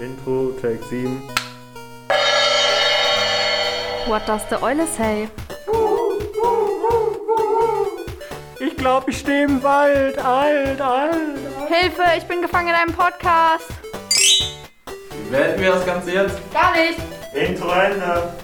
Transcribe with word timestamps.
Intro, 0.00 0.50
Take 0.60 0.82
7. 0.84 1.20
What 4.06 4.26
does 4.26 4.42
the 4.50 4.56
Eule 4.62 4.86
say? 4.86 5.28
Ich 8.58 8.76
glaube, 8.76 9.10
ich 9.10 9.18
stehe 9.18 9.44
im 9.44 9.62
Wald. 9.62 10.18
Alt, 10.18 10.80
alt, 10.80 10.80
alt. 10.80 11.68
Hilfe, 11.68 12.02
ich 12.18 12.24
bin 12.24 12.42
gefangen 12.42 12.68
in 12.68 12.74
einem 12.74 12.92
Podcast. 12.92 13.68
Wie 15.10 15.30
beenden 15.30 15.60
wir 15.60 15.72
das 15.72 15.86
Ganze 15.86 16.12
jetzt? 16.12 16.38
Gar 16.52 16.72
nicht. 16.72 16.98
Intro 17.32 17.70
Ende. 17.70 18.34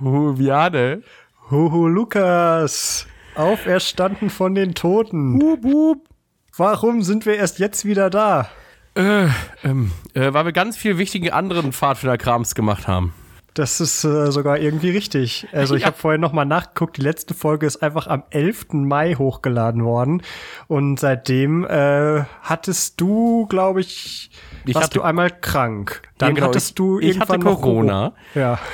Huviane. 0.00 1.02
Huhu 1.50 1.88
Lukas, 1.88 2.93
auferstanden 3.36 4.30
von 4.30 4.54
den 4.54 4.74
Toten. 4.74 5.40
Hup, 5.42 5.64
hup. 5.64 6.08
Warum 6.56 7.02
sind 7.02 7.26
wir 7.26 7.34
erst 7.36 7.58
jetzt 7.58 7.84
wieder 7.84 8.10
da? 8.10 8.48
Äh, 8.96 9.26
ähm, 9.64 9.90
äh, 10.14 10.32
weil 10.32 10.44
wir 10.44 10.52
ganz 10.52 10.76
viel 10.76 10.98
wichtigen 10.98 11.30
anderen 11.30 11.72
Pfadfinderkrams 11.72 12.54
gemacht 12.54 12.86
haben. 12.86 13.12
Das 13.54 13.80
ist 13.80 14.02
äh, 14.04 14.32
sogar 14.32 14.58
irgendwie 14.58 14.90
richtig. 14.90 15.46
Also 15.52 15.74
ich 15.76 15.82
Ja. 15.82 15.88
habe 15.88 15.96
vorhin 15.96 16.20
noch 16.20 16.32
mal 16.32 16.44
nachgeguckt. 16.44 16.96
Die 16.96 17.02
letzte 17.02 17.34
Folge 17.34 17.66
ist 17.66 17.82
einfach 17.84 18.06
am 18.08 18.24
11. 18.30 18.66
Mai 18.72 19.14
hochgeladen 19.14 19.84
worden. 19.84 20.22
Und 20.66 20.98
seitdem 20.98 21.64
äh, 21.64 22.24
hattest 22.42 23.00
du, 23.00 23.46
glaube 23.46 23.80
ich, 23.80 24.30
Ich 24.64 24.74
warst 24.74 24.86
hatte- 24.88 24.98
du 24.98 25.02
einmal 25.02 25.30
krank. 25.30 26.02
Dann 26.18 26.30
Ja, 26.30 26.34
genau, 26.34 26.46
hattest 26.48 26.70
ich- 26.70 26.74
du 26.74 26.98
ich 27.00 27.18
hatte 27.20 27.32
irgendwann 27.34 27.52
noch 27.52 27.60
Corona. 27.62 28.12
Ja. 28.34 28.58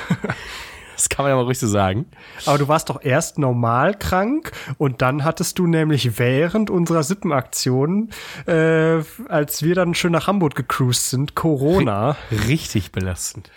Das 1.01 1.09
kann 1.09 1.23
man 1.23 1.31
ja 1.31 1.35
mal 1.35 1.45
ruhig 1.45 1.57
so 1.57 1.65
sagen. 1.65 2.05
Aber 2.45 2.59
du 2.59 2.67
warst 2.67 2.91
doch 2.91 3.01
erst 3.01 3.39
normal 3.39 3.95
krank 3.95 4.51
und 4.77 5.01
dann 5.01 5.23
hattest 5.23 5.57
du 5.57 5.65
nämlich 5.65 6.19
während 6.19 6.69
unserer 6.69 7.01
Sippenaktion, 7.01 8.11
äh, 8.45 8.99
als 9.27 9.63
wir 9.63 9.73
dann 9.73 9.95
schön 9.95 10.11
nach 10.11 10.27
Hamburg 10.27 10.53
gecruised 10.53 11.09
sind, 11.09 11.33
Corona. 11.33 12.17
Richtig 12.47 12.91
belastend. 12.91 13.49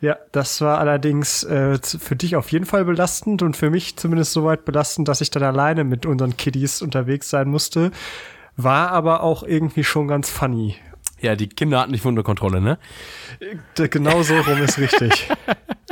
Ja, 0.00 0.18
das 0.30 0.60
war 0.60 0.78
allerdings 0.78 1.42
äh, 1.42 1.80
für 1.82 2.14
dich 2.14 2.36
auf 2.36 2.52
jeden 2.52 2.64
Fall 2.64 2.84
belastend 2.84 3.42
und 3.42 3.56
für 3.56 3.70
mich 3.70 3.96
zumindest 3.96 4.32
soweit 4.32 4.64
belastend, 4.64 5.08
dass 5.08 5.20
ich 5.20 5.30
dann 5.30 5.42
alleine 5.42 5.82
mit 5.82 6.06
unseren 6.06 6.36
Kiddies 6.36 6.80
unterwegs 6.80 7.28
sein 7.28 7.48
musste. 7.48 7.90
War 8.56 8.92
aber 8.92 9.24
auch 9.24 9.42
irgendwie 9.42 9.82
schon 9.82 10.06
ganz 10.06 10.30
funny. 10.30 10.76
Ja, 11.20 11.34
die 11.34 11.48
Kinder 11.48 11.80
hatten 11.80 11.92
dich 11.92 12.04
unter 12.04 12.22
Kontrolle, 12.22 12.60
ne? 12.60 12.78
D 13.78 13.88
genau 13.88 14.22
so 14.22 14.34
rum 14.34 14.62
ist 14.62 14.78
richtig. 14.78 15.28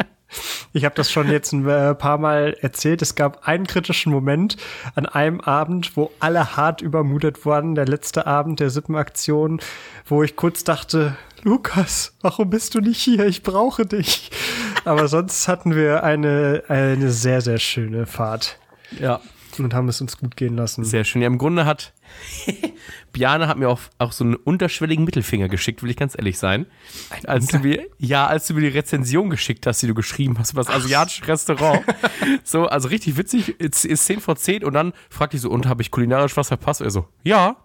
Ich 0.72 0.84
habe 0.84 0.94
das 0.94 1.10
schon 1.10 1.30
jetzt 1.30 1.52
ein 1.52 1.68
äh, 1.68 1.94
paar 1.94 2.18
Mal 2.18 2.56
erzählt. 2.60 3.02
Es 3.02 3.14
gab 3.14 3.46
einen 3.46 3.66
kritischen 3.66 4.10
Moment 4.12 4.56
an 4.94 5.04
einem 5.06 5.40
Abend, 5.40 5.96
wo 5.96 6.10
alle 6.18 6.56
hart 6.56 6.80
übermutet 6.80 7.44
waren. 7.44 7.74
Der 7.74 7.86
letzte 7.86 8.26
Abend 8.26 8.58
der 8.60 8.70
Sippenaktion, 8.70 9.60
wo 10.06 10.22
ich 10.22 10.34
kurz 10.36 10.64
dachte, 10.64 11.16
Lukas, 11.42 12.14
warum 12.22 12.50
bist 12.50 12.74
du 12.74 12.80
nicht 12.80 13.00
hier? 13.00 13.26
Ich 13.26 13.42
brauche 13.42 13.84
dich. 13.84 14.30
Aber 14.84 15.08
sonst 15.08 15.46
hatten 15.48 15.74
wir 15.74 16.04
eine, 16.04 16.62
eine 16.68 17.10
sehr, 17.10 17.40
sehr 17.42 17.58
schöne 17.58 18.06
Fahrt 18.06 18.58
Ja. 18.98 19.20
und 19.58 19.74
haben 19.74 19.88
es 19.88 20.00
uns 20.00 20.16
gut 20.16 20.36
gehen 20.36 20.56
lassen. 20.56 20.84
Sehr 20.84 21.04
schön. 21.04 21.20
Ja, 21.20 21.26
im 21.26 21.38
Grunde 21.38 21.66
hat 21.66 21.92
Biane 23.12 23.48
hat 23.48 23.58
mir 23.58 23.68
auch, 23.68 23.80
auch 23.98 24.12
so 24.12 24.24
einen 24.24 24.36
unterschwelligen 24.36 25.04
Mittelfinger 25.04 25.48
geschickt, 25.48 25.82
will 25.82 25.90
ich 25.90 25.96
ganz 25.96 26.16
ehrlich 26.16 26.38
sein. 26.38 26.66
Als 27.26 27.46
du 27.46 27.58
mir, 27.58 27.86
ja, 27.98 28.26
als 28.26 28.46
du 28.46 28.54
mir 28.54 28.62
die 28.62 28.68
Rezension 28.68 29.30
geschickt 29.30 29.66
hast, 29.66 29.82
die 29.82 29.86
du 29.86 29.94
geschrieben 29.94 30.38
hast 30.38 30.52
über 30.52 30.62
das 30.62 30.74
asiatische 30.74 31.26
Restaurant. 31.28 31.82
so, 32.44 32.66
also 32.66 32.88
richtig 32.88 33.16
witzig, 33.16 33.60
ist 33.60 34.06
10 34.06 34.20
vor 34.20 34.36
10 34.36 34.64
und 34.64 34.72
dann 34.72 34.92
fragte 35.10 35.36
ich 35.36 35.42
so, 35.42 35.50
und 35.50 35.66
habe 35.66 35.82
ich 35.82 35.90
kulinarisch 35.90 36.36
was 36.36 36.48
verpasst? 36.48 36.80
Er 36.80 36.90
so, 36.90 37.06
ja. 37.22 37.56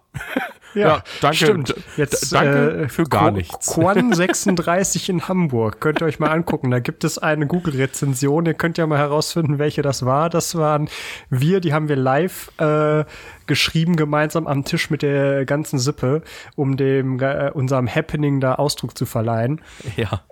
Ja, 0.74 1.02
danke. 1.22 1.36
Stimmt. 1.36 1.74
Jetzt, 1.96 2.30
danke 2.32 2.82
äh, 2.84 2.88
für 2.88 3.04
gar 3.04 3.28
Qu- 3.30 3.32
nichts. 3.32 3.66
Quan 3.72 4.12
36 4.12 5.08
in 5.08 5.26
Hamburg. 5.26 5.80
Könnt 5.80 6.02
ihr 6.02 6.06
euch 6.06 6.18
mal 6.18 6.28
angucken. 6.30 6.70
Da 6.70 6.78
gibt 6.78 7.04
es 7.04 7.18
eine 7.18 7.46
Google-Rezension. 7.46 8.44
Ihr 8.46 8.54
könnt 8.54 8.76
ja 8.78 8.86
mal 8.86 8.98
herausfinden, 8.98 9.58
welche 9.58 9.80
das 9.82 10.04
war. 10.04 10.28
Das 10.28 10.56
waren 10.56 10.88
wir, 11.30 11.60
die 11.60 11.72
haben 11.72 11.88
wir 11.88 11.96
live 11.96 12.52
äh, 12.58 13.04
geschrieben, 13.46 13.96
gemeinsam 13.96 14.46
am 14.46 14.64
Tisch 14.64 14.90
mit 14.90 15.00
der 15.02 15.46
ganzen 15.46 15.78
Sippe, 15.78 16.22
um 16.54 16.76
dem 16.76 17.18
äh, 17.20 17.50
unserem 17.52 17.88
Happening 17.92 18.40
da 18.40 18.56
Ausdruck 18.56 18.96
zu 18.96 19.06
verleihen. 19.06 19.62
Ja. 19.96 20.22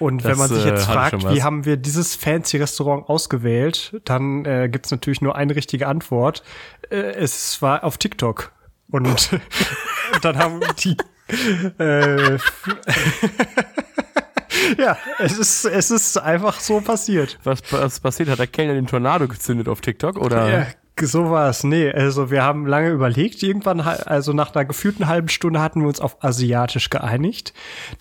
Und 0.00 0.22
wenn 0.24 0.30
Das, 0.32 0.38
man 0.38 0.48
sich 0.48 0.66
äh, 0.66 0.68
jetzt 0.70 0.86
fragt, 0.86 1.28
wie 1.32 1.42
haben 1.42 1.64
wir 1.64 1.76
dieses 1.76 2.14
fancy 2.14 2.58
Restaurant 2.58 3.08
ausgewählt, 3.08 3.98
dann 4.04 4.44
äh, 4.44 4.68
gibt's 4.68 4.90
natürlich 4.90 5.22
nur 5.22 5.34
eine 5.34 5.56
richtige 5.56 5.86
Antwort. 5.86 6.42
Äh, 6.90 6.96
es 6.96 7.62
war 7.62 7.84
auf 7.84 7.96
TikTok. 7.96 8.52
Und 8.90 9.30
dann 10.22 10.38
haben 10.38 10.60
die 10.78 10.96
äh, 11.78 12.38
ja, 14.78 14.96
es 15.18 15.38
ist, 15.38 15.64
es 15.66 15.90
ist 15.90 16.16
einfach 16.18 16.58
so 16.60 16.80
passiert. 16.80 17.38
Was, 17.44 17.60
was 17.70 18.00
passiert? 18.00 18.28
Hat 18.30 18.38
der 18.38 18.46
Kellner 18.46 18.74
den 18.74 18.86
Tornado 18.86 19.28
gezündet 19.28 19.68
auf 19.68 19.80
TikTok? 19.80 20.16
Oder? 20.18 20.48
Ja, 20.48 20.66
so 21.00 21.30
war 21.30 21.48
es. 21.48 21.64
Nee, 21.64 21.90
also 21.90 22.30
wir 22.30 22.42
haben 22.42 22.66
lange 22.66 22.90
überlegt. 22.90 23.42
Irgendwann, 23.42 23.80
also 23.80 24.32
nach 24.32 24.54
einer 24.54 24.64
gefühlten 24.64 25.06
halben 25.06 25.28
Stunde 25.28 25.60
hatten 25.60 25.80
wir 25.80 25.88
uns 25.88 26.00
auf 26.00 26.22
asiatisch 26.24 26.90
geeinigt. 26.90 27.52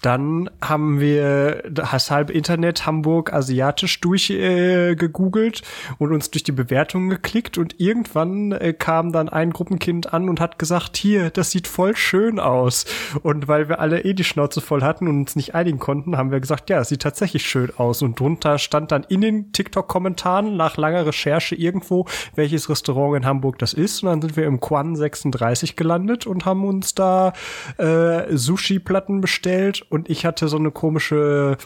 Dann 0.02 0.50
haben 0.62 1.00
wir 1.00 1.64
das 1.70 2.12
halbe 2.12 2.34
Internet 2.34 2.86
Hamburg 2.86 3.34
asiatisch 3.34 4.00
durchgegoogelt 4.02 5.62
äh, 5.62 5.94
und 5.98 6.14
uns 6.14 6.32
durch 6.32 6.44
die 6.44 6.52
Bewertungen 6.52 7.10
geklickt 7.10 7.58
und 7.58 7.80
irgendwann 7.80 8.52
äh, 8.52 8.74
kam 8.74 9.12
dann 9.12 9.30
ein 9.30 9.52
Gruppenkind 9.52 10.14
an 10.14 10.30
und 10.30 10.40
hat 10.40 10.60
gesagt, 10.60 10.98
hier, 10.98 11.30
das 11.30 11.52
sieht 11.52 11.68
voll 11.68 11.96
schön 11.96 12.40
aus. 12.40 12.86
Und 13.24 13.48
weil 13.48 13.70
wir 13.70 13.80
alle 13.80 14.04
eh 14.04 14.14
die 14.14 14.24
Schnauze 14.24 14.62
voll 14.62 14.82
hatten 14.82 15.08
und 15.08 15.20
uns 15.20 15.36
nicht 15.36 15.56
einigen 15.56 15.80
konnten, 15.80 16.18
haben 16.18 16.32
wir 16.32 16.40
gesagt, 16.40 16.70
ja, 16.70 16.80
es 16.80 16.90
sieht 16.90 17.02
tatsächlich 17.02 17.44
schön 17.44 17.72
aus. 17.78 18.02
Und 18.02 18.20
drunter 18.20 18.58
stand 18.58 18.92
dann 18.92 19.04
in 19.04 19.22
den 19.22 19.52
TikTok-Kommentaren 19.52 20.58
nach 20.58 20.78
langer 20.78 21.06
Recherche 21.06 21.56
irgendwo, 21.56 22.06
welches 22.36 22.70
Restaurant 22.70 22.87
in 23.16 23.26
Hamburg 23.26 23.60
das 23.60 23.74
ist. 23.74 24.04
Und 24.04 24.10
dann 24.10 24.22
sind 24.22 24.38
wir 24.38 24.46
im 24.46 24.60
Quan 24.60 24.96
36 24.96 25.76
gelandet 25.76 26.26
und 26.26 26.46
haben 26.46 26.66
uns 26.66 26.96
da 26.96 27.34
äh, 27.78 28.36
Sushi-Platten 28.36 29.22
bestellt. 29.22 29.86
Und 29.90 30.10
ich 30.10 30.26
hatte 30.26 30.48
so 30.48 30.58
eine 30.58 30.72
komische 30.72 31.58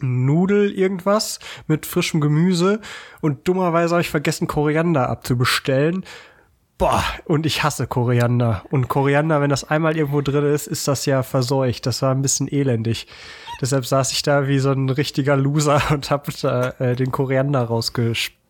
Nudel 0.00 0.72
irgendwas 0.72 1.38
mit 1.66 1.86
frischem 1.86 2.20
Gemüse. 2.20 2.80
Und 3.20 3.48
dummerweise 3.48 3.94
habe 3.94 4.02
ich 4.02 4.10
vergessen, 4.10 4.46
Koriander 4.46 5.08
abzubestellen. 5.08 6.04
Boah, 6.78 7.04
und 7.26 7.46
ich 7.46 7.62
hasse 7.62 7.86
Koriander. 7.86 8.64
Und 8.70 8.88
Koriander, 8.88 9.40
wenn 9.40 9.50
das 9.50 9.62
einmal 9.62 9.96
irgendwo 9.96 10.20
drin 10.20 10.44
ist, 10.52 10.66
ist 10.66 10.88
das 10.88 11.06
ja 11.06 11.22
verseucht. 11.22 11.86
Das 11.86 12.02
war 12.02 12.12
ein 12.12 12.22
bisschen 12.22 12.48
elendig. 12.48 13.06
Deshalb 13.60 13.86
saß 13.86 14.10
ich 14.12 14.22
da 14.22 14.48
wie 14.48 14.58
so 14.58 14.72
ein 14.72 14.88
richtiger 14.88 15.36
Loser 15.36 15.80
und 15.90 16.10
hab 16.10 16.28
da 16.40 16.70
äh, 16.78 16.96
den 16.96 17.12
Koriander 17.12 17.62
rausgespitzelt 17.62 18.41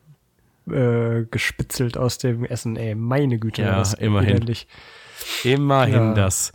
äh, 0.70 1.24
gespitzelt 1.30 1.96
aus 1.96 2.18
dem 2.18 2.44
Essen. 2.44 2.76
Ey, 2.76 2.94
meine 2.94 3.38
Güte. 3.38 3.62
Ja, 3.62 3.76
das 3.76 3.94
immerhin. 3.94 4.30
elendig. 4.36 4.66
Immerhin 5.44 5.94
Ja. 6.10 6.14
das. 6.14 6.52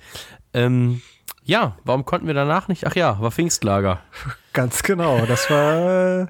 Ähm, 0.53 1.01
ja, 1.43 1.77
warum 1.83 2.03
konnten 2.05 2.27
wir 2.27 2.33
danach 2.33 2.67
nicht? 2.67 2.85
Ach 2.85 2.95
ja, 2.95 3.19
war 3.21 3.31
Pfingstlager. 3.31 4.01
Ganz 4.53 4.83
genau. 4.83 5.25
Das 5.25 5.49
war, 5.49 6.21
äh, 6.23 6.27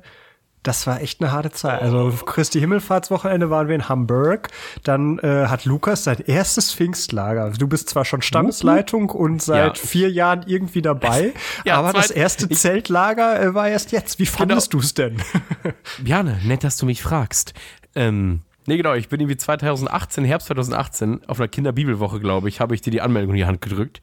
das 0.63 0.85
war 0.85 1.01
echt 1.01 1.21
eine 1.21 1.31
harte 1.31 1.51
Zeit. 1.51 1.81
Also 1.81 2.11
Christi 2.25 2.59
Himmelfahrtswochenende 2.59 3.49
waren 3.49 3.67
wir 3.69 3.75
in 3.75 3.87
Hamburg. 3.87 4.49
Dann 4.83 5.17
äh, 5.19 5.45
hat 5.47 5.63
Lukas 5.65 6.03
sein 6.03 6.17
erstes 6.25 6.73
Pfingstlager. 6.73 7.51
Du 7.51 7.67
bist 7.67 7.89
zwar 7.89 8.03
schon 8.03 8.21
Stammesleitung 8.21 9.09
und 9.09 9.41
seit 9.41 9.77
Ja. 9.77 9.83
vier 9.87 10.11
Jahren 10.11 10.43
irgendwie 10.45 10.81
dabei, 10.81 11.33
Ja, 11.65 11.75
aber 11.77 11.93
das 11.93 12.11
erste 12.11 12.49
Zeltlager 12.49 13.41
äh, 13.41 13.53
war 13.53 13.69
erst 13.69 13.91
jetzt. 13.93 14.19
Wie 14.19 14.25
fandest 14.25 14.71
Genau. 14.71 14.81
du's 14.81 14.93
denn? 14.93 15.17
Bjane, 16.03 16.39
nett, 16.43 16.63
dass 16.63 16.77
du 16.77 16.85
mich 16.85 17.01
fragst. 17.01 17.53
Ähm, 17.95 18.41
nee, 18.65 18.75
genau, 18.77 18.93
ich 18.93 19.07
bin 19.09 19.19
irgendwie 19.21 19.37
2018, 19.37 20.25
Herbst 20.25 20.47
2018, 20.47 21.21
auf 21.27 21.39
einer 21.39 21.47
Kinderbibelwoche, 21.47 22.19
glaube 22.19 22.49
ich, 22.49 22.59
habe 22.59 22.75
ich 22.75 22.81
dir 22.81 22.91
die 22.91 23.01
Anmeldung 23.01 23.31
in 23.31 23.37
die 23.37 23.45
Hand 23.45 23.61
gedrückt. 23.61 24.01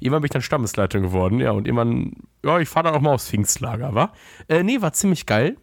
Irgendwann 0.00 0.22
bin 0.22 0.26
ich 0.26 0.32
dann 0.32 0.42
Stammesleitung 0.42 1.02
geworden, 1.02 1.40
ja, 1.40 1.50
und 1.52 1.66
irgendwann, 1.66 2.12
ja, 2.44 2.58
ich 2.58 2.68
fahre 2.68 2.84
dann 2.86 2.94
auch 2.94 3.00
mal 3.00 3.12
aufs 3.14 3.28
Pfingstlager, 3.28 3.94
wa? 3.94 4.12
Äh, 4.48 4.62
nee, 4.62 4.80
war 4.80 4.92
ziemlich 4.92 5.26
geil. 5.26 5.56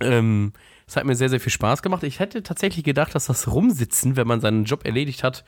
Ähm, 0.00 0.52
es 0.86 0.96
hat 0.96 1.04
mir 1.04 1.16
sehr, 1.16 1.30
sehr 1.30 1.40
viel 1.40 1.52
Spaß 1.52 1.82
gemacht. 1.82 2.02
Ich 2.02 2.20
hätte 2.20 2.42
tatsächlich 2.42 2.84
gedacht, 2.84 3.14
dass 3.14 3.26
das 3.26 3.50
Rumsitzen, 3.50 4.16
wenn 4.16 4.26
man 4.26 4.40
seinen 4.40 4.64
Job 4.64 4.84
erledigt 4.84 5.22
hat, 5.22 5.44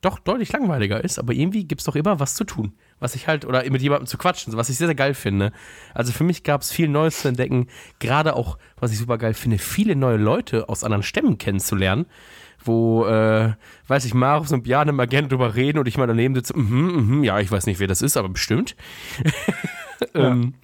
doch 0.00 0.18
deutlich 0.18 0.52
langweiliger 0.52 1.02
ist, 1.02 1.18
aber 1.18 1.34
irgendwie 1.34 1.64
gibt 1.64 1.82
es 1.82 1.84
doch 1.84 1.96
immer 1.96 2.20
was 2.20 2.34
zu 2.34 2.44
tun. 2.44 2.72
Was 3.00 3.14
ich 3.14 3.28
halt, 3.28 3.44
oder 3.44 3.68
mit 3.70 3.82
jemandem 3.82 4.06
zu 4.06 4.16
quatschen, 4.16 4.50
so, 4.50 4.56
was 4.56 4.70
ich 4.70 4.78
sehr, 4.78 4.86
sehr 4.86 4.94
geil 4.94 5.14
finde. 5.14 5.52
Also 5.94 6.12
für 6.12 6.24
mich 6.24 6.42
gab 6.42 6.62
es 6.62 6.72
viel 6.72 6.88
Neues 6.88 7.20
zu 7.20 7.28
entdecken, 7.28 7.66
gerade 7.98 8.34
auch, 8.34 8.58
was 8.78 8.92
ich 8.92 8.98
super 8.98 9.18
geil 9.18 9.34
finde, 9.34 9.58
viele 9.58 9.96
neue 9.96 10.16
Leute 10.16 10.68
aus 10.68 10.84
anderen 10.84 11.02
Stämmen 11.02 11.36
kennenzulernen, 11.36 12.06
wo, 12.64 13.04
äh, 13.06 13.52
weiß 13.88 14.04
ich, 14.06 14.14
Marus 14.14 14.52
und 14.52 14.62
Bjane 14.62 14.92
mal 14.92 15.06
gerne 15.06 15.28
drüber 15.28 15.54
reden 15.54 15.78
und 15.78 15.88
ich 15.88 15.98
mal 15.98 16.06
daneben 16.06 16.34
sitze, 16.34 16.56
mhm, 16.56 17.16
mhm, 17.16 17.24
ja, 17.24 17.38
ich 17.40 17.50
weiß 17.50 17.66
nicht, 17.66 17.80
wer 17.80 17.88
das 17.88 18.02
ist, 18.02 18.16
aber 18.16 18.28
bestimmt. 18.30 18.76
ähm, 20.14 20.54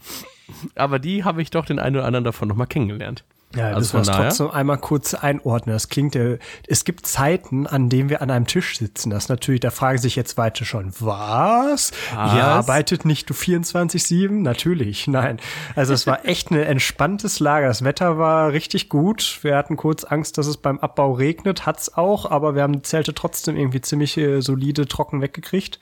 aber 0.75 0.99
die 0.99 1.25
habe 1.25 1.43
ich 1.43 1.51
doch 1.51 1.65
den 1.65 1.79
einen 1.79 1.97
oder 1.97 2.05
anderen 2.05 2.25
davon 2.25 2.49
nochmal 2.49 2.67
kennengelernt. 2.67 3.25
Ja, 3.55 3.69
Also 3.69 3.79
müssen 3.79 3.95
wir 3.95 4.01
es 4.27 4.37
trotzdem 4.37 4.51
einmal 4.51 4.77
kurz 4.79 5.15
einordnen. 5.15 5.75
Das 5.75 5.89
klingt 5.89 6.15
ja, 6.15 6.35
es 6.67 6.85
gibt 6.85 7.07
Zeiten, 7.07 7.67
an 7.67 7.89
denen 7.89 8.11
wir 8.11 8.21
an 8.21 8.31
einem 8.31 8.47
Tisch 8.47 8.77
sitzen. 8.77 9.09
Das 9.11 9.29
natürlich, 9.29 9.61
da 9.61 9.71
fragen 9.71 9.99
sich 9.99 10.17
jetzt 10.17 10.37
weite 10.37 10.65
schon, 10.65 10.93
was? 10.99 11.93
Ihr 12.13 12.45
arbeitet 12.45 13.05
nicht 13.05 13.31
24-7? 13.31 14.31
Natürlich, 14.43 15.07
nein. 15.07 15.39
Also 15.75 15.95
es 15.95 16.07
war 16.07 16.27
echt 16.27 16.51
ein 16.51 16.59
entspanntes 16.59 17.41
Lager. 17.41 17.69
Das 17.69 17.85
Wetter 17.85 18.19
war 18.19 18.53
richtig 18.53 18.89
gut. 18.89 19.39
Wir 19.43 19.57
hatten 19.57 19.77
kurz 19.77 20.05
Angst, 20.05 20.39
dass 20.39 20.49
es 20.49 20.57
beim 20.57 20.79
Abbau 20.79 21.13
regnet. 21.13 21.65
Hat's 21.67 21.95
auch, 21.95 22.31
aber 22.31 22.57
wir 22.57 22.63
haben 22.63 22.75
die 22.75 22.83
Zelte 22.83 23.15
trotzdem 23.15 23.57
irgendwie 23.57 23.81
ziemlich 23.81 24.19
äh, 24.19 24.43
solide 24.43 24.87
trocken 24.87 25.23
weggekriegt. 25.23 25.79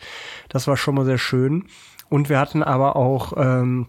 Das 0.49 0.69
war 0.69 0.76
schon 0.76 0.94
mal 0.94 1.06
sehr 1.06 1.19
schön. 1.19 1.66
Und 2.11 2.28
wir 2.28 2.38
hatten 2.38 2.62
aber 2.62 2.94
auch 2.94 3.32
ähm, 3.37 3.87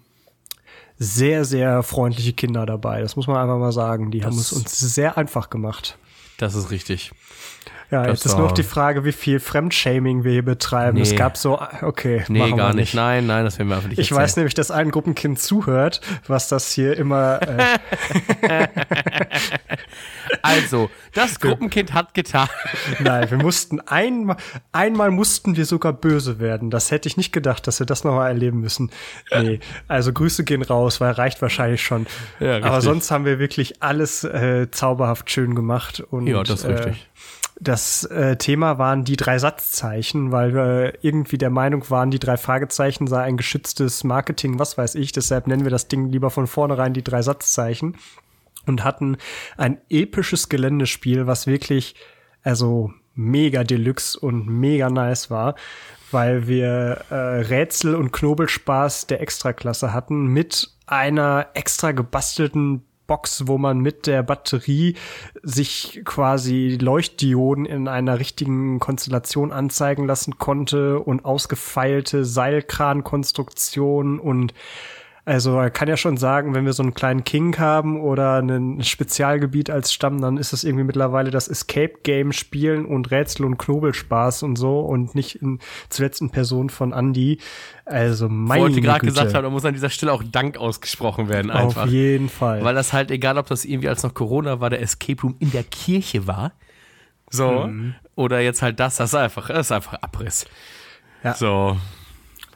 sehr, 0.98 1.44
sehr 1.44 1.82
freundliche 1.82 2.32
Kinder 2.32 2.66
dabei. 2.66 3.00
Das 3.02 3.16
muss 3.16 3.26
man 3.26 3.36
einfach 3.36 3.58
mal 3.58 3.72
sagen. 3.72 4.10
Die 4.10 4.24
haben 4.24 4.36
es 4.38 4.50
Das- 4.50 4.52
uns 4.58 4.78
sehr 4.78 5.16
einfach 5.18 5.50
gemacht. 5.50 5.98
Das 6.38 6.54
ist 6.54 6.70
richtig. 6.70 7.12
Ja, 7.90 8.02
Das 8.02 8.18
jetzt 8.18 8.26
ist 8.26 8.36
nur 8.36 8.46
noch 8.48 8.52
die 8.52 8.62
Frage, 8.64 9.04
wie 9.04 9.12
viel 9.12 9.38
Fremdshaming 9.38 10.24
wir 10.24 10.32
hier 10.32 10.44
betreiben. 10.44 10.98
Es 10.98 11.10
Nee. 11.12 11.16
gab 11.16 11.36
so, 11.36 11.60
okay, 11.82 12.24
Nee, 12.28 12.40
machen 12.40 12.50
wir 12.52 12.56
gar 12.56 12.74
nicht. 12.74 12.94
Nein, 12.94 13.26
nein, 13.26 13.44
das 13.44 13.58
werden 13.58 13.68
wir 13.68 13.76
einfach 13.76 13.88
nicht 13.88 13.98
Ich 13.98 14.10
erzählen. 14.10 14.22
weiß 14.24 14.36
nämlich, 14.36 14.54
dass 14.54 14.70
ein 14.72 14.90
Gruppenkind 14.90 15.38
zuhört, 15.38 16.00
was 16.26 16.48
das 16.48 16.72
hier 16.72 16.96
immer. 16.96 17.40
Äh, 17.42 18.66
Also, 20.42 20.90
das 21.14 21.38
Gruppenkind 21.40 21.92
hat 21.94 22.14
getan. 22.14 22.48
nein, 23.00 23.30
wir 23.30 23.38
mussten 23.38 23.80
einmal, 23.80 24.36
einmal 24.72 25.10
mussten 25.10 25.56
wir 25.56 25.64
sogar 25.64 25.92
böse 25.92 26.40
werden. 26.40 26.70
Das 26.70 26.90
hätte 26.90 27.08
ich 27.08 27.16
nicht 27.16 27.32
gedacht, 27.32 27.66
dass 27.66 27.78
wir 27.78 27.86
das 27.86 28.02
nochmal 28.04 28.28
erleben 28.28 28.60
müssen. 28.60 28.90
Nee, 29.32 29.60
also 29.88 30.12
Grüße 30.12 30.44
gehen 30.44 30.62
raus, 30.62 31.00
weil 31.00 31.12
reicht 31.12 31.40
wahrscheinlich 31.42 31.82
schon. 31.82 32.06
Ja. 32.40 32.56
Aber 32.62 32.80
sonst 32.80 33.10
haben 33.10 33.24
wir 33.24 33.38
wirklich 33.38 33.82
alles 33.82 34.24
äh, 34.24 34.68
zauberhaft 34.70 35.30
schön 35.30 35.54
gemacht. 35.54 36.00
Und, 36.10 36.26
Ja, 36.26 36.42
das 36.42 36.60
ist 36.60 36.64
äh, 36.64 36.72
richtig. 36.72 37.08
Das 37.58 38.04
äh, 38.04 38.36
Thema 38.36 38.78
waren 38.78 39.04
die 39.04 39.16
drei 39.16 39.38
Satzzeichen, 39.38 40.30
weil 40.30 40.54
wir 40.54 41.02
irgendwie 41.02 41.38
der 41.38 41.48
Meinung 41.48 41.88
waren, 41.88 42.10
die 42.10 42.18
drei 42.18 42.36
Fragezeichen 42.36 43.06
sei 43.06 43.22
ein 43.22 43.38
geschütztes 43.38 44.04
Marketing, 44.04 44.58
was 44.58 44.76
weiß 44.76 44.94
ich. 44.94 45.12
Deshalb 45.12 45.46
nennen 45.46 45.64
wir 45.64 45.70
das 45.70 45.88
Ding 45.88 46.10
lieber 46.10 46.30
von 46.30 46.46
vornherein 46.46 46.92
die 46.92 47.04
drei 47.04 47.22
Satzzeichen 47.22 47.96
und 48.66 48.84
hatten 48.84 49.16
ein 49.56 49.78
episches 49.88 50.50
Geländespiel, 50.50 51.26
was 51.26 51.46
wirklich 51.46 51.94
also 52.42 52.92
mega 53.14 53.64
deluxe 53.64 54.18
und 54.20 54.46
mega 54.46 54.90
nice 54.90 55.30
war, 55.30 55.54
weil 56.10 56.46
wir 56.46 57.04
äh, 57.10 57.14
Rätsel 57.14 57.94
und 57.94 58.12
Knobelspaß 58.12 59.06
der 59.06 59.22
Extraklasse 59.22 59.94
hatten 59.94 60.26
mit 60.26 60.70
einer 60.86 61.48
extra 61.54 61.92
gebastelten 61.92 62.84
Box, 63.06 63.46
wo 63.46 63.58
man 63.58 63.78
mit 63.78 64.06
der 64.06 64.22
Batterie 64.22 64.96
sich 65.42 66.02
quasi 66.04 66.78
Leuchtdioden 66.80 67.66
in 67.66 67.88
einer 67.88 68.18
richtigen 68.18 68.78
Konstellation 68.80 69.52
anzeigen 69.52 70.06
lassen 70.06 70.38
konnte 70.38 71.00
und 71.00 71.24
ausgefeilte 71.24 72.24
Seilkrankonstruktionen 72.24 74.18
und 74.18 74.54
also 75.26 75.56
man 75.56 75.72
kann 75.72 75.88
ja 75.88 75.96
schon 75.96 76.16
sagen, 76.16 76.54
wenn 76.54 76.64
wir 76.64 76.72
so 76.72 76.84
einen 76.84 76.94
kleinen 76.94 77.24
King 77.24 77.58
haben 77.58 78.00
oder 78.00 78.40
ein 78.40 78.80
Spezialgebiet 78.84 79.70
als 79.70 79.92
Stamm, 79.92 80.20
dann 80.20 80.36
ist 80.36 80.52
es 80.52 80.62
irgendwie 80.62 80.84
mittlerweile 80.84 81.32
das 81.32 81.48
Escape 81.48 81.94
Game 82.04 82.32
spielen 82.32 82.86
und 82.86 83.10
Rätsel 83.10 83.44
und 83.44 83.58
Knobelspaß 83.58 84.44
und 84.44 84.54
so 84.54 84.78
und 84.78 85.16
nicht 85.16 85.42
in, 85.42 85.58
zuletzt 85.88 86.20
in 86.20 86.30
Person 86.30 86.70
von 86.70 86.92
Andy. 86.92 87.40
Also 87.84 88.28
meine 88.28 88.62
wollte 88.62 88.80
gerade 88.80 89.04
gesagt 89.04 89.34
haben, 89.34 89.42
da 89.42 89.50
muss 89.50 89.64
an 89.64 89.74
dieser 89.74 89.90
Stelle 89.90 90.12
auch 90.12 90.22
Dank 90.22 90.58
ausgesprochen 90.58 91.28
werden 91.28 91.50
einfach. 91.50 91.86
Auf 91.86 91.90
jeden 91.90 92.28
Fall. 92.28 92.62
Weil 92.62 92.76
das 92.76 92.92
halt, 92.92 93.10
egal 93.10 93.36
ob 93.36 93.48
das 93.48 93.64
irgendwie 93.64 93.88
als 93.88 94.04
noch 94.04 94.14
Corona 94.14 94.60
war, 94.60 94.70
der 94.70 94.80
Escape 94.80 95.20
Room 95.22 95.34
in 95.40 95.50
der 95.50 95.64
Kirche 95.64 96.28
war. 96.28 96.52
So. 97.30 97.66
Mhm. 97.66 97.96
Oder 98.14 98.42
jetzt 98.42 98.62
halt 98.62 98.78
das, 98.78 98.94
das 98.98 99.10
ist 99.10 99.16
einfach, 99.16 99.48
das 99.48 99.66
ist 99.66 99.72
einfach 99.72 99.94
Abriss. 99.94 100.46
Ja. 101.24 101.34
So. 101.34 101.76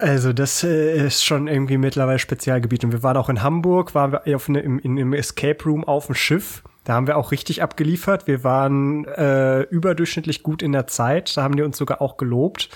Also 0.01 0.33
das 0.33 0.65
äh, 0.65 1.07
ist 1.07 1.25
schon 1.25 1.47
irgendwie 1.47 1.77
mittlerweile 1.77 2.19
Spezialgebiet. 2.19 2.85
Und 2.85 2.93
wir 2.93 3.03
waren 3.03 3.17
auch 3.17 3.29
in 3.29 3.43
Hamburg, 3.43 3.95
waren 3.95 4.13
wir 4.13 4.35
auf 4.35 4.49
eine, 4.49 4.61
im, 4.61 4.79
in 4.79 4.93
einem 4.93 5.13
Escape 5.13 5.63
Room 5.65 5.85
auf 5.85 6.07
dem 6.07 6.15
Schiff. 6.15 6.63
Da 6.85 6.95
haben 6.95 7.07
wir 7.07 7.19
auch 7.19 7.33
richtig 7.33 7.63
abgeliefert. 7.63 8.27
Wir 8.27 8.43
waren 8.43 9.05
äh, 9.05 9.61
überdurchschnittlich 9.63 10.43
gut 10.43 10.63
in 10.63 10.73
der 10.73 10.87
Zeit. 10.87 11.37
Da 11.37 11.43
haben 11.43 11.55
die 11.55 11.63
uns 11.63 11.77
sogar 11.77 12.01
auch 12.01 12.17
gelobt. 12.17 12.71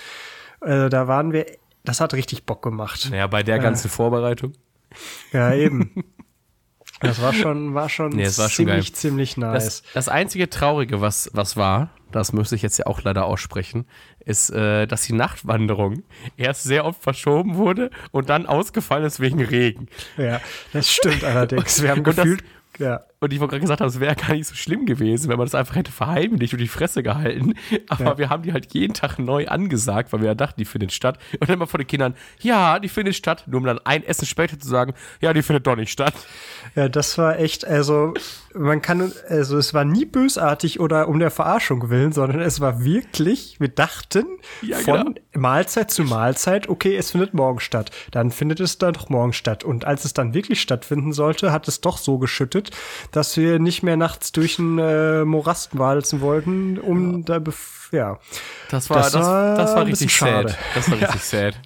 Äh, 0.61 0.89
da 0.89 1.07
waren 1.07 1.33
wir, 1.33 1.47
das 1.83 1.99
hat 1.99 2.13
richtig 2.13 2.45
Bock 2.45 2.61
gemacht. 2.61 3.07
Naja, 3.09 3.25
bei 3.25 3.41
der 3.41 3.57
ganzen 3.57 3.89
Vorbereitung. 3.89 4.53
Ja, 5.33 5.53
eben. 5.53 5.91
Das 7.01 7.21
war 7.21 7.33
schon, 7.33 7.73
war 7.73 7.89
schon 7.89 8.09
Nee, 8.09 8.25
war 8.25 8.31
schon 8.49 8.65
ziemlich, 8.67 8.85
geil. 8.87 8.93
ziemlich 8.93 9.37
nice. 9.37 9.63
Das, 9.81 9.83
das 9.93 10.09
einzige 10.09 10.49
Traurige, 10.49 11.01
was, 11.01 11.29
was 11.33 11.57
war, 11.57 11.89
das 12.11 12.31
müsste 12.33 12.55
ich 12.55 12.61
jetzt 12.61 12.77
ja 12.77 12.85
auch 12.85 13.01
leider 13.03 13.25
aussprechen, 13.25 13.85
ist, 14.23 14.49
äh, 14.51 14.85
dass 14.87 15.01
die 15.03 15.13
Nachtwanderung 15.13 16.03
erst 16.37 16.63
sehr 16.63 16.85
oft 16.85 17.03
verschoben 17.03 17.55
wurde 17.55 17.89
und 18.11 18.29
dann 18.29 18.45
ausgefallen 18.45 19.03
ist 19.05 19.19
wegen 19.19 19.41
Regen. 19.43 19.87
ja, 20.17 20.39
das 20.73 20.89
stimmt 20.91 21.23
allerdings. 21.23 21.81
Wir 21.83 21.91
haben 21.91 21.99
Und 21.99 22.07
das- 22.07 22.15
gefühlt, 22.15 22.43
ja. 22.79 23.01
Und 23.25 23.33
ich 23.33 23.39
wollte 23.39 23.51
gerade 23.53 23.61
gesagt 23.61 23.81
haben, 23.81 23.87
es 23.87 23.99
wäre 23.99 24.15
gar 24.15 24.33
nicht 24.33 24.47
so 24.47 24.55
schlimm 24.55 24.85
gewesen, 24.85 25.29
wenn 25.29 25.37
man 25.37 25.45
das 25.47 25.55
einfach 25.55 25.75
hätte 25.75 25.91
verheimlicht 25.91 26.53
und 26.53 26.59
die 26.59 26.67
Fresse 26.67 27.01
gehalten. 27.03 27.55
Aber 27.89 28.03
Ja. 28.05 28.17
wir 28.19 28.29
haben 28.29 28.43
die 28.43 28.53
halt 28.53 28.73
jeden 28.73 28.93
Tag 28.93 29.17
neu 29.19 29.47
angesagt, 29.47 30.13
weil 30.13 30.21
wir 30.21 30.27
ja 30.27 30.35
dachten, 30.35 30.59
die 30.59 30.65
findet 30.65 30.91
statt. 30.93 31.17
Und 31.39 31.49
dann 31.49 31.57
mal 31.59 31.65
vor 31.65 31.79
den 31.79 31.87
Kindern, 31.87 32.15
ja, 32.41 32.79
die 32.79 32.87
findet 32.89 33.15
statt. 33.15 33.43
Nur 33.47 33.59
um 33.61 33.65
dann 33.65 33.79
ein 33.83 34.03
Essen 34.03 34.25
später 34.25 34.59
zu 34.59 34.67
sagen, 34.67 34.93
ja, 35.21 35.33
die 35.33 35.41
findet 35.41 35.65
doch 35.67 35.75
nicht 35.75 35.91
statt. 35.91 36.13
Ja, 36.75 36.87
das 36.87 37.17
war 37.17 37.39
echt, 37.39 37.65
also 37.65 38.13
man 38.53 38.81
kann, 38.81 39.11
also 39.27 39.57
es 39.57 39.73
war 39.73 39.83
nie 39.85 40.05
bösartig 40.05 40.79
oder 40.79 41.07
um 41.07 41.19
der 41.19 41.31
Verarschung 41.31 41.89
willen, 41.89 42.11
sondern 42.13 42.39
es 42.41 42.59
war 42.61 42.83
wirklich, 42.85 43.59
wir 43.59 43.67
dachten 43.69 44.25
Ja, 44.61 44.77
von 44.77 44.97
genau. 44.97 45.11
Mahlzeit 45.33 45.91
zu 45.91 46.03
Mahlzeit, 46.03 46.69
okay, 46.69 46.95
es 46.95 47.11
findet 47.11 47.33
morgen 47.33 47.59
statt. 47.59 47.91
Dann 48.11 48.31
findet 48.31 48.59
es 48.59 48.77
dann 48.77 48.93
doch 48.93 49.09
morgen 49.09 49.33
statt. 49.33 49.63
Und 49.63 49.85
als 49.85 50.05
es 50.05 50.13
dann 50.13 50.33
wirklich 50.33 50.61
stattfinden 50.61 51.11
sollte, 51.11 51.51
hat 51.51 51.67
es 51.67 51.81
doch 51.81 51.97
so 51.97 52.17
geschüttet, 52.17 52.71
dass 53.15 53.37
wir 53.37 53.59
nicht 53.59 53.83
mehr 53.83 53.97
nachts 53.97 54.31
durch 54.31 54.59
einen 54.59 54.77
äh, 54.79 55.23
Morast 55.25 55.77
walzen 55.77 56.21
wollten, 56.21 56.77
um 56.77 57.23
da, 57.23 57.39
bef 57.39 57.89
ja. 57.91 58.19
Das 58.69 58.89
war, 58.89 58.97
Das 58.97 59.11
das, 59.13 59.25
war 59.25 59.55
das 59.55 59.75
war 59.75 59.85
richtig 59.85 60.13
schade. 60.13 60.49
sad. 60.49 60.57
Das 60.75 60.91
war 60.91 60.99
richtig 60.99 61.21
sad. 61.21 61.59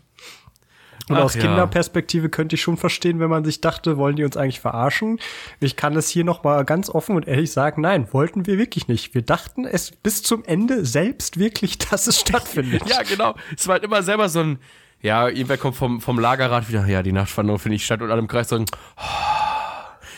Und 1.10 1.18
Ach 1.18 1.24
aus 1.24 1.34
ja. 1.34 1.42
Kinderperspektive 1.42 2.30
könnte 2.30 2.54
ich 2.56 2.62
schon 2.62 2.78
verstehen, 2.78 3.20
wenn 3.20 3.32
man 3.32 3.44
sich 3.44 3.62
dachte, 3.62 3.98
wollen 3.98 4.16
die 4.16 4.24
uns 4.24 4.38
eigentlich 4.38 4.60
verarschen? 4.60 5.20
Ich 5.60 5.76
kann 5.76 5.96
es 5.96 6.08
hier 6.08 6.24
noch 6.24 6.44
mal 6.44 6.64
ganz 6.66 6.88
offen 6.88 7.16
und 7.16 7.28
ehrlich 7.28 7.52
sagen, 7.52 7.82
nein, 7.82 8.08
wollten 8.12 8.46
wir 8.46 8.60
wirklich 8.60 8.88
nicht. 8.88 9.16
Wir 9.16 9.24
dachten 9.24 9.66
es 9.66 9.90
bis 9.90 10.22
zum 10.22 10.46
Ende 10.46 10.86
selbst 10.86 11.40
wirklich, 11.40 11.78
dass 11.90 12.06
es 12.06 12.20
stattfindet. 12.20 12.84
Ja, 12.88 13.02
genau. 13.02 13.36
Es 13.58 13.68
war 13.68 13.74
halt 13.74 13.84
immer 13.84 14.04
selber 14.04 14.30
so 14.30 14.42
ein, 14.42 14.60
ja, 15.02 15.28
irgendwer 15.28 15.58
kommt 15.58 15.78
vom, 15.78 16.00
vom 16.00 16.20
Lagerrat 16.20 16.70
wieder, 16.70 16.86
ja, 16.86 17.02
die 17.02 17.14
Nachtwanderung 17.14 17.58
finde 17.58 17.78
ich 17.78 17.86
statt 17.86 18.04
und 18.04 18.12
alle 18.12 18.20
im 18.20 18.28
Kreis 18.28 18.50
so 18.50 18.58
ein, 18.58 18.66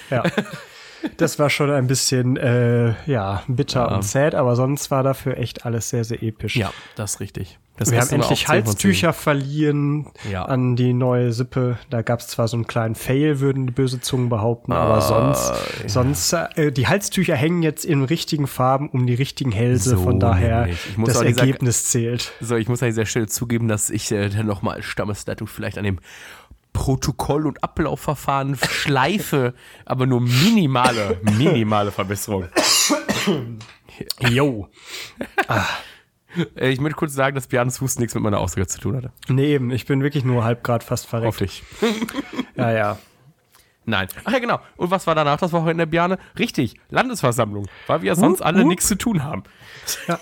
Ja. 0.10 0.24
Das 1.17 1.39
war 1.39 1.50
schon 1.50 1.72
ein 1.72 1.88
bisschen, 1.88 2.38
äh, 2.38 2.93
ja, 3.05 3.43
bitter 3.48 3.88
Ja. 3.89 3.96
und 3.96 4.03
sad, 4.03 4.36
aber 4.36 4.55
sonst 4.55 4.91
war 4.91 5.03
dafür 5.03 5.38
echt 5.38 5.65
alles 5.65 5.89
sehr, 5.89 6.03
sehr 6.03 6.22
episch. 6.24 6.55
ja, 6.55 6.72
das 6.96 7.13
ist 7.15 7.20
richtig. 7.20 7.58
Das 7.77 7.89
Wir 7.89 8.00
haben 8.01 8.10
endlich 8.10 8.43
auch 8.48 8.51
10 8.53 8.65
von 8.65 8.65
10. 8.65 8.65
Halstücher 8.74 9.13
verliehen 9.13 10.05
Ja. 10.29 10.46
an 10.46 10.75
die 10.75 10.93
neue 10.93 11.31
Sippe. 11.34 11.79
Da 11.89 12.03
gab 12.03 12.20
es 12.20 12.27
zwar 12.27 12.48
so 12.48 12.55
einen 12.58 12.67
kleinen 12.67 12.93
Fail, 12.93 13.39
würden 13.39 13.65
die 13.65 13.74
böse 13.74 14.00
Zungen 14.01 14.29
behaupten, 14.29 14.72
aber 14.72 14.96
Ah, 14.98 15.01
sonst, 15.01 15.53
sonst 15.88 16.34
äh, 16.34 16.72
die 16.72 16.88
Halstücher 16.88 17.36
hängen 17.36 17.63
jetzt 17.63 17.84
in 17.86 18.03
richtigen 18.03 18.46
Farben 18.46 18.89
um 18.89 19.08
die 19.08 19.15
richtigen 19.15 19.51
Hälse. 19.51 19.91
So 19.91 19.98
von 20.03 20.20
daher, 20.20 20.67
das 20.67 21.17
auch 21.17 21.24
dieser- 21.24 21.39
Ergebnis 21.41 21.86
zählt. 21.86 22.34
So, 22.39 22.55
ich 22.55 22.67
muss 22.67 22.84
an 22.84 22.89
dieser 22.89 23.05
Stelle 23.08 23.27
zugeben, 23.27 23.67
dass 23.67 23.89
ich 23.89 24.12
äh, 24.12 24.29
dann 24.29 24.46
nochmal 24.46 24.75
als 24.75 24.86
Stammesleitung 24.86 25.48
vielleicht 25.48 25.79
an 25.79 25.84
dem 25.86 26.00
Protokoll- 26.74 27.46
und 27.48 27.63
Ablaufverfahren 27.63 28.56
schleife, 28.56 29.54
aber 29.86 30.06
nur 30.06 30.22
minimale, 30.22 31.20
minimale 31.24 31.92
Verbesserung. 31.92 32.46
Jo. 34.30 34.68
Äh, 36.56 36.70
Ich 36.72 36.80
möchte 36.80 36.96
kurz 36.98 37.13
sagen, 37.13 37.36
dass 37.36 37.48
Bjarnes 37.48 37.82
Husten 37.82 38.01
nichts 38.01 38.16
mit 38.16 38.24
meiner 38.24 38.40
Aussage 38.40 38.66
zu 38.68 38.80
tun 38.80 38.96
hatte. 38.96 39.12
Nee, 39.28 39.54
eben, 39.56 39.70
ich 39.72 39.86
bin 39.86 40.01
wirklich 40.01 40.24
nur 40.24 40.44
halb 40.46 40.63
grad 40.63 40.84
fast 40.84 41.08
verreckt. 41.08 41.28
Hoffe 41.34 41.46
ich. 41.46 41.63
Ja, 42.56 42.72
ja. 42.72 42.98
Nein. 43.86 44.08
Ach 44.25 44.32
ja, 44.32 44.40
genau. 44.40 44.60
Und 44.78 44.92
was 44.92 45.08
war 45.08 45.16
danach 45.16 45.38
das 45.40 45.51
Wochenende 45.54 45.78
der 45.86 45.86
Bjarne? 45.88 46.20
Richtig, 46.38 46.75
Landesversammlung, 46.90 47.68
weil 47.88 48.01
wir 48.01 48.10
ja 48.10 48.16
sonst 48.16 48.42
alle 48.42 48.60
hup. 48.62 48.68
nichts 48.68 48.88
zu 48.88 48.96
tun 48.96 49.24
haben. 49.24 49.44
Ja, 50.08 50.20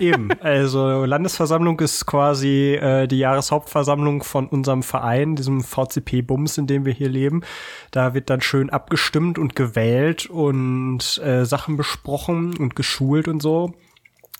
eben. 0.00 0.30
Also 0.40 1.04
Landesversammlung 1.04 1.80
ist 1.80 2.06
quasi 2.06 2.74
äh, 2.74 3.06
die 3.06 3.18
Jahreshauptversammlung 3.18 4.22
von 4.22 4.46
unserem 4.46 4.82
Verein, 4.82 5.36
diesem 5.36 5.62
VCP-Bums, 5.62 6.58
in 6.58 6.66
dem 6.66 6.84
wir 6.84 6.92
hier 6.92 7.08
leben. 7.08 7.42
Da 7.90 8.14
wird 8.14 8.30
dann 8.30 8.40
schön 8.40 8.70
abgestimmt 8.70 9.38
und 9.38 9.56
gewählt 9.56 10.26
und 10.26 11.18
äh, 11.24 11.44
Sachen 11.44 11.76
besprochen 11.76 12.56
und 12.56 12.76
geschult 12.76 13.28
und 13.28 13.40
so. 13.40 13.74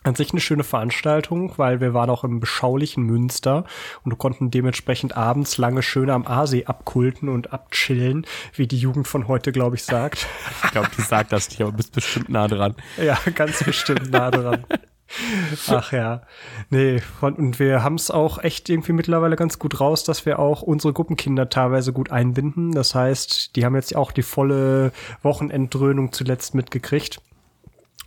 an 0.03 0.15
sich 0.15 0.31
eine 0.31 0.41
schöne 0.41 0.65
Veranstaltung, 0.65 1.53
weil 1.57 1.79
wir 1.79 1.93
waren 1.93 2.09
auch 2.09 2.25
im 2.25 2.41
beschaulichen 2.41 3.03
Münster 3.03 3.63
und 4.03 4.17
konnten 4.17 4.51
dementsprechend 4.51 5.15
abends 5.15 5.57
lange 5.57 5.81
schön 5.81 6.09
am 6.09 6.27
Aasee 6.27 6.65
abkulten 6.65 7.29
und 7.29 7.53
abchillen, 7.53 8.25
wie 8.53 8.67
die 8.67 8.77
Jugend 8.77 9.07
von 9.07 9.29
heute, 9.29 9.53
glaube 9.53 9.77
ich, 9.77 9.83
sagt. 9.83 10.27
Ich 10.65 10.71
glaube, 10.71 10.89
die 10.97 11.01
sagt 11.01 11.31
das 11.31 11.49
nicht, 11.49 11.61
aber 11.61 11.71
du 11.71 11.77
bist 11.77 11.93
bestimmt 11.93 12.29
nah 12.29 12.49
dran. 12.49 12.75
Ja, 13.01 13.17
ganz 13.33 13.63
bestimmt 13.63 14.11
nah 14.11 14.29
dran. 14.29 14.65
Ach 15.67 15.91
ja. 15.91 16.21
Nee, 16.69 16.99
von, 16.99 17.35
und 17.35 17.59
wir 17.59 17.83
haben 17.83 17.95
es 17.95 18.09
auch 18.09 18.39
echt 18.43 18.69
irgendwie 18.69 18.93
mittlerweile 18.93 19.35
ganz 19.35 19.59
gut 19.59 19.79
raus, 19.79 20.03
dass 20.03 20.25
wir 20.25 20.39
auch 20.39 20.61
unsere 20.61 20.93
Gruppenkinder 20.93 21.49
teilweise 21.49 21.93
gut 21.93 22.11
einbinden. 22.11 22.71
Das 22.71 22.95
heißt, 22.95 23.55
die 23.55 23.65
haben 23.65 23.75
jetzt 23.75 23.95
auch 23.95 24.11
die 24.11 24.23
volle 24.23 24.91
Wochenenddröhnung 25.21 26.11
zuletzt 26.11 26.55
mitgekriegt. 26.55 27.21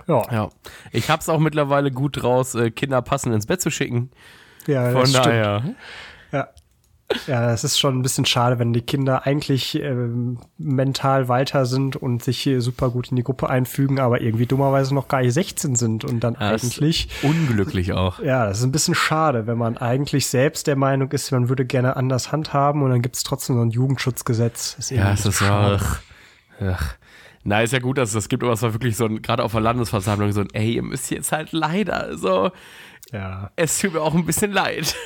Ja. 0.09 0.23
ja. 0.31 0.49
Ich 0.93 1.11
hab's 1.11 1.29
auch 1.29 1.39
mittlerweile 1.39 1.91
gut 1.91 2.23
raus, 2.23 2.55
äh, 2.55 2.71
Kinder 2.71 3.03
passend 3.03 3.35
ins 3.35 3.47
Bett 3.47 3.61
zu 3.61 3.71
schicken. 3.71 4.11
Ja, 4.67 4.91
Von 4.91 5.13
daher. 5.13 5.63
Ja. 5.65 5.75
Ja, 7.29 7.53
es 7.53 7.63
ist 7.63 7.79
schon 7.79 7.99
ein 7.99 8.03
bisschen 8.03 8.27
schade, 8.27 8.59
wenn 8.59 8.73
die 8.73 8.81
Kinder 8.81 9.27
eigentlich 9.27 9.77
ähm, 9.81 10.39
mental 10.59 11.29
weiter 11.29 11.65
sind 11.65 11.95
und 11.95 12.25
sich 12.25 12.39
hier 12.41 12.61
super 12.61 12.91
gut 12.91 13.11
in 13.11 13.17
die 13.17 13.23
Gruppe 13.23 13.49
einfügen, 13.49 14.01
aber 14.01 14.21
irgendwie 14.21 14.47
dummerweise 14.47 14.93
noch 14.93 15.07
gar 15.07 15.23
nicht 15.23 15.33
16 15.33 15.77
sind 15.77 16.05
und 16.05 16.21
dann 16.21 16.35
Ja, 16.35 16.51
eigentlich. 16.51 17.09
Unglücklich 17.23 17.93
auch. 17.93 18.19
Ja, 18.19 18.47
das 18.47 18.59
ist 18.59 18.65
ein 18.65 18.73
bisschen 18.73 18.97
schade, 18.97 19.47
wenn 19.47 19.57
man 19.57 19.79
eigentlich 19.79 20.27
selbst 20.27 20.67
der 20.67 20.75
Meinung 20.77 21.13
ist, 21.13 21.31
man 21.31 21.49
würde 21.49 21.65
gerne 21.65 21.97
anders 21.97 22.33
handhaben 22.33 22.83
und 22.83 22.91
dann 22.91 23.03
gibt 23.03 23.17
es 23.17 23.23
trotzdem 23.23 23.57
so 23.57 23.63
ein 23.63 23.71
Jugendschutzgesetz. 23.71 24.77
Ist 24.79 24.91
Ja, 24.91 25.13
es 25.13 25.25
ist 25.25 25.39
schade. 25.39 25.79
ach, 25.81 26.03
ach. 26.61 26.95
Na, 27.45 27.63
ist 27.63 27.73
ja 27.73 27.79
gut, 27.79 27.99
dass 27.99 28.09
es 28.09 28.15
das 28.15 28.29
gibt, 28.29 28.43
aber 28.43 28.55
es 28.55 28.63
war 28.63 28.73
wirklich 28.75 28.97
so 28.97 29.05
ein, 29.05 29.23
gerade 29.23 29.45
auf 29.45 29.53
der 29.53 29.61
Landesversammlung 29.61 30.33
so 30.33 30.41
ein, 30.41 30.49
ey, 30.53 30.75
ihr 30.75 30.83
müsst 30.83 31.13
jetzt 31.13 31.31
halt 31.31 31.53
leider 31.53 32.19
so, 32.19 32.51
Ja, 33.13 33.53
es 33.55 33.79
tut 33.79 33.93
mir 33.93 34.01
auch 34.01 34.15
ein 34.15 34.27
bisschen 34.27 34.51
leid. 34.51 34.97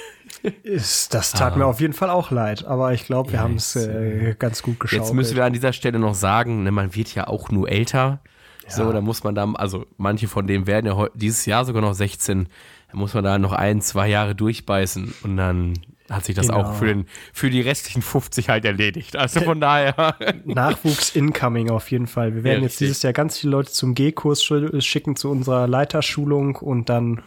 Ist, 0.63 1.13
das 1.15 1.33
tat 1.33 1.57
mir 1.57 1.67
auf 1.67 1.81
jeden 1.81 1.93
Fall 1.93 2.11
auch 2.11 2.31
leid, 2.31 2.65
aber 2.65 2.93
ich 2.93 3.05
glaube, 3.05 3.31
wir 3.31 3.37
Ja, 3.39 3.43
haben 3.45 3.57
es 3.57 3.75
jetzt, 3.75 3.87
äh, 3.89 4.35
ganz 4.39 4.63
gut 4.63 4.81
geschaut. 4.81 4.99
Jetzt 4.99 5.13
müssen 5.15 5.37
wir 5.37 5.45
an 5.45 5.53
dieser 5.53 5.73
Stelle 5.73 5.99
noch 5.99 6.15
sagen, 6.15 6.63
ne, 6.63 6.71
man 6.71 6.95
wird 6.95 7.15
ja 7.15 7.27
auch 7.29 7.51
nur 7.51 7.69
älter. 7.69 8.21
So, 8.69 8.93
da 8.93 9.01
muss 9.01 9.25
man 9.25 9.35
da, 9.35 9.51
also 9.55 9.85
manche 9.97 10.29
von 10.29 10.47
denen 10.47 10.69
werden 10.69 10.87
ja 10.87 11.09
dieses 11.15 11.45
Jahr 11.45 11.65
sogar 11.65 11.83
noch 11.83 11.93
16. 11.95 12.49
Da 12.93 12.97
muss 12.99 13.15
man 13.15 13.25
da 13.25 13.37
noch 13.37 13.53
ein, 13.53 13.81
zwei 13.81 14.07
Jahre 14.09 14.37
durchbeißen 14.37 15.13
und 15.25 15.37
dann 15.37 15.75
hat 16.09 16.25
sich 16.25 16.37
das 16.37 16.47
Genau. 16.49 16.61
auch 16.63 16.75
für, 16.75 16.87
den, 16.87 17.07
für 17.33 17.51
die 17.51 17.61
restlichen 17.61 18.01
50 18.03 18.49
halt 18.49 18.65
erledigt. 18.65 19.17
Also 19.17 19.41
von 19.41 19.61
daher. 19.61 20.15
Nachwuchs 20.45 21.17
incoming 21.17 21.71
auf 21.71 21.91
jeden 21.91 22.07
Fall. 22.07 22.35
Wir 22.37 22.45
werden 22.45 22.61
Ja, 22.61 22.67
jetzt 22.67 22.79
dieses 22.81 23.03
Jahr 23.03 23.13
ganz 23.13 23.39
viele 23.39 23.51
Leute 23.53 23.73
zum 23.73 23.95
G-Kurs 23.95 24.41
sch- 24.43 24.81
schicken 24.83 25.17
zu 25.17 25.31
unserer 25.31 25.67
Leiterschulung 25.67 26.55
und 26.57 26.89
dann 26.89 27.23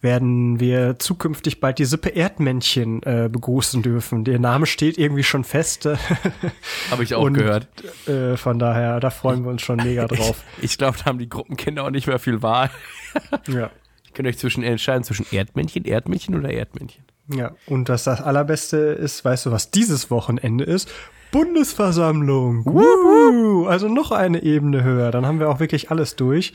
werden 0.00 0.60
wir 0.60 0.98
zukünftig 0.98 1.60
bald 1.60 1.78
die 1.78 1.84
Sippe 1.84 2.08
Erdmännchen 2.10 3.02
äh, 3.02 3.28
begrüßen 3.30 3.82
dürfen. 3.82 4.24
Der 4.24 4.38
Name 4.38 4.66
steht 4.66 4.96
irgendwie 4.96 5.22
schon 5.22 5.44
fest. 5.44 5.86
Habe 6.90 7.02
ich 7.02 7.14
auch 7.14 7.24
und, 7.24 7.34
gehört. 7.34 7.68
Äh, 8.06 8.36
von 8.36 8.58
daher, 8.58 9.00
da 9.00 9.10
freuen 9.10 9.44
wir 9.44 9.50
uns 9.50 9.62
schon 9.62 9.76
mega 9.76 10.06
drauf. 10.06 10.42
Ich 10.62 10.78
glaube, 10.78 10.98
da 10.98 11.06
haben 11.06 11.18
die 11.18 11.28
Gruppenkinder 11.28 11.84
auch 11.84 11.90
nicht 11.90 12.06
mehr 12.06 12.18
viel 12.18 12.42
Wahl. 12.42 12.70
ja. 13.46 13.70
Ihr 14.06 14.12
könnt 14.14 14.28
euch 14.28 14.38
zwischen 14.38 14.62
entscheiden 14.62 15.04
zwischen 15.04 15.26
Erdmännchen, 15.30 15.84
Erdmännchen 15.84 16.34
oder 16.34 16.50
Erdmännchen. 16.50 17.04
Ja, 17.28 17.52
und 17.66 17.88
dass 17.88 18.04
das 18.04 18.20
Allerbeste 18.20 18.76
ist, 18.76 19.24
weißt 19.24 19.46
du, 19.46 19.52
was 19.52 19.70
dieses 19.70 20.10
Wochenende 20.10 20.64
ist? 20.64 20.90
Bundesversammlung. 21.30 22.64
Wuhu! 22.66 23.66
Also 23.66 23.88
noch 23.88 24.10
eine 24.10 24.42
Ebene 24.42 24.82
höher. 24.82 25.12
Dann 25.12 25.26
haben 25.26 25.38
wir 25.38 25.48
auch 25.48 25.60
wirklich 25.60 25.90
alles 25.90 26.16
durch. 26.16 26.52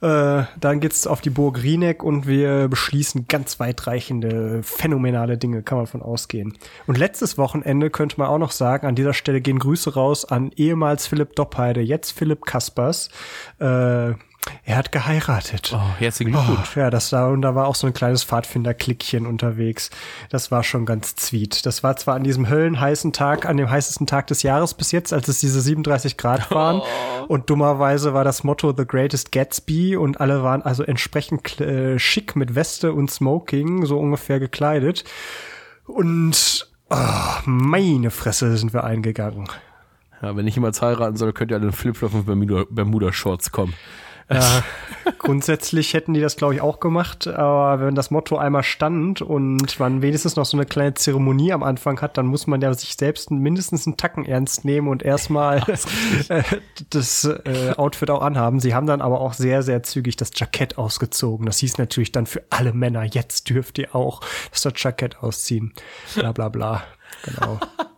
Äh, 0.00 0.44
dann 0.58 0.80
geht's 0.80 1.06
auf 1.06 1.20
die 1.20 1.30
Burg 1.30 1.62
Rieneck 1.62 2.02
und 2.02 2.26
wir 2.26 2.68
beschließen 2.68 3.26
ganz 3.28 3.60
weitreichende, 3.60 4.62
phänomenale 4.62 5.36
Dinge, 5.36 5.62
kann 5.62 5.78
man 5.78 5.86
von 5.86 6.02
ausgehen. 6.02 6.56
Und 6.86 6.96
letztes 6.96 7.36
Wochenende 7.36 7.90
könnte 7.90 8.18
man 8.18 8.28
auch 8.28 8.38
noch 8.38 8.52
sagen, 8.52 8.86
an 8.86 8.94
dieser 8.94 9.12
Stelle 9.12 9.40
gehen 9.40 9.58
Grüße 9.58 9.94
raus 9.94 10.24
an 10.24 10.52
ehemals 10.56 11.06
Philipp 11.06 11.36
Doppheide, 11.36 11.80
jetzt 11.80 12.12
Philipp 12.12 12.46
Kaspers. 12.46 13.10
Äh, 13.58 14.14
er 14.64 14.76
hat 14.78 14.90
geheiratet. 14.90 15.72
Oh, 15.74 15.80
herzlichen 15.98 16.32
Glückwunsch. 16.32 16.72
Oh, 16.76 16.80
ja, 16.80 16.88
das 16.90 17.10
da 17.10 17.26
und 17.28 17.42
da 17.42 17.54
war 17.54 17.66
auch 17.66 17.74
so 17.74 17.86
ein 17.86 17.92
kleines 17.92 18.24
Pfadfinder-Klickchen 18.24 19.26
unterwegs. 19.26 19.90
Das 20.30 20.50
war 20.50 20.62
schon 20.62 20.86
ganz 20.86 21.14
sweet. 21.18 21.66
Das 21.66 21.82
war 21.82 21.96
zwar 21.96 22.14
an 22.16 22.24
diesem 22.24 22.48
höllenheißen 22.48 23.12
Tag, 23.12 23.44
an 23.46 23.58
dem 23.58 23.68
heißesten 23.68 24.06
Tag 24.06 24.28
des 24.28 24.42
Jahres 24.42 24.72
bis 24.74 24.92
jetzt, 24.92 25.12
als 25.12 25.28
es 25.28 25.40
diese 25.40 25.60
37 25.60 26.16
Grad 26.16 26.50
waren. 26.54 26.80
Und 27.28 27.50
dummerweise 27.50 28.14
war 28.14 28.24
das 28.24 28.42
Motto 28.42 28.72
The 28.76 28.86
Greatest 28.86 29.30
Gatsby 29.30 29.96
und 29.96 30.20
alle 30.20 30.42
waren 30.42 30.62
also 30.62 30.82
entsprechend 30.84 31.60
äh, 31.60 31.98
schick 31.98 32.34
mit 32.34 32.54
Weste 32.54 32.92
und 32.94 33.10
Smoking, 33.10 33.84
so 33.84 33.98
ungefähr 33.98 34.40
gekleidet. 34.40 35.04
Und 35.86 36.70
oh, 36.88 36.96
meine 37.44 38.10
Fresse 38.10 38.56
sind 38.56 38.72
wir 38.72 38.84
eingegangen. 38.84 39.48
Ja, 40.22 40.36
wenn 40.36 40.46
ich 40.46 40.54
jemals 40.54 40.82
heiraten 40.82 41.16
soll, 41.16 41.32
könnt 41.32 41.50
ihr 41.50 41.56
alle 41.56 41.66
in 41.66 41.72
Flipflop 41.72 42.14
und 42.14 42.26
Bermuda- 42.26 42.66
Bermuda-Shorts 42.70 43.52
kommen. 43.52 43.74
Ja, 44.32 44.62
grundsätzlich 45.18 45.94
hätten 45.94 46.14
die 46.14 46.20
das, 46.20 46.36
glaube 46.36 46.54
ich, 46.54 46.60
auch 46.60 46.80
gemacht, 46.80 47.26
aber 47.26 47.86
wenn 47.86 47.94
das 47.94 48.10
Motto 48.10 48.36
einmal 48.36 48.62
stand 48.62 49.22
und 49.22 49.78
man 49.78 50.02
wenigstens 50.02 50.36
noch 50.36 50.44
so 50.44 50.56
eine 50.56 50.66
kleine 50.66 50.94
Zeremonie 50.94 51.52
am 51.52 51.62
Anfang 51.62 52.00
hat, 52.00 52.16
dann 52.16 52.26
muss 52.26 52.46
man 52.46 52.60
ja 52.60 52.72
sich 52.74 52.96
selbst 52.96 53.30
mindestens 53.30 53.86
einen 53.86 53.96
Tacken 53.96 54.24
ernst 54.24 54.64
nehmen 54.64 54.88
und 54.88 55.02
erstmal 55.02 55.62
äh, 56.28 56.42
das 56.90 57.24
äh, 57.24 57.72
Outfit 57.76 58.10
auch 58.10 58.22
anhaben. 58.22 58.60
Sie 58.60 58.74
haben 58.74 58.86
dann 58.86 59.00
aber 59.00 59.20
auch 59.20 59.32
sehr, 59.32 59.62
sehr 59.62 59.82
zügig 59.82 60.16
das 60.16 60.30
Jackett 60.34 60.78
ausgezogen. 60.78 61.46
Das 61.46 61.58
hieß 61.58 61.78
natürlich 61.78 62.12
dann 62.12 62.26
für 62.26 62.42
alle 62.50 62.72
Männer, 62.72 63.04
jetzt 63.04 63.48
dürft 63.50 63.78
ihr 63.78 63.94
auch 63.94 64.20
das 64.52 64.66
Jackett 64.76 65.22
ausziehen. 65.22 65.72
Bla 66.14 66.32
bla 66.32 66.48
bla. 66.48 66.82
Genau. 67.24 67.58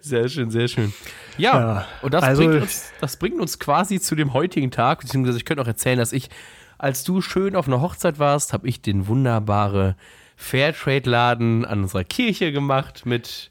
Sehr 0.00 0.28
schön, 0.28 0.50
sehr 0.50 0.68
schön. 0.68 0.92
Ja, 1.36 1.58
Ja, 1.60 1.86
und 2.02 2.14
das, 2.14 2.24
also- 2.24 2.44
bringt 2.44 2.62
uns, 2.62 2.92
das 3.00 3.16
bringt 3.16 3.40
uns 3.40 3.58
quasi 3.58 4.00
zu 4.00 4.14
dem 4.14 4.32
heutigen 4.32 4.70
Tag, 4.70 5.00
beziehungsweise 5.00 5.38
ich 5.38 5.44
könnte 5.44 5.62
auch 5.62 5.66
erzählen, 5.68 5.98
dass 5.98 6.12
ich, 6.12 6.30
als 6.78 7.04
du 7.04 7.20
schön 7.20 7.54
auf 7.56 7.66
einer 7.66 7.80
Hochzeit 7.80 8.18
warst, 8.18 8.52
habe 8.52 8.68
ich 8.68 8.80
den 8.82 9.06
wunderbare 9.06 9.96
Fairtrade-Laden 10.36 11.64
an 11.64 11.82
unserer 11.82 12.04
Kirche 12.04 12.52
gemacht 12.52 13.06
mit 13.06 13.50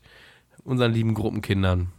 unseren 0.64 0.94
lieben 0.94 1.14
Gruppenkindern. 1.14 1.92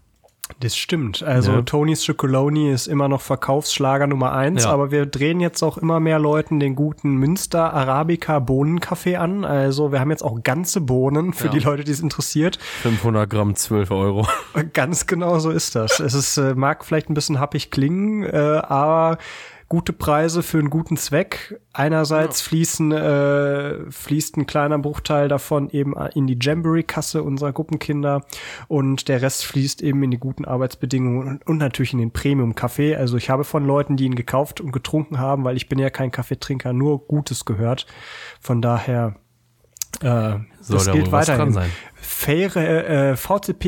Das 0.60 0.76
stimmt. 0.76 1.22
Also 1.22 1.52
Ja. 1.52 1.62
Tonys 1.62 2.04
Chocoloni 2.06 2.70
ist 2.72 2.86
immer 2.88 3.06
noch 3.08 3.20
Verkaufsschlager 3.20 4.06
Nummer 4.06 4.32
eins, 4.32 4.64
Ja. 4.64 4.70
aber 4.70 4.90
wir 4.90 5.06
drehen 5.06 5.40
jetzt 5.40 5.62
auch 5.62 5.78
immer 5.78 6.00
mehr 6.00 6.18
Leuten 6.18 6.58
den 6.58 6.74
guten 6.74 7.16
Münster 7.16 7.72
Arabica 7.72 8.38
Bohnenkaffee 8.40 9.16
an. 9.16 9.44
Also 9.44 9.92
wir 9.92 10.00
haben 10.00 10.10
jetzt 10.10 10.24
auch 10.24 10.42
ganze 10.42 10.80
Bohnen 10.80 11.32
für 11.32 11.46
Ja. 11.46 11.52
die 11.52 11.58
Leute, 11.60 11.84
die 11.84 11.92
es 11.92 12.00
interessiert. 12.00 12.58
500 12.82 13.28
Gramm, 13.30 13.54
12 13.54 13.90
Euro. 13.90 14.26
Ganz 14.72 15.06
genau 15.06 15.38
so 15.38 15.50
ist 15.50 15.74
das. 15.76 16.00
Es 16.00 16.14
ist, 16.14 16.36
äh, 16.38 16.54
mag 16.54 16.84
vielleicht 16.84 17.08
ein 17.10 17.14
bisschen 17.14 17.38
happig 17.38 17.70
klingen, 17.70 18.24
äh, 18.24 18.36
aber 18.36 19.18
gute 19.68 19.92
Preise 19.92 20.42
für 20.42 20.58
einen 20.58 20.70
guten 20.70 20.96
Zweck. 20.96 21.60
Einerseits 21.74 22.40
fließen, 22.40 22.90
äh, 22.92 23.90
fließt 23.90 24.38
ein 24.38 24.46
kleiner 24.46 24.78
Bruchteil 24.78 25.28
davon 25.28 25.68
eben 25.70 25.94
in 26.14 26.26
die 26.26 26.38
Jamboree-Kasse 26.40 27.22
unserer 27.22 27.52
Gruppenkinder 27.52 28.24
und 28.68 29.08
der 29.08 29.20
Rest 29.20 29.44
fließt 29.44 29.82
eben 29.82 30.02
in 30.02 30.10
die 30.10 30.18
guten 30.18 30.46
Arbeitsbedingungen 30.46 31.28
und, 31.28 31.46
und 31.46 31.58
natürlich 31.58 31.92
in 31.92 31.98
den 31.98 32.12
Premium-Kaffee. 32.12 32.96
Also 32.96 33.18
ich 33.18 33.28
habe 33.28 33.44
von 33.44 33.66
Leuten, 33.66 33.96
die 33.96 34.04
ihn 34.06 34.14
gekauft 34.14 34.60
und 34.60 34.72
getrunken 34.72 35.18
haben, 35.18 35.44
weil 35.44 35.56
ich 35.56 35.68
bin 35.68 35.78
ja 35.78 35.90
kein 35.90 36.10
Kaffeetrinker, 36.10 36.72
nur 36.72 37.06
Gutes 37.06 37.44
gehört. 37.44 37.86
Von 38.40 38.62
daher 38.62 39.16
äh, 40.00 40.38
Soll 40.60 40.76
das 40.76 40.84
da 40.86 40.92
gilt 40.92 41.12
weiterhin. 41.12 41.52
sein. 41.52 41.70
Faire, 42.10 42.56
äh, 42.56 43.16
vcp-ms.de 43.16 43.60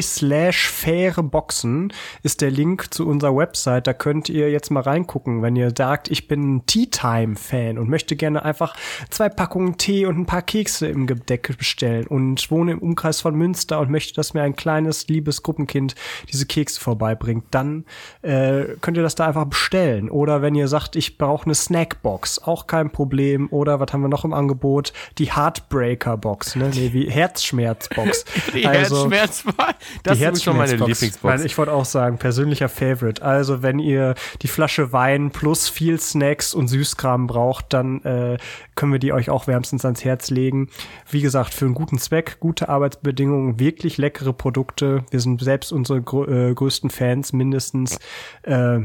slash 0.00 0.68
faire 0.70 1.22
Boxen 1.22 1.92
ist 2.22 2.40
der 2.40 2.50
Link 2.50 2.92
zu 2.92 3.06
unserer 3.06 3.36
Website. 3.36 3.86
Da 3.86 3.92
könnt 3.92 4.30
ihr 4.30 4.50
jetzt 4.50 4.70
mal 4.70 4.80
reingucken, 4.80 5.42
wenn 5.42 5.56
ihr 5.56 5.72
sagt, 5.76 6.10
ich 6.10 6.26
bin 6.26 6.62
Tea 6.64 6.86
Time 6.86 7.36
Fan 7.36 7.76
und 7.78 7.90
möchte 7.90 8.16
gerne 8.16 8.44
einfach 8.44 8.74
zwei 9.10 9.28
Packungen 9.28 9.76
Tee 9.76 10.06
und 10.06 10.18
ein 10.18 10.24
paar 10.26 10.40
Kekse 10.42 10.88
im 10.88 11.06
Gedeck 11.06 11.56
bestellen 11.58 12.06
und 12.06 12.50
wohne 12.50 12.72
im 12.72 12.78
Umkreis 12.78 13.20
von 13.20 13.34
Münster 13.34 13.78
und 13.78 13.90
möchte, 13.90 14.14
dass 14.14 14.32
mir 14.32 14.42
ein 14.42 14.56
kleines, 14.56 15.06
liebes 15.08 15.42
Gruppenkind 15.42 15.96
diese 16.32 16.46
Kekse 16.46 16.80
vorbeibringt. 16.80 17.44
Dann 17.50 17.84
äh, 18.22 18.64
könnt 18.80 18.96
ihr 18.96 19.02
das 19.02 19.14
da 19.14 19.26
einfach 19.26 19.44
bestellen. 19.44 20.10
Oder 20.10 20.40
wenn 20.40 20.54
ihr 20.54 20.68
sagt, 20.68 20.96
ich 20.96 21.18
brauche 21.18 21.44
eine 21.44 21.54
Snackbox, 21.54 22.38
auch 22.40 22.66
kein 22.66 22.90
Problem. 22.90 23.48
Oder 23.50 23.80
was 23.80 23.92
haben 23.92 24.00
wir 24.00 24.08
noch 24.08 24.24
im 24.24 24.32
Angebot? 24.32 24.94
Die 25.18 25.34
Heartbreaker 25.36 26.16
Box, 26.16 26.37
ne? 26.56 26.70
Nee, 26.74 26.92
wie 26.92 27.10
Herzschmerzbox. 27.10 28.24
Die 28.54 28.66
Also- 28.66 29.10
Herzschmerzbox. 29.10 29.74
Das 30.02 30.18
die 30.18 30.24
ist 30.24 30.44
schon 30.44 30.56
meine. 30.56 30.72
Lieblingsbox. 30.72 31.22
Nein, 31.22 31.46
ich 31.46 31.56
wollte 31.58 31.72
auch 31.72 31.84
sagen, 31.84 32.18
persönlicher 32.18 32.68
Favorite. 32.68 33.22
Also, 33.22 33.62
wenn 33.62 33.78
ihr 33.78 34.14
die 34.42 34.48
Flasche 34.48 34.92
Wein 34.92 35.30
plus 35.30 35.68
viel 35.68 35.98
Snacks 36.00 36.54
und 36.54 36.68
Süßkram 36.68 37.26
braucht, 37.26 37.72
dann 37.72 38.02
äh, 38.04 38.38
können 38.74 38.92
wir 38.92 38.98
die 38.98 39.12
euch 39.12 39.30
auch 39.30 39.46
wärmstens 39.46 39.84
ans 39.84 40.04
Herz 40.04 40.30
legen. 40.30 40.68
Wie 41.10 41.20
gesagt, 41.20 41.54
für 41.54 41.64
einen 41.64 41.74
guten 41.74 41.98
Zweck, 41.98 42.38
gute 42.40 42.68
Arbeitsbedingungen, 42.68 43.58
wirklich 43.58 43.98
leckere 43.98 44.32
Produkte. 44.32 45.04
Wir 45.10 45.20
sind 45.20 45.42
selbst 45.42 45.72
unsere 45.72 46.00
grö 46.02 46.50
äh, 46.50 46.54
größten 46.54 46.90
Fans 46.90 47.32
mindestens. 47.32 47.98
Äh, 48.42 48.80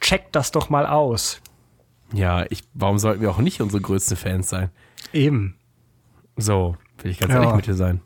checkt 0.00 0.34
das 0.36 0.52
doch 0.52 0.70
mal 0.70 0.86
aus. 0.86 1.40
Ja, 2.12 2.44
ich, 2.50 2.62
warum 2.74 2.98
sollten 2.98 3.20
wir 3.20 3.30
auch 3.30 3.38
nicht 3.38 3.60
unsere 3.60 3.82
größten 3.82 4.16
Fans 4.16 4.48
sein? 4.48 4.70
Eben. 5.12 5.55
So, 6.36 6.76
will 7.02 7.10
ich 7.10 7.18
ganz 7.18 7.32
Ja. 7.32 7.40
ehrlich 7.40 7.56
mit 7.56 7.66
dir 7.66 7.74
sein. 7.74 8.00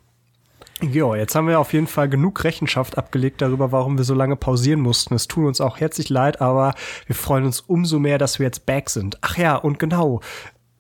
Jo, 0.83 1.15
jetzt 1.15 1.35
haben 1.35 1.47
wir 1.47 1.61
auf 1.61 1.75
jeden 1.75 1.87
Fall 1.87 2.09
genug 2.09 2.43
Rechenschaft 2.43 2.97
abgelegt 2.97 3.43
darüber, 3.43 3.71
warum 3.71 3.99
wir 3.99 4.05
so 4.05 4.15
lange 4.15 4.37
pausieren 4.37 4.81
mussten. 4.81 5.15
Es 5.15 5.29
tut 5.29 5.45
uns 5.47 5.61
auch 5.61 5.79
herzlich 5.79 6.09
leid, 6.09 6.41
aber 6.41 6.75
wir 7.07 7.15
freuen 7.15 7.45
uns 7.45 7.61
umso 7.61 7.99
mehr, 7.99 8.17
dass 8.17 8.39
wir 8.39 8.47
jetzt 8.47 8.65
back 8.65 8.89
sind. 8.89 9.19
Ach 9.21 9.37
ja, 9.37 9.57
und 9.57 9.79
genau. 9.79 10.21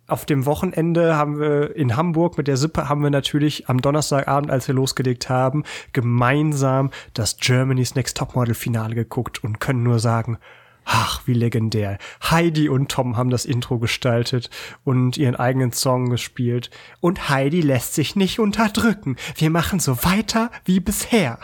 Auf 0.07 0.25
dem 0.25 0.45
Wochenende 0.47 1.16
haben 1.16 1.38
wir 1.38 1.76
in 1.76 1.97
Hamburg 1.97 2.37
mit 2.38 2.49
der 2.49 2.57
Sippe 2.57 2.88
haben 2.88 3.02
wir 3.02 3.11
natürlich 3.11 3.69
am 3.69 3.80
Donnerstagabend, 3.80 4.50
als 4.50 4.66
wir 4.66 4.75
losgelegt 4.75 5.28
haben, 5.28 5.62
gemeinsam 5.92 6.90
das 7.14 7.37
Germany's 7.37 7.95
Next 7.95 8.16
Topmodel 8.16 8.54
Finale 8.54 8.95
geguckt 8.97 9.45
und 9.45 9.61
können 9.61 9.83
nur 9.85 10.00
sagen, 10.00 10.38
Ach, 10.85 11.23
wie 11.27 11.35
legendär. 11.35 11.99
Heidi 12.23 12.69
und 12.69 12.91
Tom 12.91 13.17
haben 13.17 13.31
das 13.31 13.45
Intro 13.45 13.79
gestaltet 13.79 14.51
und 14.85 15.17
ihren 15.17 15.37
eigenen 15.37 15.73
Song 15.73 16.11
gespielt. 16.11 16.71
Und 17.01 17.29
Heidi 17.29 17.61
lässt 17.61 17.95
sich 17.95 18.17
nicht 18.17 18.41
unterdrücken. 18.41 19.17
Wir 19.37 19.51
machen 19.51 19.79
so 19.79 20.03
weiter 20.05 20.51
wie 20.65 20.81
bisher. 20.81 21.39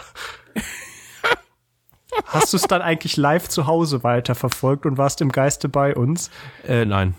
Hast 2.26 2.52
du 2.52 2.56
es 2.56 2.62
dann 2.62 2.82
eigentlich 2.82 3.16
live 3.16 3.48
zu 3.48 3.66
Hause 3.66 4.02
weiterverfolgt 4.02 4.86
und 4.86 4.96
warst 4.96 5.20
im 5.20 5.30
Geiste 5.30 5.68
bei 5.68 5.94
uns? 5.94 6.30
Äh, 6.66 6.84
nein. 6.84 7.14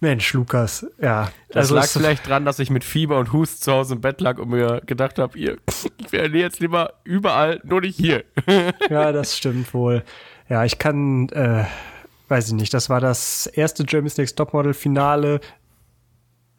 Mensch, 0.00 0.32
Lukas, 0.32 0.86
ja. 1.02 1.30
Das 1.50 1.70
lag 1.70 1.84
es- 1.84 1.92
vielleicht 1.92 2.26
dran, 2.28 2.44
dass 2.44 2.58
ich 2.60 2.70
mit 2.70 2.84
Fieber 2.84 3.18
und 3.18 3.32
Hust 3.32 3.64
zu 3.64 3.72
Hause 3.72 3.96
im 3.96 4.00
Bett 4.00 4.20
lag 4.20 4.38
und 4.38 4.48
mir 4.50 4.80
gedacht 4.86 5.18
habe, 5.18 5.36
ihr, 5.36 5.58
ich 5.98 6.12
wäre 6.12 6.28
jetzt 6.28 6.60
lieber 6.60 6.94
überall, 7.04 7.60
nur 7.64 7.80
nicht 7.80 7.96
hier. 7.96 8.24
Ja, 8.88 9.10
das 9.12 9.36
stimmt 9.36 9.74
wohl. 9.74 10.04
Ja, 10.48 10.64
ich 10.64 10.78
kann, 10.78 11.28
äh, 11.30 11.64
weiß 12.28 12.48
ich 12.48 12.54
nicht, 12.54 12.72
das 12.72 12.88
war 12.88 13.00
das 13.00 13.46
erste 13.46 13.84
Germany's 13.84 14.16
Next 14.16 14.36
Topmodel 14.36 14.72
Finale 14.72 15.40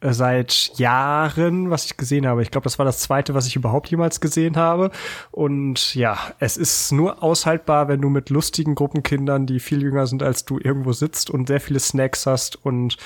äh, 0.00 0.12
seit 0.12 0.72
Jahren, 0.78 1.70
was 1.70 1.86
ich 1.86 1.96
gesehen 1.96 2.26
habe. 2.26 2.42
Ich 2.42 2.50
glaube, 2.50 2.64
das 2.64 2.78
war 2.78 2.86
das 2.86 3.00
zweite, 3.00 3.34
was 3.34 3.46
ich 3.46 3.56
überhaupt 3.56 3.90
jemals 3.90 4.20
gesehen 4.20 4.56
habe. 4.56 4.90
Und 5.32 5.94
ja, 5.94 6.18
es 6.38 6.56
ist 6.56 6.92
nur 6.92 7.22
aushaltbar, 7.22 7.88
wenn 7.88 8.00
du 8.00 8.08
mit 8.08 8.30
lustigen 8.30 8.74
Gruppenkindern, 8.74 9.46
die 9.46 9.60
viel 9.60 9.82
jünger 9.82 10.06
sind 10.06 10.22
als 10.22 10.44
du, 10.44 10.58
irgendwo 10.58 10.92
sitzt 10.92 11.28
und 11.28 11.48
sehr 11.48 11.60
viele 11.60 11.80
Snacks 11.80 12.26
hast 12.26 12.64
und 12.64 12.96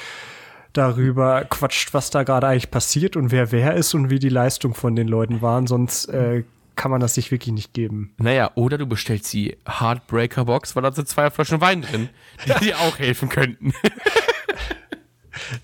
darüber 0.75 1.45
quatscht, 1.45 1.95
was 1.95 2.11
da 2.11 2.25
gerade 2.25 2.49
eigentlich 2.49 2.71
passiert 2.71 3.17
und 3.17 3.31
wer 3.31 3.53
wer 3.53 3.75
ist 3.75 3.95
und 3.95 4.11
wie 4.11 4.19
die 4.19 4.29
Leistung 4.29 4.75
von 4.75 4.97
den 4.97 5.09
Leuten 5.09 5.41
waren. 5.41 5.67
Sonst 5.67 6.09
äh, 6.09 6.45
kann 6.77 6.91
man 6.91 7.01
das 7.01 7.15
sich 7.15 7.31
wirklich 7.31 7.53
nicht 7.53 7.73
geben. 7.73 8.15
Naja, 8.19 8.51
oder 8.55 8.79
du 8.79 8.87
bestellst 8.87 9.33
die 9.33 9.57
Heartbreaker 9.67 10.45
Box, 10.45 10.75
weil 10.75 10.83
da 10.83 10.93
sind 10.93 11.09
zwei 11.09 11.31
Flaschen 11.31 11.61
Wein 11.61 11.83
drin, 11.83 12.09
die 12.47 12.53
dir 12.65 12.79
auch 12.81 12.99
helfen 12.99 13.29
könnten. 13.29 13.73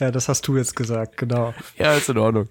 Ja, 0.01 0.11
das 0.11 0.29
hast 0.29 0.47
du 0.49 0.57
jetzt 0.57 0.75
gesagt, 0.77 1.17
genau. 1.17 1.55
ja, 1.77 1.95
ist 1.95 2.09
in 2.09 2.19
Ordnung. 2.19 2.49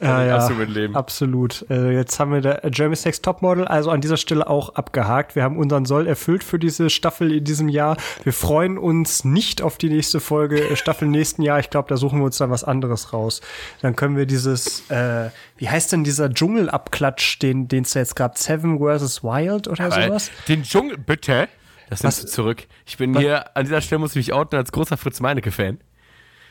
Ja, 0.00 0.24
ja, 0.24 0.34
Hast 0.36 0.48
du 0.50 0.54
mit 0.54 0.70
Leben. 0.70 0.96
absolut. 0.96 1.66
Äh, 1.68 1.92
jetzt 1.92 2.18
haben 2.18 2.32
wir 2.32 2.40
der 2.40 2.62
Jeremy 2.72 2.96
Sex 2.96 3.20
Topmodel, 3.20 3.66
also 3.66 3.90
an 3.90 4.00
dieser 4.00 4.16
Stelle 4.16 4.48
auch 4.48 4.74
abgehakt. 4.74 5.36
Wir 5.36 5.42
haben 5.42 5.58
unseren 5.58 5.84
Soll 5.84 6.06
erfüllt 6.06 6.42
für 6.42 6.58
diese 6.58 6.88
Staffel 6.88 7.32
in 7.32 7.44
diesem 7.44 7.68
Jahr. 7.68 7.96
Wir 8.24 8.32
freuen 8.32 8.78
uns 8.78 9.24
nicht 9.24 9.60
auf 9.60 9.76
die 9.76 9.90
nächste 9.90 10.20
Folge, 10.20 10.70
äh, 10.70 10.76
Staffel 10.76 11.06
nächsten 11.06 11.42
Jahr. 11.42 11.58
Ich 11.60 11.68
glaube, 11.68 11.88
da 11.88 11.98
suchen 11.98 12.18
wir 12.20 12.24
uns 12.24 12.38
dann 12.38 12.50
was 12.50 12.64
anderes 12.64 13.12
raus. 13.12 13.42
Dann 13.82 13.94
können 13.94 14.16
wir 14.16 14.24
dieses, 14.24 14.88
äh, 14.90 15.30
wie 15.58 15.68
heißt 15.68 15.92
denn 15.92 16.02
dieser 16.02 16.30
Dschungelabklatsch, 16.32 17.38
den 17.40 17.68
den 17.68 17.82
es 17.84 17.90
da 17.92 18.00
jetzt 18.00 18.16
gab, 18.16 18.38
Seven 18.38 18.78
vs. 18.78 19.22
Wild 19.22 19.68
oder 19.68 19.90
Weil 19.90 20.08
sowas? 20.08 20.30
Den 20.48 20.62
Dschungel, 20.62 20.96
bitte. 20.96 21.48
Das 21.90 22.02
nimmst 22.02 22.18
Was? 22.22 22.30
du 22.30 22.32
zurück. 22.32 22.66
Ich 22.86 22.96
bin 22.96 23.18
hier, 23.18 23.54
an 23.56 23.64
dieser 23.64 23.80
Stelle 23.80 23.98
muss 23.98 24.12
ich 24.12 24.16
mich 24.16 24.32
outen 24.32 24.56
als 24.56 24.72
großer 24.72 24.96
Fritz 24.96 25.20
Meinecke-Fan. 25.20 25.78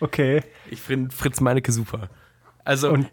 Okay. 0.02 0.42
Ich 0.70 0.82
finde 0.82 1.16
Fritz 1.16 1.40
Meinecke 1.42 1.72
super. 1.72 2.10
Also, 2.66 2.90
Und 2.92 3.08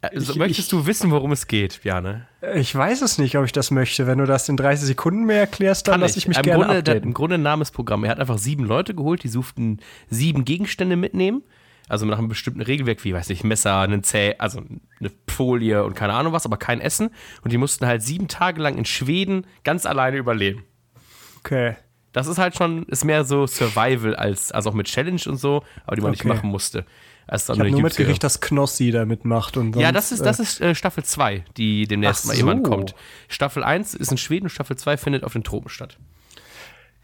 also 0.00 0.32
ich- 0.32 0.38
möchtest 0.38 0.72
du 0.72 0.86
wissen, 0.86 1.10
worum 1.10 1.32
es 1.32 1.46
geht, 1.48 1.82
Bjane? 1.82 2.26
Ich 2.54 2.74
weiß 2.74 3.02
es 3.02 3.18
nicht, 3.18 3.36
ob 3.36 3.44
ich 3.44 3.52
das 3.52 3.70
möchte. 3.70 4.06
Wenn 4.06 4.18
du 4.18 4.24
das 4.26 4.48
in 4.48 4.56
30 4.56 4.86
Sekunden 4.86 5.24
mehr 5.24 5.40
erklärst, 5.40 5.88
dann 5.88 6.00
lasse 6.00 6.18
ich 6.18 6.28
mich 6.28 6.36
Im 6.38 6.42
gerne 6.44 6.64
Grunde, 6.64 6.78
updaten. 6.78 7.02
Im 7.02 7.12
Grunde 7.14 7.34
ein 7.34 7.42
Namensprogramm. 7.42 8.04
Er 8.04 8.10
hat 8.10 8.20
einfach 8.20 8.38
sieben 8.38 8.64
Leute 8.64 8.94
geholt, 8.94 9.22
die 9.22 9.28
suchten 9.28 9.80
sieben 10.08 10.44
Gegenstände 10.44 10.96
mitnehmen. 10.96 11.42
Also 11.88 12.04
nach 12.06 12.18
einem 12.18 12.28
bestimmten 12.28 12.62
Regelwerk, 12.62 13.04
wie, 13.04 13.14
weiß 13.14 13.30
ich, 13.30 13.44
Messer, 13.44 13.78
einen 13.80 14.02
Zäh, 14.02 14.34
also 14.38 14.60
eine 14.98 15.10
Folie 15.28 15.84
und 15.84 15.94
keine 15.94 16.14
Ahnung 16.14 16.32
was, 16.32 16.44
aber 16.46 16.56
kein 16.56 16.80
Essen. 16.80 17.10
Und 17.42 17.52
die 17.52 17.58
mussten 17.58 17.86
halt 17.86 18.02
sieben 18.02 18.26
Tage 18.28 18.60
lang 18.60 18.76
in 18.76 18.84
Schweden 18.84 19.46
ganz 19.62 19.86
alleine 19.86 20.16
überleben. 20.16 20.64
Okay. 21.40 21.76
Das 22.16 22.28
ist 22.28 22.38
halt 22.38 22.56
schon, 22.56 22.84
ist 22.84 23.04
mehr 23.04 23.24
so 23.24 23.46
Survival 23.46 24.16
als, 24.16 24.50
also 24.50 24.70
auch 24.70 24.74
mit 24.74 24.86
Challenge 24.86 25.20
und 25.26 25.36
so, 25.36 25.62
aber 25.84 25.96
die 25.96 26.00
man 26.02 26.12
nicht 26.12 26.20
Okay. 26.24 26.28
machen 26.34 26.48
musste. 26.48 26.86
Also 27.26 27.52
Ich 27.52 27.58
habe 27.58 27.70
nur 27.70 27.82
mitgekriegt, 27.82 28.24
dass 28.24 28.40
Knossi 28.40 28.90
da 28.90 29.04
mitmacht. 29.04 29.56
Und 29.58 29.76
Ja, 29.76 29.92
sonst, 29.92 29.96
das 29.96 30.12
ist, 30.12 30.20
äh, 30.20 30.24
das 30.24 30.40
ist 30.40 30.60
äh, 30.62 30.74
Staffel 30.74 31.04
2, 31.04 31.44
die 31.58 31.86
demnächst 31.86 32.22
Ach 32.24 32.28
mal 32.28 32.36
jemand 32.36 32.64
so. 32.64 32.70
kommt. 32.72 32.94
Staffel 33.28 33.62
1 33.62 33.92
ist 33.94 34.10
in 34.12 34.16
Schweden 34.16 34.46
und 34.46 34.50
Staffel 34.50 34.76
2 34.76 34.96
findet 34.96 35.24
auf 35.24 35.34
den 35.34 35.44
Tropen 35.44 35.68
statt. 35.68 35.98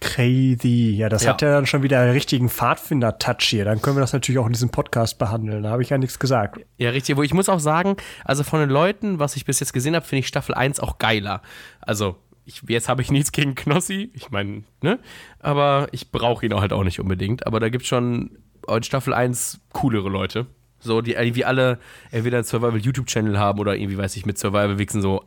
Crazy. 0.01 0.95
Ja, 0.97 1.09
das 1.09 1.23
Ja. 1.25 1.31
hat 1.31 1.43
ja 1.43 1.51
dann 1.53 1.67
schon 1.67 1.83
wieder 1.83 2.01
einen 2.01 2.11
richtigen 2.13 2.49
Pfadfinder-Touch 2.49 3.45
hier. 3.45 3.65
Dann 3.65 3.81
können 3.83 3.97
wir 3.97 4.01
das 4.01 4.13
natürlich 4.13 4.39
auch 4.39 4.47
in 4.47 4.53
diesem 4.53 4.71
Podcast 4.71 5.19
behandeln. 5.19 5.63
Da 5.63 5.71
habe 5.71 5.83
ich 5.83 5.91
ja 5.91 5.99
nichts 5.99 6.19
gesagt. 6.19 6.59
Ja, 6.77 6.91
richtig. 6.91 7.17
Wo 7.17 7.23
ich 7.23 7.35
muss 7.35 7.49
auch 7.49 7.61
sagen, 7.61 7.97
also 8.25 8.43
von 8.43 8.61
den 8.61 8.71
Leuten, 8.71 9.19
was 9.21 9.37
ich 9.37 9.45
bis 9.45 9.61
jetzt 9.61 9.73
gesehen 9.73 9.95
habe, 9.95 10.05
finde 10.07 10.21
ich 10.21 10.27
Staffel 10.29 10.55
1 10.55 10.81
auch 10.81 10.99
geiler. 10.99 11.43
Also, 11.81 12.17
ich, 12.45 12.63
jetzt 12.69 12.89
habe 12.89 13.03
ich 13.03 13.11
nichts 13.11 13.33
gegen 13.33 13.55
Knossi, 13.55 14.11
ich 14.15 14.31
meine, 14.31 14.65
ne? 14.81 14.99
Aber 15.39 15.89
ich 15.93 16.11
brauche 16.11 16.45
ihn 16.45 16.53
auch 16.53 16.61
halt 16.61 16.73
auch 16.73 16.85
nicht 16.85 17.01
unbedingt. 17.01 17.47
Aber 17.47 17.61
da 17.61 17.69
gibt 17.69 17.83
es 17.83 17.89
schon 17.89 18.39
in 18.67 18.83
Staffel 18.83 19.15
1 19.15 19.61
coolere 19.73 20.09
Leute. 20.09 20.47
So, 20.81 21.01
die 21.01 21.13
irgendwie 21.13 21.45
alle 21.45 21.79
entweder 22.11 22.39
einen 22.39 22.45
Survival-YouTube-Channel 22.45 23.39
haben 23.39 23.61
oder 23.61 23.77
irgendwie, 23.77 23.99
weiß 23.99 24.17
ich, 24.17 24.27
mit 24.27 24.39
Survival-Wichsen 24.39 25.01
so 25.01 25.25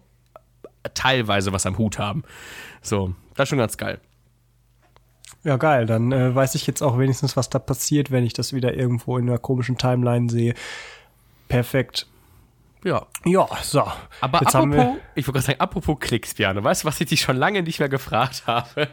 teilweise 0.93 1.53
was 1.53 1.65
am 1.65 1.77
Hut 1.77 1.97
haben. 1.97 2.23
So, 2.81 3.15
das 3.35 3.45
ist 3.45 3.49
schon 3.49 3.59
ganz 3.59 3.77
geil. 3.77 3.99
Ja, 5.43 5.57
geil. 5.57 5.85
Dann 5.85 6.11
äh, 6.11 6.35
weiß 6.35 6.55
ich 6.55 6.67
jetzt 6.67 6.81
auch 6.81 6.97
wenigstens, 6.99 7.37
was 7.37 7.49
da 7.49 7.59
passiert, 7.59 8.11
wenn 8.11 8.25
ich 8.25 8.33
das 8.33 8.51
wieder 8.51 8.73
irgendwo 8.73 9.17
in 9.17 9.29
einer 9.29 9.37
komischen 9.37 9.77
Timeline 9.77 10.29
sehe. 10.29 10.55
Perfekt. 11.47 12.07
Ja. 12.85 13.07
Ja, 13.25 13.47
so. 13.63 13.83
Aber 14.21 14.41
jetzt 14.41 14.55
apropos, 14.55 14.97
ich 15.15 15.25
wollte 15.27 15.39
gerade 15.39 15.45
sagen, 15.45 15.59
apropos 15.59 15.99
Klicks, 15.99 16.35
Björn, 16.35 16.63
weißt 16.63 16.83
du, 16.83 16.87
was 16.87 17.01
ich 17.01 17.07
dich 17.07 17.19
schon 17.19 17.35
lange 17.35 17.63
nicht 17.63 17.79
mehr 17.79 17.89
gefragt 17.89 18.43
habe? 18.45 18.87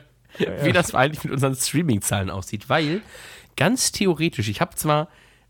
Wie 0.63 0.73
das 0.73 0.95
eigentlich 0.95 1.23
mit 1.25 1.33
unseren 1.35 1.55
Streaming-Zahlen 1.55 2.31
aussieht. 2.31 2.71
Weil, 2.71 3.03
ganz 3.55 3.93
theoretisch, 3.93 4.49
ich 4.49 4.63
habe 4.63 4.75
zwar 4.77 5.09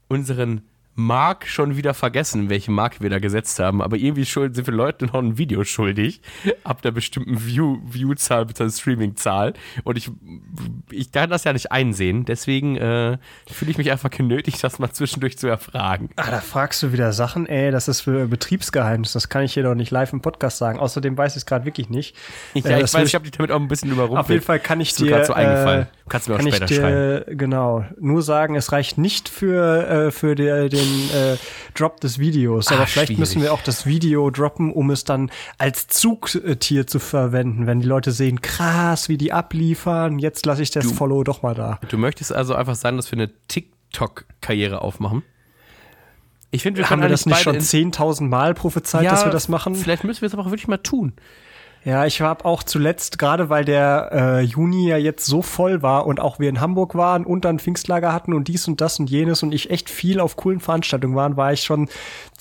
unseren 0.08 0.68
Mark 0.94 1.46
schon 1.46 1.76
wieder 1.76 1.94
vergessen, 1.94 2.50
welche 2.50 2.70
Mark 2.70 3.00
wir 3.00 3.08
da 3.10 3.18
gesetzt 3.18 3.58
haben, 3.58 3.80
aber 3.80 3.96
irgendwie 3.96 4.26
schuld, 4.26 4.54
sind 4.54 4.66
wir 4.66 4.74
Leuten 4.74 5.06
noch 5.06 5.14
ein 5.14 5.38
Video 5.38 5.64
schuldig, 5.64 6.20
ab 6.64 6.82
der 6.82 6.90
bestimmten 6.90 7.38
View- 7.46 7.78
View-Zahl 7.84 8.44
bzw. 8.46 8.70
Streaming-Zahl. 8.70 9.54
Und 9.84 9.96
ich, 9.96 10.10
ich 10.90 11.10
kann 11.10 11.30
das 11.30 11.44
ja 11.44 11.52
nicht 11.54 11.72
einsehen, 11.72 12.24
deswegen 12.26 12.76
äh, 12.76 13.16
fühle 13.50 13.70
ich 13.70 13.78
mich 13.78 13.90
einfach 13.90 14.10
genötigt, 14.10 14.62
das 14.62 14.78
mal 14.78 14.90
zwischendurch 14.90 15.38
zu 15.38 15.46
erfragen. 15.46 16.10
ah, 16.16 16.30
da 16.30 16.40
fragst 16.40 16.82
du 16.82 16.92
wieder 16.92 17.12
Sachen, 17.12 17.46
ey, 17.46 17.70
das 17.70 17.88
ist 17.88 18.02
für 18.02 18.26
Betriebsgeheimnis. 18.26 19.12
Das 19.12 19.28
kann 19.28 19.42
ich 19.44 19.54
hier 19.54 19.62
doch 19.62 19.74
nicht 19.74 19.90
live 19.90 20.12
im 20.12 20.20
Podcast 20.20 20.58
sagen. 20.58 20.78
Außerdem 20.78 21.16
weiß 21.16 21.32
ich 21.32 21.36
es 21.38 21.46
gerade 21.46 21.64
wirklich 21.64 21.88
nicht. 21.90 22.16
Ja, 22.54 22.76
Äh, 22.78 22.82
ich 22.84 22.92
weiß, 22.94 23.08
ich 23.08 23.14
habe 23.14 23.22
dich 23.24 23.32
damit 23.32 23.50
auch 23.50 23.60
ein 23.60 23.68
bisschen 23.68 23.90
überrumpelt. 23.90 24.20
Auf 24.24 24.30
jeden 24.30 24.42
Fall 24.42 24.60
kann 24.60 24.80
ich 24.80 24.90
Ist 24.90 25.00
dir, 25.00 25.10
grad 25.10 25.26
so 25.26 25.32
eingefallen. 25.32 25.82
äh, 25.82 25.86
Du 26.04 26.08
kannst 26.10 26.28
mir 26.28 26.34
auch 26.34 26.38
kann 26.38 26.52
später 26.52 26.64
ich 27.20 27.24
dir, 27.26 27.36
Genau, 27.36 27.84
nur 27.98 28.22
sagen, 28.22 28.54
es 28.56 28.72
reicht 28.72 28.98
nicht 28.98 29.28
für, 29.30 29.88
äh, 29.88 30.10
für 30.10 30.34
der, 30.34 30.68
den 30.82 31.10
äh, 31.34 31.36
Drop 31.74 32.00
des 32.00 32.18
Videos, 32.18 32.68
aber 32.68 32.82
Ah, 32.82 32.86
vielleicht 32.86 33.08
schwierig. 33.08 33.18
müssen 33.18 33.42
wir 33.42 33.52
auch 33.52 33.62
das 33.62 33.86
Video 33.86 34.30
droppen, 34.30 34.72
um 34.72 34.90
es 34.90 35.04
dann 35.04 35.30
als 35.58 35.86
Zugtier 35.88 36.86
zu 36.86 36.98
verwenden, 36.98 37.66
wenn 37.66 37.80
die 37.80 37.86
Leute 37.86 38.12
sehen, 38.12 38.40
krass, 38.40 39.08
wie 39.08 39.16
die 39.16 39.32
abliefern, 39.32 40.18
jetzt 40.18 40.44
lasse 40.46 40.62
ich 40.62 40.70
das 40.70 40.90
Follow 40.92 41.24
doch 41.24 41.42
mal 41.42 41.54
da. 41.54 41.78
Du 41.88 41.98
möchtest 41.98 42.32
also 42.32 42.54
einfach 42.54 42.74
sagen, 42.74 42.96
dass 42.96 43.10
wir 43.10 43.18
eine 43.18 43.30
TikTok-Karriere 43.48 44.82
aufmachen? 44.82 45.22
Ich 46.50 46.62
finde, 46.62 46.78
wir 46.80 46.90
Haben 46.90 47.00
wir 47.00 47.08
das 47.08 47.24
nicht 47.24 47.38
schon 47.40 47.54
beide 47.54 47.64
10.000 47.64 48.28
Mal 48.28 48.52
prophezeit, 48.54 49.04
in- 49.04 49.08
dass 49.08 49.24
wir 49.24 49.32
das 49.32 49.48
machen? 49.48 49.74
Vielleicht 49.74 50.04
müssen 50.04 50.20
wir 50.20 50.26
es 50.26 50.34
aber 50.34 50.42
auch 50.42 50.50
wirklich 50.50 50.68
mal 50.68 50.76
tun. 50.76 51.14
Ja, 51.84 52.06
ich 52.06 52.20
habe 52.20 52.44
auch 52.44 52.62
zuletzt, 52.62 53.18
gerade 53.18 53.48
weil 53.48 53.64
der 53.64 54.10
äh, 54.12 54.40
Juni 54.40 54.88
ja 54.88 54.96
jetzt 54.96 55.26
so 55.26 55.42
voll 55.42 55.82
war 55.82 56.06
und 56.06 56.20
auch 56.20 56.38
wir 56.38 56.48
in 56.48 56.60
Hamburg 56.60 56.94
waren 56.94 57.24
und 57.26 57.44
dann 57.44 57.58
Pfingstlager 57.58 58.12
hatten 58.12 58.34
und 58.34 58.46
dies 58.46 58.68
und 58.68 58.80
das 58.80 59.00
und 59.00 59.10
jenes 59.10 59.42
und 59.42 59.52
ich 59.52 59.70
echt 59.70 59.90
viel 59.90 60.20
auf 60.20 60.36
coolen 60.36 60.60
Veranstaltungen 60.60 61.16
waren, 61.16 61.36
war 61.36 61.52
ich 61.52 61.62
schon 61.62 61.88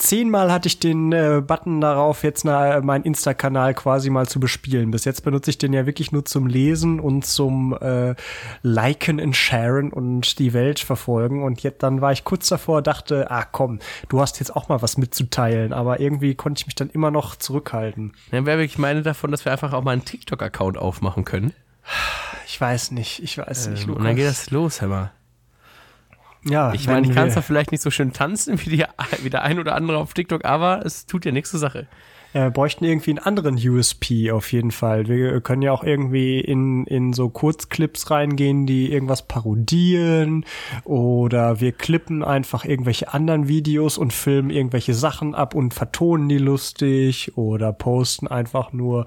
zehnmal 0.01 0.51
hatte 0.51 0.67
ich 0.67 0.80
den 0.80 1.12
äh, 1.12 1.41
Button 1.45 1.82
darauf, 1.82 2.23
jetzt 2.23 2.43
na, 2.43 2.82
meinen 2.82 3.04
Insta-Kanal 3.04 3.73
quasi 3.73 4.10
mal 4.10 4.27
zu 4.27 4.39
bespielen. 4.39 4.91
Bis 4.91 5.06
jetzt 5.06 5.23
benutze 5.23 5.51
ich 5.51 5.58
den 5.58 5.73
ja 5.73 5.86
wirklich 5.86 6.12
nur 6.12 6.25
zum 6.25 6.47
Lesen 6.47 6.99
und 6.99 7.25
zum 7.25 7.77
äh, 7.80 8.15
Liken 8.63 9.19
und 9.19 9.36
Sharen 9.36 9.93
und 9.93 10.39
die 10.39 10.54
Welt 10.54 10.80
verfolgen. 10.80 11.43
Und 11.43 11.63
jetzt 11.63 11.84
dann 11.84 12.01
war 12.01 12.12
ich 12.12 12.23
kurz 12.23 12.49
davor, 12.49 12.82
dachte, 12.82 13.30
ah 13.32 13.43
komm, 13.43 13.80
du 14.10 14.19
hast 14.19 14.39
jetzt 14.39 14.56
auch 14.56 14.69
mal 14.69 14.82
was 14.82 14.97
mitzuteilen, 14.97 15.73
aber 15.73 15.99
irgendwie 15.99 16.36
konnte 16.36 16.60
ich 16.60 16.65
mich 16.67 16.75
dann 16.75 16.89
immer 16.89 17.12
noch 17.12 17.36
zurückhalten. 17.36 18.13
Dann 18.32 18.45
wäre 18.45 18.60
wirklich 18.60 18.77
meine 18.77 19.01
davon, 19.01 19.31
dass 19.32 19.46
wir 19.46 19.52
einfach 19.52 19.74
auch 19.74 19.84
mal 19.84 19.91
einen 19.91 20.06
TikTok-Account 20.06 20.78
aufmachen 20.78 21.26
können. 21.26 21.54
ich 22.48 22.60
weiß 22.62 22.91
nicht, 22.91 23.22
ich 23.24 23.38
weiß 23.38 23.67
nicht, 23.70 23.84
Ähm, 23.84 23.88
Lukas. 23.89 24.00
und 24.00 24.06
dann 24.06 24.15
geht 24.15 24.28
das 24.28 24.50
los, 24.52 24.82
mal. 24.82 25.12
ja, 26.44 26.74
Ich 26.74 26.88
meine, 26.88 27.08
ich 27.08 27.13
kann 27.13 27.28
wir- 27.28 27.34
zwar 27.34 27.44
vielleicht 27.44 27.72
nicht 27.72 27.82
so 27.82 27.91
schön 27.91 28.13
tanzen 28.13 28.60
wie, 28.65 28.70
die, 28.70 28.86
wie 29.24 29.30
der 29.30 29.44
ein 29.44 29.60
oder 29.60 29.76
andere 29.76 29.98
auf 29.98 30.13
TikTok, 30.13 30.46
aber 30.46 30.86
es 30.86 31.06
tut 31.06 31.26
ja 31.26 31.32
nichts 31.32 31.52
zur 31.52 31.60
Sache. 31.60 31.88
Wir 32.34 32.50
bräuchten 32.50 32.86
irgendwie 32.86 33.12
einen 33.12 33.20
anderen 33.20 33.56
USP 33.56 34.32
auf 34.32 34.54
jeden 34.54 34.72
Fall. 34.72 35.08
Wir 35.08 35.41
können 35.41 35.62
ja 35.62 35.74
auch 35.74 35.84
irgendwie 35.84 36.39
in, 36.39 36.86
in 36.86 37.12
so 37.12 37.30
Kurzclips 37.30 38.10
reingehen, 38.10 38.65
die 38.65 38.91
irgendwas 38.91 39.28
parodieren 39.28 40.46
oder 40.86 41.60
wir 41.60 41.74
klippen 41.74 42.24
einfach 42.24 42.63
irgendwelche 42.63 43.13
anderen 43.13 43.50
Videos 43.50 43.98
und 43.98 44.13
filmen 44.13 44.50
irgendwelche 44.50 44.94
Sachen 44.94 45.36
ab 45.36 45.56
und 45.56 45.74
vertonen 45.74 46.30
die 46.30 46.38
lustig 46.38 47.38
oder 47.38 47.74
posten 47.74 48.28
einfach 48.28 48.72
nur 48.72 49.06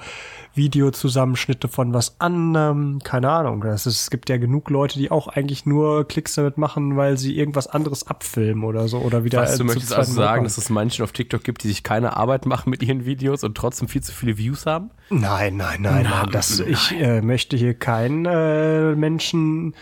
Videozusammenschnitte 0.55 1.69
von 1.69 1.93
was 1.93 2.21
anderem. 2.21 3.01
Keine 3.03 3.29
Ahnung. 3.31 3.61
Das 3.63 3.87
ist, 3.87 4.01
es 4.03 4.11
gibt 4.11 4.29
ja 4.29 4.37
genug 4.37 4.71
Leute, 4.71 4.99
die 4.99 5.11
auch 5.11 5.29
eigentlich 5.29 5.67
nur 5.67 6.07
Klicks 6.07 6.35
damit 6.35 6.59
machen, 6.59 6.97
weil 6.97 7.19
sie 7.19 7.37
irgendwas 7.37 7.67
anderes 7.67 8.07
abfilmen 8.07 8.65
oder 8.65 8.87
so 8.89 8.99
oder 8.99 9.25
wieder 9.25 9.43
Was, 9.43 9.59
du 9.59 9.65
möchtest 9.65 9.93
also 9.93 10.13
sagen, 10.13 10.45
dass 10.45 10.59
es 10.59 10.71
Menschen 10.71 11.03
auf 11.05 11.13
TikTok 11.13 11.43
gibt, 11.45 11.65
die 11.65 11.69
sich 11.69 11.83
keine 11.83 12.17
Arbeit 12.17 12.47
machen 12.47 12.71
mit 12.71 12.83
ihren 12.83 13.05
Videos 13.05 13.45
und 13.45 13.57
trotzdem 13.57 13.89
viel 13.89 14.03
zu 14.03 14.13
viele 14.13 14.39
Views 14.39 14.67
haben? 14.67 14.91
Nein, 15.11 15.57
nein, 15.57 15.83
nein, 15.83 16.05
nein. 16.09 16.29
Das, 16.33 16.61
ich 16.61 16.93
äh, 16.93 17.21
möchte 17.21 17.57
hier 17.57 17.75
keinen 17.75 18.25
äh, 18.27 18.95
Menschen, 18.95 19.75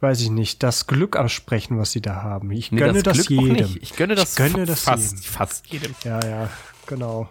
weiß 0.00 0.20
ich 0.20 0.30
nicht, 0.30 0.62
das 0.62 0.86
Glück 0.86 1.16
absprechen, 1.16 1.78
was 1.78 1.92
sie 1.92 2.00
da 2.02 2.22
haben. 2.22 2.50
Ich 2.50 2.72
Nee, 2.72 2.78
gönne 2.78 3.02
das, 3.02 3.26
Glück 3.26 3.38
auch 3.40 3.44
jedem. 3.46 3.78
Ich 3.80 3.96
gönne 3.96 4.14
das, 4.14 4.30
Ich 4.30 4.36
gönne 4.52 4.66
das 4.66 4.82
fast, 4.82 5.12
jedem. 5.12 5.24
fast 5.24 5.66
jedem. 5.68 5.94
Ja, 6.04 6.20
ja, 6.26 6.48
genau. 6.86 7.28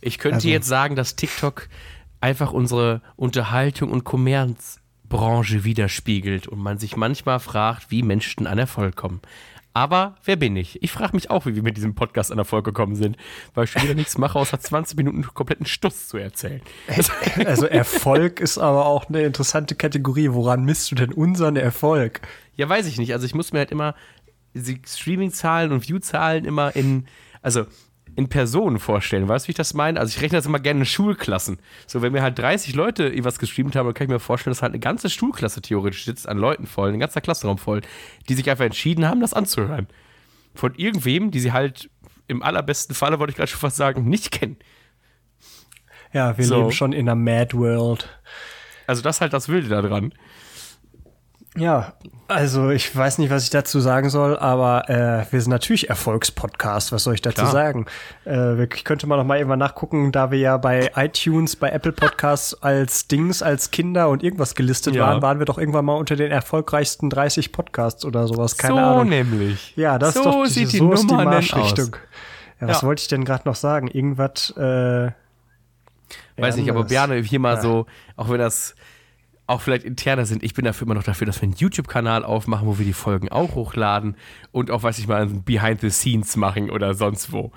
Ich 0.00 0.18
könnte 0.18 0.36
Also- 0.36 0.48
jetzt 0.48 0.66
sagen, 0.66 0.96
dass 0.96 1.14
TikTok 1.14 1.68
einfach 2.22 2.52
unsere 2.52 3.02
Unterhaltung 3.16 3.90
und 3.90 4.04
Kommerzbranche 4.04 5.64
widerspiegelt 5.64 6.46
und 6.48 6.60
man 6.60 6.78
sich 6.78 6.96
manchmal 6.96 7.40
fragt, 7.40 7.90
wie 7.90 8.02
Menschen 8.02 8.46
an 8.46 8.58
Erfolg 8.58 8.96
kommen. 8.96 9.20
Aber 9.74 10.16
wer 10.24 10.36
bin 10.36 10.54
ich? 10.54 10.82
Ich 10.82 10.92
frage 10.92 11.16
mich 11.16 11.30
auch, 11.30 11.46
wie 11.46 11.54
wir 11.54 11.62
mit 11.62 11.78
diesem 11.78 11.94
Podcast 11.94 12.30
an 12.30 12.36
Erfolg 12.36 12.64
gekommen 12.64 12.94
sind, 12.94 13.16
weil 13.54 13.64
ich 13.64 13.70
schon 13.70 13.82
wieder 13.82 13.94
nichts 13.94 14.18
mache, 14.18 14.38
außer 14.38 14.60
20 14.60 14.98
Minuten 14.98 15.22
kompletten 15.22 15.64
Stuss 15.64 16.08
zu 16.08 16.18
erzählen. 16.18 16.60
Also 17.46 17.66
Erfolg 17.66 18.40
ist 18.40 18.58
aber 18.58 18.84
auch 18.84 19.08
eine 19.08 19.22
interessante 19.22 19.74
Kategorie. 19.74 20.28
Woran 20.32 20.64
misst 20.64 20.90
du 20.90 20.94
denn 20.94 21.12
unseren 21.12 21.56
Erfolg? 21.56 22.20
Ja, 22.54 22.68
weiß 22.68 22.86
ich 22.86 22.98
nicht. 22.98 23.14
Also 23.14 23.24
ich 23.24 23.34
muss 23.34 23.52
mir 23.52 23.60
halt 23.60 23.70
immer 23.70 23.94
die 24.52 24.82
Streaming-Zahlen 24.86 25.72
und 25.72 25.88
View-Zahlen 25.88 26.44
immer 26.44 26.76
in, 26.76 27.06
also 27.40 27.64
in 28.14 28.28
Personen 28.28 28.78
vorstellen. 28.78 29.28
Weißt 29.28 29.46
du, 29.46 29.48
wie 29.48 29.52
ich 29.52 29.56
das 29.56 29.74
meine? 29.74 29.98
Also 29.98 30.14
ich 30.16 30.22
rechne 30.22 30.38
das 30.38 30.46
immer 30.46 30.58
gerne 30.60 30.80
in 30.80 30.86
Schulklassen. 30.86 31.58
So, 31.86 32.02
wenn 32.02 32.12
mir 32.12 32.22
halt 32.22 32.38
30 32.38 32.74
Leute 32.74 33.12
was 33.24 33.38
gestreamt 33.38 33.74
haben, 33.76 33.86
dann 33.86 33.94
kann 33.94 34.06
ich 34.06 34.10
mir 34.10 34.20
vorstellen, 34.20 34.52
dass 34.52 34.62
halt 34.62 34.72
eine 34.72 34.80
ganze 34.80 35.08
Schulklasse 35.08 35.62
theoretisch 35.62 36.04
sitzt, 36.04 36.28
an 36.28 36.38
Leuten 36.38 36.66
voll, 36.66 36.92
ein 36.92 37.00
ganzer 37.00 37.20
Klassenraum 37.20 37.58
voll, 37.58 37.80
die 38.28 38.34
sich 38.34 38.50
einfach 38.50 38.64
entschieden 38.64 39.06
haben, 39.06 39.20
das 39.20 39.32
anzuhören. 39.32 39.88
Von 40.54 40.74
irgendwem, 40.74 41.30
die 41.30 41.40
sie 41.40 41.52
halt 41.52 41.88
im 42.28 42.42
allerbesten 42.42 42.94
Falle, 42.94 43.18
wollte 43.18 43.30
ich 43.30 43.36
gerade 43.36 43.50
schon 43.50 43.60
fast 43.60 43.76
sagen, 43.76 44.08
nicht 44.08 44.30
kennen. 44.30 44.56
Ja, 46.12 46.36
wir 46.36 46.44
So. 46.44 46.56
leben 46.58 46.72
schon 46.72 46.92
in 46.92 47.08
einer 47.08 47.14
Mad 47.14 47.56
World. 47.56 48.08
Also 48.86 49.02
das 49.02 49.16
ist 49.16 49.20
halt 49.22 49.32
das 49.32 49.48
Wilde 49.48 49.68
daran. 49.68 50.12
Ja, 51.54 51.92
also 52.28 52.70
ich 52.70 52.96
weiß 52.96 53.18
nicht, 53.18 53.28
was 53.30 53.44
ich 53.44 53.50
dazu 53.50 53.78
sagen 53.80 54.08
soll, 54.08 54.38
aber 54.38 54.88
äh, 54.88 55.30
wir 55.30 55.38
sind 55.42 55.50
natürlich 55.50 55.90
Erfolgspodcast. 55.90 56.92
Was 56.92 57.04
soll 57.04 57.12
ich 57.12 57.20
dazu 57.20 57.42
Klar. 57.42 57.50
sagen? 57.52 57.86
Äh, 58.24 58.64
ich 58.64 58.84
könnte 58.84 59.06
mal 59.06 59.18
noch 59.18 59.24
mal 59.24 59.36
irgendwann 59.36 59.58
nachgucken, 59.58 60.12
da 60.12 60.30
wir 60.30 60.38
ja 60.38 60.56
bei 60.56 60.90
iTunes, 60.96 61.56
bei 61.56 61.68
Apple 61.68 61.92
Podcasts 61.92 62.54
als 62.62 63.06
Dings, 63.06 63.42
als 63.42 63.70
Kinder 63.70 64.08
und 64.08 64.22
irgendwas 64.22 64.54
gelistet 64.54 64.94
Ja. 64.94 65.06
waren, 65.08 65.20
waren 65.20 65.38
wir 65.40 65.44
doch 65.44 65.58
irgendwann 65.58 65.84
mal 65.84 65.96
unter 65.96 66.16
den 66.16 66.30
erfolgreichsten 66.30 67.10
30 67.10 67.52
Podcasts 67.52 68.04
oder 68.06 68.26
sowas. 68.26 68.56
Keine 68.56 68.74
so 68.76 68.80
Ahnung. 68.80 69.10
nämlich. 69.10 69.74
Ja, 69.76 69.98
das 69.98 70.14
so 70.14 70.20
ist 70.20 70.26
doch 70.26 70.44
die, 70.44 70.50
sieht 70.50 70.72
die 70.72 70.78
so 70.78 70.94
die 70.94 71.04
Nummer 71.06 71.18
denn 71.24 71.24
Marschrichtung. 71.34 71.94
aus. 71.94 72.00
Ja, 72.62 72.68
was 72.68 72.80
Ja. 72.80 72.86
wollte 72.88 73.02
ich 73.02 73.08
denn 73.08 73.26
gerade 73.26 73.46
noch 73.46 73.56
sagen? 73.56 73.88
Irgendwas. 73.88 74.54
Äh, 74.56 75.10
Weiß 76.38 76.56
nicht, 76.56 76.70
aber. 76.70 76.84
Bjarne, 76.84 77.16
hier 77.16 77.38
mal 77.40 77.56
Ja. 77.56 77.60
so, 77.60 77.86
auch 78.16 78.30
wenn 78.30 78.38
das 78.38 78.74
auch 79.52 79.60
vielleicht 79.60 79.84
interner 79.84 80.26
sind, 80.26 80.42
ich 80.42 80.54
bin 80.54 80.64
dafür 80.64 80.86
immer 80.86 80.94
noch 80.94 81.02
dafür, 81.02 81.26
dass 81.26 81.40
wir 81.40 81.44
einen 81.44 81.56
YouTube-Kanal 81.56 82.24
aufmachen, 82.24 82.66
wo 82.66 82.78
wir 82.78 82.86
die 82.86 82.92
Folgen 82.92 83.28
auch 83.30 83.54
hochladen 83.54 84.16
und 84.50 84.70
auch, 84.70 84.82
weiß 84.82 84.98
ich 84.98 85.06
mal, 85.06 85.22
ein 85.22 85.44
Behind 85.44 85.80
the 85.80 85.90
Scenes 85.90 86.36
machen 86.36 86.70
oder 86.70 86.94
sonst 86.94 87.32
wo. 87.32 87.52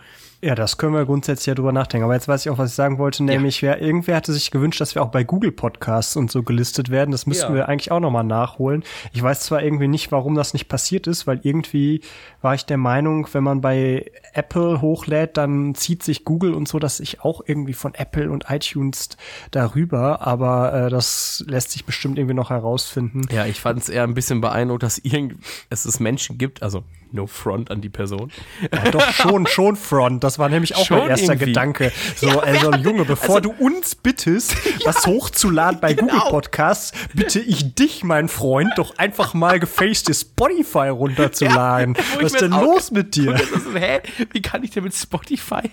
Ja, 0.46 0.54
das 0.54 0.78
können 0.78 0.94
wir 0.94 1.06
grundsätzlich 1.06 1.48
ja 1.48 1.56
drüber 1.56 1.72
nachdenken. 1.72 2.04
Aber 2.04 2.14
jetzt 2.14 2.28
weiß 2.28 2.46
ich 2.46 2.52
auch, 2.52 2.60
was 2.60 2.70
ich 2.70 2.76
sagen 2.76 3.00
wollte, 3.00 3.24
nämlich, 3.24 3.64
wer, 3.64 3.82
irgendwer 3.82 4.16
hatte 4.16 4.32
sich 4.32 4.52
gewünscht, 4.52 4.80
dass 4.80 4.94
wir 4.94 5.02
auch 5.02 5.10
bei 5.10 5.24
Google 5.24 5.52
Podcasts 5.52 6.16
und 6.16 6.30
so 6.30 6.44
gelistet 6.44 6.92
werden. 6.92 7.10
Das 7.12 7.26
müssen 7.26 7.50
Ja. 7.50 7.56
wir 7.56 7.68
eigentlich 7.68 7.92
auch 7.92 8.00
nochmal 8.00 8.24
nachholen. 8.24 8.84
Ich 9.12 9.24
weiß 9.24 9.40
zwar 9.40 9.64
irgendwie 9.64 9.88
nicht, 9.88 10.12
warum 10.12 10.36
das 10.36 10.54
nicht 10.54 10.68
passiert 10.68 11.08
ist, 11.08 11.26
weil 11.26 11.40
irgendwie 11.42 12.02
war 12.44 12.54
ich 12.54 12.64
der 12.68 12.78
Meinung, 12.78 13.28
wenn 13.32 13.44
man 13.44 13.62
bei 13.62 14.12
Apple 14.34 14.82
hochlädt, 14.82 15.36
dann 15.36 15.74
zieht 15.74 16.04
sich 16.04 16.26
Google 16.26 16.54
und 16.54 16.68
so, 16.68 16.78
dass 16.78 17.00
ich 17.00 17.22
auch 17.22 17.42
irgendwie 17.44 17.74
von 17.74 17.96
Apple 17.96 18.30
und 18.30 18.46
iTunes 18.48 19.10
darüber, 19.50 20.22
aber 20.28 20.74
äh, 20.74 20.90
das 20.92 21.44
lässt 21.48 21.72
sich 21.72 21.86
bestimmt 21.86 22.20
irgendwie 22.20 22.36
noch 22.36 22.52
herausfinden. 22.52 23.22
Ja, 23.32 23.48
ich 23.48 23.60
fand 23.60 23.80
es 23.82 23.90
eher 23.90 24.04
ein 24.04 24.14
bisschen 24.14 24.42
beeindruckt, 24.42 24.84
dass 24.84 25.00
irgend 25.00 25.38
es 25.72 25.86
es 25.86 26.00
Menschen 26.00 26.38
gibt, 26.38 26.62
also 26.62 26.84
no 27.16 27.28
front 27.28 27.72
an 27.72 27.82
die 27.82 27.90
Person. 27.90 28.32
Ja, 28.72 28.92
doch 28.92 29.12
schon, 29.12 29.48
schon 29.48 29.76
Front. 29.76 30.24
Das 30.24 30.38
war 30.38 30.50
nämlich 30.50 30.76
auch 30.76 30.86
Schon 30.86 31.00
mein 31.00 31.10
erster 31.10 31.34
irgendwie. 31.34 31.46
Gedanke. 31.46 31.92
So, 32.16 32.40
also 32.40 32.72
Junge, 32.74 33.06
bevor 33.06 33.42
du 33.42 33.52
uns 33.52 33.96
bittest, 33.96 34.56
was 34.86 35.06
hochzuladen 35.08 35.80
bei 35.80 35.94
Google 35.94 36.20
genau. 36.20 36.30
Podcasts, 36.30 36.92
bitte 37.14 37.40
ich 37.40 37.74
dich, 37.76 38.04
mein 38.04 38.28
Freund, 38.28 38.72
doch 38.76 38.98
einfach 38.98 39.34
mal 39.34 39.60
gefaced 39.60 40.14
Spotify 40.16 40.90
runterzuladen. 40.90 41.96
Ja, 41.96 42.04
was 42.22 42.34
ist 42.34 42.42
denn 42.42 42.54
auch- 42.54 42.62
los 42.62 42.92
mit 42.92 43.16
dir? 43.16 43.38
So, 43.38 43.74
hä, 43.74 44.02
wie 44.32 44.42
kann 44.42 44.64
ich 44.64 44.72
denn 44.72 44.84
mit 44.84 44.94
Spotify 44.94 45.72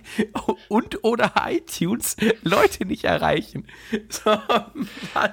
und 0.68 1.04
oder 1.04 1.32
iTunes 1.46 2.16
Leute 2.42 2.86
nicht 2.86 3.04
erreichen? 3.04 3.66
So? 4.08 4.36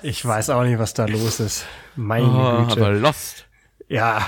Ich 0.03 0.25
weiß 0.25 0.51
auch 0.51 0.63
nicht, 0.63 0.79
was 0.79 0.93
da 0.93 1.05
los 1.05 1.39
ist. 1.39 1.65
Meine 1.95 2.27
oh, 2.27 2.65
Güte. 2.65 2.79
aber 2.81 2.91
lost. 2.91 3.45
Ja, 3.89 4.25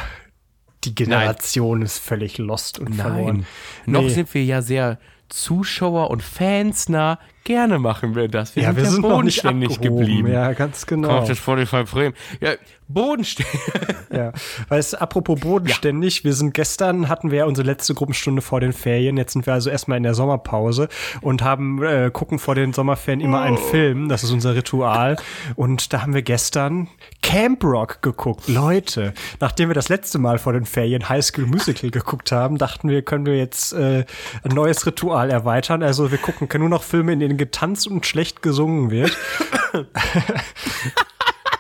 die 0.84 0.96
Generation 0.96 1.82
ist 1.82 2.00
völlig 2.00 2.38
lost 2.38 2.80
und 2.80 2.96
verloren. 2.96 3.46
Noch 3.86 4.04
Nee. 4.04 4.10
sind 4.10 4.34
wir 4.34 4.44
ja 4.44 4.62
sehr 4.62 5.00
Zuschauer 5.30 6.10
und 6.10 6.24
Fans 6.24 6.89
nah. 6.89 7.20
Gerne 7.43 7.80
machen 7.80 8.15
wir 8.15 8.27
das. 8.27 8.56
Wir 8.56 8.63
ja, 8.63 8.69
sind 8.69 8.77
wir 8.77 8.84
ja 8.84 8.89
sind 8.91 9.01
noch 9.01 9.23
nicht 9.23 9.41
bodenständig 9.43 9.82
geblieben. 9.82 10.32
Ja, 10.32 10.54
ganz 10.54 10.86
genau. 10.86 11.08
Kommt 11.08 11.30
das 11.30 11.38
Spotify 11.39 11.84
Bremen. 11.84 12.13
Ja, 12.39 12.51
bodenständig. 12.88 13.62
Ja, 14.13 14.34
weißt 14.67 14.91
du, 14.91 15.01
apropos 15.01 15.39
bodenständig, 15.39 16.25
wir 16.25 16.34
sind 16.34 16.54
gestern, 16.54 17.08
hatten 17.08 17.32
wir 17.32 17.39
ja 17.39 17.45
unsere 17.45 17.65
letzte 17.65 17.93
Gruppenstunde 17.93 18.41
vor 18.41 18.60
den 18.60 18.73
Ferien, 18.73 19.15
jetzt 19.15 19.32
sind 19.32 19.45
wir 19.45 19.54
also 19.54 19.69
erstmal 19.69 19.95
in 19.95 20.04
der 20.04 20.15
Sommerpause 20.15 20.89
und 21.21 21.43
haben, 21.43 21.82
äh, 21.82 22.12
gucken 22.12 22.38
vor 22.38 22.56
den 22.56 22.73
Sommerferien 22.73 23.21
immer 23.21 23.39
einen 23.41 23.58
Film, 23.58 24.10
das 24.10 24.23
ist 24.23 24.32
unser 24.32 24.54
Ritual 24.54 25.15
und 25.56 25.93
da 25.93 26.01
haben 26.01 26.13
wir 26.13 26.23
gestern 26.23 26.89
Camp 27.21 27.63
Rock 27.63 28.01
geguckt. 28.01 28.49
Leute, 28.49 29.13
nachdem 29.39 29.69
wir 29.69 29.75
das 29.75 29.88
letzte 29.88 30.19
Mal 30.19 30.39
vor 30.39 30.51
den 30.51 30.65
Ferien 30.65 31.08
High 31.08 31.23
School 31.23 31.45
Musical 31.45 31.89
geguckt 31.89 32.34
haben, 32.34 32.58
dachten 32.58 32.89
wir, 32.89 33.04
können 33.04 33.25
wir 33.25 33.38
jetzt 33.38 33.71
äh, 33.71 34.04
ein 34.43 34.51
neues 34.54 34.86
Ritual 34.86 35.30
erweitern, 35.30 35.84
also 35.84 36.12
wir 36.12 36.17
gucken 36.17 36.49
nur 36.60 36.67
noch 36.67 36.84
Filme, 36.84 37.13
in 37.13 37.21
denen 37.21 37.31
getanzt 37.38 37.88
und 37.88 38.06
schlecht 38.06 38.41
gesungen 38.41 38.91
wird 38.91 39.15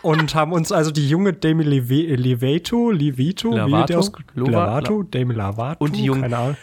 und 0.01 0.33
haben 0.33 0.51
uns 0.51 0.71
also 0.71 0.91
die 0.91 1.07
junge 1.07 1.33
Demi 1.33 1.63
Leve- 1.63 2.15
Levato, 2.15 2.89
Levito, 2.91 3.51
wie 3.51 3.57
Lavato? 4.49 5.03
Demi 5.03 5.33
Lavato, 5.33 5.83
Und 5.83 5.95
die 5.95 6.07
keine 6.09 6.37
Ahnung. 6.37 6.57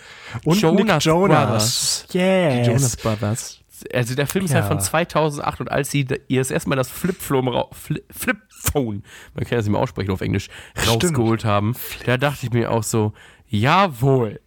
Und 0.44 0.61
Jonas 0.61 0.81
Nick 0.97 1.05
Jonas. 1.05 1.37
Brothers. 1.47 2.07
Yes. 2.12 2.55
Die 2.66 2.66
Jonas 2.73 2.97
Brothers. 2.97 3.61
Also 3.94 4.16
der 4.16 4.27
Film 4.27 4.44
ist 4.44 4.51
Ja. 4.51 4.57
halt 4.62 4.66
von 4.68 4.81
2008 4.81 5.61
und 5.61 5.71
als 5.71 5.90
sie 5.92 6.05
ihr 6.27 6.40
das 6.40 6.51
erstmal 6.51 6.77
das 6.77 6.90
Flipphone, 6.90 7.47
ra- 7.47 7.68
Fli- 7.73 8.03
Flipphone, 8.11 9.05
man 9.35 9.44
kann 9.44 9.57
das 9.59 9.66
nicht 9.66 9.73
mehr 9.73 9.81
aussprechen 9.81 10.11
auf 10.11 10.21
Englisch, 10.21 10.49
rausgeholt 10.88 11.44
haben, 11.44 11.75
da 12.05 12.16
dachte 12.16 12.44
ich 12.47 12.53
mir 12.53 12.73
auch 12.73 12.83
so, 12.83 13.12
jawohl, 13.47 14.40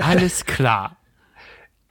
alles 0.00 0.44
klar. 0.46 0.96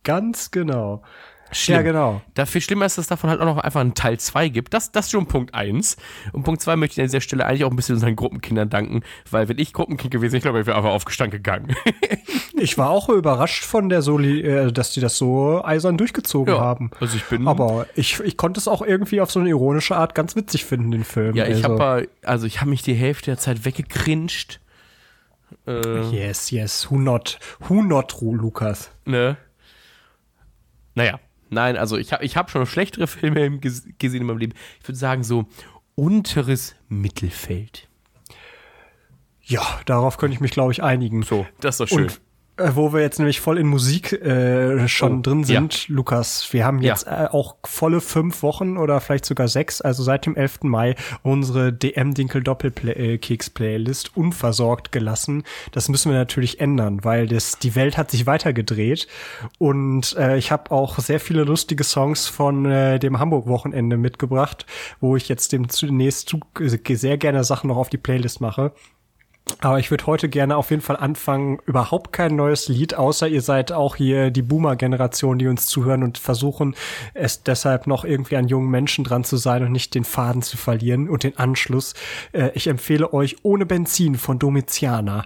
Ganz 0.06 0.52
genau. 0.52 1.04
Schlimm. 1.52 1.78
Ja, 1.78 1.82
genau. 1.82 2.22
Dafür 2.36 2.62
schlimmer 2.62 2.86
ist, 2.86 2.98
dass 2.98 3.06
es 3.06 3.10
davon 3.10 3.30
halt 3.30 3.42
auch 3.42 3.46
noch 3.46 3.58
einfach 3.58 3.82
einen 3.82 3.96
Teil 3.96 4.20
2 4.20 4.50
gibt. 4.50 4.74
Das, 4.74 4.92
das 4.92 5.06
ist 5.08 5.12
schon 5.12 5.26
Punkt 5.26 5.54
1. 5.56 5.98
Und 6.32 6.44
Punkt 6.44 6.62
2 6.62 6.76
möchte 6.76 6.94
ich 6.94 7.00
an 7.02 7.08
dieser 7.08 7.22
Stelle 7.22 7.46
eigentlich 7.46 7.64
auch 7.64 7.72
ein 7.72 7.76
bisschen 7.76 7.96
unseren 7.96 8.16
Gruppenkindern 8.16 8.70
danken, 8.70 9.02
weil 9.32 9.50
wenn 9.50 9.58
ich 9.58 9.74
Gruppenkind 9.74 10.12
gewesen 10.12 10.34
wäre, 10.34 10.38
ich 10.38 10.44
glaube, 10.44 10.60
ich 10.62 10.68
wäre 10.68 10.78
einfach 10.78 10.92
aufgestanden 10.92 11.42
gegangen. 11.42 11.76
Ich 12.62 12.78
war 12.78 12.90
auch 12.90 13.08
überrascht 13.08 13.64
von 13.64 13.88
der 13.88 14.02
Soli, 14.02 14.42
äh, 14.42 14.74
dass 14.74 14.92
die 14.92 15.00
das 15.00 15.16
so 15.18 15.64
eisern 15.64 15.98
durchgezogen 15.98 16.56
Ja, 16.56 16.60
haben. 16.60 16.92
also 17.00 17.16
ich 17.16 17.24
bin- 17.24 17.48
Aber 17.48 17.86
ich, 17.96 18.20
ich 18.20 18.36
konnte 18.36 18.60
es 18.60 18.68
auch 18.68 18.82
irgendwie 18.82 19.22
auf 19.22 19.32
so 19.32 19.40
eine 19.40 19.48
ironische 19.48 19.96
Art 19.96 20.14
ganz 20.14 20.36
witzig 20.36 20.66
finden, 20.66 20.92
den 20.92 21.06
Film. 21.06 21.38
ja, 21.38 21.46
ich 21.48 21.64
also. 21.64 21.80
habe 21.80 22.10
also 22.22 22.46
ich 22.48 22.60
habe 22.60 22.70
mich 22.70 22.82
die 22.82 22.96
Hälfte 22.96 23.28
der 23.32 23.38
Zeit 23.38 23.64
weggegrinscht. 23.64 24.60
Äh, 25.66 26.02
Yes, 26.10 26.52
yes. 26.52 26.92
Who 26.92 26.98
not? 26.98 27.40
Who 27.70 27.82
not, 27.82 28.18
Lukas? 28.20 28.92
ne? 29.06 29.38
Naja, 30.96 31.20
nein, 31.50 31.78
also 31.78 31.98
ich 31.98 32.14
habe 32.14 32.24
ich 32.24 32.38
hab 32.38 32.50
schon 32.50 32.66
schlechtere 32.66 33.08
Filme 33.08 33.60
gesehen 33.60 34.22
in 34.22 34.28
meinem 34.28 34.38
Leben. 34.38 34.54
Ich 34.82 34.88
würde 34.88 34.98
sagen, 34.98 35.24
so 35.24 35.46
unteres 35.96 36.76
Mittelfeld. 36.88 37.88
Ja, 39.42 39.64
darauf 39.86 40.18
könnte 40.18 40.36
ich 40.36 40.42
mich, 40.42 40.52
glaube 40.52 40.72
ich, 40.72 40.84
einigen. 40.84 41.24
So, 41.24 41.48
das 41.60 41.76
ist 41.76 41.80
doch 41.80 41.88
schön. 41.88 42.04
Und 42.04 42.22
wo 42.76 42.94
wir 42.94 43.02
jetzt 43.02 43.20
nämlich 43.20 43.40
voll 43.40 43.58
in 43.58 43.68
Musik 43.68 44.12
äh, 44.14 44.88
schon 44.88 45.20
Oh, 45.20 45.22
drin 45.22 45.44
sind, 45.44 45.88
Lukas, 45.88 46.52
wir 46.54 46.66
haben 46.66 46.80
Ja. 46.82 46.94
jetzt 46.94 47.08
äh, 47.08 47.28
auch 47.32 47.56
volle 47.66 48.02
fünf 48.02 48.44
Wochen 48.44 48.78
oder 48.78 49.00
vielleicht 49.02 49.26
sogar 49.26 49.48
sechs, 49.48 49.82
also 49.82 50.04
seit 50.04 50.26
dem 50.26 50.36
11. 50.36 50.60
Mai, 50.64 50.96
unsere 51.24 51.72
DM-Dinkel-Doppel-Keks-Playlist 51.74 54.16
unversorgt 54.16 54.92
gelassen. 54.92 55.44
Das 55.72 55.90
müssen 55.90 56.12
wir 56.12 56.18
natürlich 56.18 56.60
ändern, 56.60 57.04
weil 57.04 57.28
das, 57.28 57.60
die 57.60 57.76
Welt 57.76 57.98
hat 57.98 58.12
sich 58.12 58.26
weitergedreht 58.26 59.08
und 59.58 60.16
äh, 60.18 60.38
ich 60.38 60.52
habe 60.52 60.72
auch 60.72 61.00
sehr 61.00 61.20
viele 61.20 61.44
lustige 61.44 61.84
Songs 61.84 62.28
von 62.28 62.66
äh, 62.66 63.00
dem 63.00 63.20
Hamburg-Wochenende 63.20 63.98
mitgebracht, 63.98 64.66
wo 65.00 65.16
ich 65.16 65.30
jetzt 65.30 65.52
demnächst 65.52 66.30
zu, 66.30 66.40
sehr 66.90 67.18
gerne 67.18 67.44
Sachen 67.44 67.68
noch 67.68 67.78
auf 67.78 67.90
die 67.90 67.98
Playlist 67.98 68.42
mache. 68.42 68.72
Aber 69.62 69.80
ich 69.80 69.92
würde 69.92 70.06
heute 70.06 70.30
gerne 70.30 70.56
auf 70.58 70.70
jeden 70.70 70.82
Fall 70.82 70.96
anfangen, 70.98 71.60
überhaupt 71.66 72.14
kein 72.14 72.36
neues 72.36 72.68
Lied, 72.68 72.96
außer 72.96 73.28
ihr 73.28 73.42
seid 73.42 73.72
auch 73.72 73.96
hier 73.96 74.32
die 74.32 74.42
Boomer-Generation, 74.42 75.38
die 75.40 75.48
uns 75.48 75.66
zuhören 75.66 76.04
und 76.04 76.18
versuchen, 76.18 76.76
es 77.14 77.44
deshalb 77.44 77.88
noch 77.88 78.06
irgendwie 78.06 78.38
an 78.38 78.48
jungen 78.48 78.70
Menschen 78.70 79.04
dran 79.04 79.24
zu 79.24 79.38
sein 79.38 79.64
und 79.64 79.72
nicht 79.72 79.96
den 79.96 80.04
Faden 80.06 80.42
zu 80.42 80.58
verlieren 80.58 81.10
und 81.10 81.24
den 81.24 81.38
Anschluss. 81.38 81.94
Äh, 82.32 82.52
ich 82.54 82.68
empfehle 82.68 83.12
euch 83.14 83.38
Ohne 83.44 83.66
Benzin 83.66 84.16
von 84.16 84.40
Domitiana. 84.40 85.26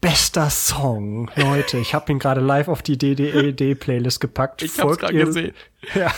Bester 0.00 0.50
Song, 0.50 1.30
Leute. 1.36 1.78
Ich 1.78 1.94
habe 1.94 2.12
ihn 2.12 2.18
gerade 2.18 2.40
live 2.42 2.68
auf 2.68 2.82
die 2.82 2.98
DDLD-Playlist 2.98 4.20
gepackt. 4.20 4.62
Ich 4.62 4.72
hab's 4.72 4.80
Folgt 4.82 5.00
grad 5.00 5.12
ihr- 5.12 5.24
gesehen. 5.24 5.52
Ja. 5.94 6.12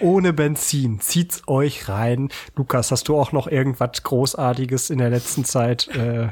Ohne 0.00 0.32
Benzin. 0.32 1.00
Zieht's 1.00 1.42
euch 1.46 1.88
rein. 1.88 2.28
Lukas, 2.56 2.90
hast 2.90 3.08
du 3.08 3.16
auch 3.16 3.32
noch 3.32 3.46
irgendwas 3.46 4.02
Großartiges 4.02 4.90
in 4.90 4.98
der 4.98 5.10
letzten 5.10 5.44
Zeit 5.44 5.88
äh, 5.88 6.30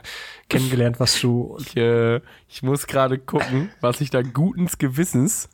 kennengelernt, 0.49 1.01
was 1.01 1.21
du. 1.21 1.57
Ich, 1.61 1.77
äh, 1.77 2.21
ich 2.49 2.63
muss 2.63 2.87
gerade 2.87 3.19
gucken, 3.19 3.71
was 3.81 4.01
ich 4.01 4.11
da 4.11 4.23
gutens 4.23 4.79
Gewissens 4.79 5.49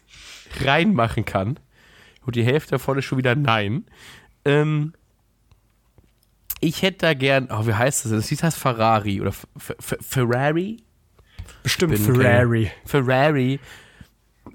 reinmachen 0.64 1.24
kann. 1.24 1.58
Und 2.24 2.36
die 2.36 2.44
Hälfte 2.44 2.72
davon 2.72 2.98
ist 2.98 3.04
schon 3.04 3.18
wieder 3.18 3.34
nein. 3.34 3.84
Ähm, 4.44 4.92
ich 6.60 6.82
hätte 6.82 6.98
da 6.98 7.14
gern, 7.14 7.48
oh, 7.50 7.66
wie 7.66 7.74
heißt 7.74 8.04
das? 8.04 8.12
Das 8.12 8.42
heißt 8.42 8.58
Ferrari 8.58 9.20
oder 9.20 9.30
F 9.30 9.46
F 9.56 9.96
Ferrari? 10.00 10.82
Bestimmt 11.62 11.94
Bin 11.94 12.02
Ferrari. 12.02 12.70
Ferrari. 12.84 13.60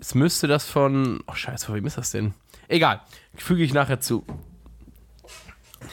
Es 0.03 0.15
müsste 0.15 0.47
das 0.47 0.65
von, 0.65 1.23
oh 1.27 1.33
scheiße, 1.33 1.65
von 1.65 1.75
wem 1.75 1.85
ist 1.85 1.97
das 1.97 2.11
denn? 2.11 2.33
Egal, 2.67 2.99
füge 3.35 3.63
ich 3.63 3.73
nachher 3.73 4.01
zu. 4.01 4.25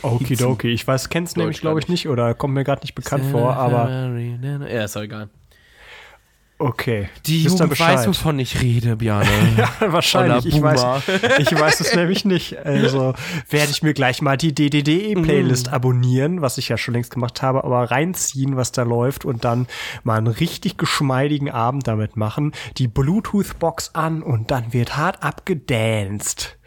Okidoki. 0.03 0.67
Ich 0.67 0.85
weiß, 0.85 1.11
kenn's 1.11 1.37
nämlich, 1.37 1.61
glaube 1.61 1.79
ich, 1.79 1.87
nicht 1.87 2.09
oder 2.09 2.35
kommt 2.35 2.55
mir 2.55 2.65
gerade 2.65 2.83
nicht 2.83 2.97
bekannt 2.97 3.25
vor, 3.27 3.55
aber. 3.55 3.89
Ja, 3.89 4.85
ist 4.85 4.97
doch 4.97 5.03
egal. 5.03 5.29
Okay. 6.61 7.09
Die 7.27 7.45
Wisst 7.45 7.59
Jugend 7.61 7.79
weiß, 7.81 8.07
wovon 8.07 8.39
ich 8.39 8.61
rede, 8.63 8.97
Björn. 8.97 9.27
Wahrscheinlich. 9.81 10.47
Ich 10.47 10.61
weiß, 10.63 10.85
ich 11.39 11.53
weiß 11.59 11.81
es 11.81 11.95
nämlich 11.95 12.25
nicht. 12.25 12.57
Also 12.59 13.15
werde 13.49 13.71
ich 13.71 13.83
mir 13.83 13.95
gleich 13.95 14.23
mal 14.23 14.37
die 14.37 14.55
DDD-Playlist 14.55 15.69
Mhm. 15.69 15.73
abonnieren, 15.75 16.43
was 16.43 16.59
ich 16.59 16.69
ja 16.69 16.77
schon 16.77 16.95
längst 16.95 17.11
gemacht 17.11 17.43
habe, 17.43 17.65
aber 17.65 17.91
reinziehen, 17.91 18.57
was 18.57 18.73
da 18.73 18.83
läuft 18.83 19.25
und 19.25 19.45
dann 19.45 19.67
mal 20.05 20.19
einen 20.19 20.27
richtig 20.29 20.77
geschmeidigen 20.79 21.51
Abend 21.51 21.87
damit 21.89 22.17
machen. 22.17 22.53
Die 22.79 22.89
Bluetooth-Box 22.89 23.95
an 23.95 24.23
und 24.23 24.51
dann 24.51 24.73
wird 24.73 24.97
hart 24.97 25.23
abgedanced. 25.23 26.59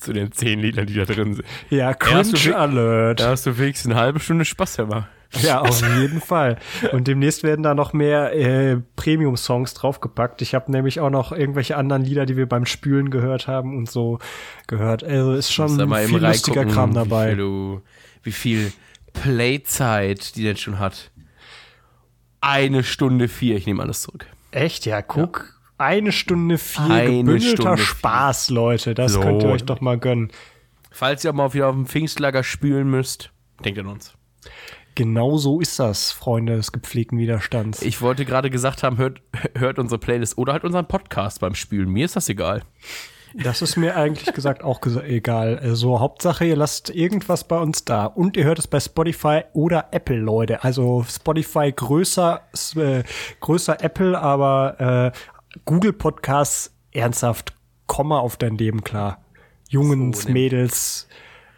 Zu 0.00 0.12
den 0.12 0.30
zehn 0.30 0.60
Liedern, 0.60 0.86
die 0.86 0.94
da 0.94 1.04
drin 1.04 1.34
sind. 1.34 1.44
Ja, 1.70 1.88
hast 2.00 2.32
du 2.32 2.36
Cringe 2.36 2.54
wi- 2.54 2.58
Alert. 2.58 3.20
Da 3.20 3.30
hast 3.30 3.46
du 3.46 3.58
wenigstens 3.58 3.90
eine 3.90 4.00
halbe 4.00 4.20
Stunde 4.20 4.44
Spaß 4.44 4.76
gemacht. 4.76 5.08
Ja, 5.42 5.60
auf 5.60 5.82
jeden 5.98 6.20
Fall. 6.22 6.56
Und 6.92 7.06
demnächst 7.06 7.42
werden 7.42 7.62
da 7.62 7.74
noch 7.74 7.92
mehr 7.92 8.32
äh, 8.34 8.78
Premium-Songs 8.96 9.74
draufgepackt. 9.74 10.40
Ich 10.40 10.54
habe 10.54 10.72
nämlich 10.72 11.00
auch 11.00 11.10
noch 11.10 11.32
irgendwelche 11.32 11.76
anderen 11.76 12.02
Lieder, 12.02 12.24
die 12.24 12.36
wir 12.36 12.46
beim 12.48 12.64
Spülen 12.64 13.10
gehört 13.10 13.46
haben 13.46 13.76
und 13.76 13.90
so 13.90 14.18
gehört. 14.66 15.04
Also 15.04 15.34
ist 15.34 15.52
schon 15.52 15.76
viel 16.06 16.18
lustiger 16.18 16.64
Kram 16.64 16.90
Wie 16.90 16.94
dabei. 16.94 17.28
viel, 17.28 17.36
du, 17.36 17.82
wie 18.22 18.32
viel 18.32 18.72
Playzeit 19.12 20.34
die 20.36 20.44
denn 20.44 20.56
schon 20.56 20.78
hat. 20.78 21.10
Eine 22.40 22.82
Stunde 22.82 23.28
vier, 23.28 23.56
ich 23.56 23.66
nehme 23.66 23.82
alles 23.82 24.02
zurück. 24.02 24.26
Echt? 24.50 24.86
Ja, 24.86 25.02
guck. 25.02 25.54
Eine 25.76 26.10
Stunde 26.12 26.56
vier 26.58 26.84
Eine 26.90 27.04
gebündelter 27.18 27.48
Stunde 27.62 27.76
vier. 27.76 27.84
Spaß, 27.86 28.50
Leute. 28.50 28.94
Das 28.94 29.12
So. 29.12 29.20
könnt 29.20 29.42
ihr 29.42 29.50
euch 29.50 29.64
doch 29.64 29.80
mal 29.80 29.98
gönnen. 29.98 30.30
Falls 30.90 31.22
ihr 31.24 31.30
auch 31.30 31.34
mal 31.34 31.52
wieder 31.52 31.68
auf 31.68 31.74
dem 31.74 31.86
Pfingstlager 31.86 32.42
spülen 32.42 32.90
müsst, 32.90 33.30
denkt 33.64 33.78
an 33.78 33.86
uns. 33.86 34.14
Genau 34.98 35.36
so 35.36 35.60
ist 35.60 35.78
das, 35.78 36.10
Freunde 36.10 36.56
des 36.56 36.72
gepflegten 36.72 37.18
Widerstands. 37.20 37.82
Ich 37.82 38.02
wollte 38.02 38.24
gerade 38.24 38.50
gesagt 38.50 38.82
haben, 38.82 38.98
hört, 38.98 39.20
hört 39.56 39.78
unsere 39.78 40.00
Playlist 40.00 40.36
oder 40.38 40.52
halt 40.54 40.64
unseren 40.64 40.88
Podcast 40.88 41.38
beim 41.38 41.54
Spülen. 41.54 41.88
Mir 41.88 42.04
ist 42.04 42.16
das 42.16 42.28
egal. 42.28 42.62
Das 43.34 43.62
ist 43.62 43.76
mir 43.76 43.94
eigentlich 43.94 44.34
gesagt 44.34 44.64
auch 44.64 44.80
egal. 45.06 45.56
Also 45.60 46.00
Hauptsache, 46.00 46.46
ihr 46.46 46.56
lasst 46.56 46.90
irgendwas 46.90 47.46
bei 47.46 47.58
uns 47.58 47.84
da. 47.84 48.06
Und 48.06 48.36
ihr 48.36 48.42
hört 48.42 48.58
es 48.58 48.66
bei 48.66 48.80
Spotify 48.80 49.42
oder 49.52 49.86
Apple, 49.92 50.16
Leute. 50.16 50.64
Also 50.64 51.04
Spotify 51.08 51.70
größer, 51.70 52.40
äh, 52.74 53.04
größer 53.40 53.80
Apple, 53.84 54.18
aber 54.20 55.12
äh, 55.14 55.58
Google 55.64 55.92
Podcasts 55.92 56.74
ernsthaft, 56.90 57.54
Komma 57.86 58.18
auf 58.18 58.36
dein 58.36 58.58
Leben 58.58 58.82
klar. 58.82 59.22
Jungs, 59.68 60.22
So, 60.22 60.28
ne- 60.28 60.32
Mädels, 60.34 61.06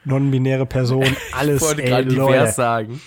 non-binäre 0.05 0.66
Personen, 0.66 1.16
alles, 1.33 1.62
Ich 1.62 1.68
wollte 1.68 1.83
gerade 1.85 2.05
divers 2.09 2.26
Leute. 2.29 2.53
sagen. 2.53 3.00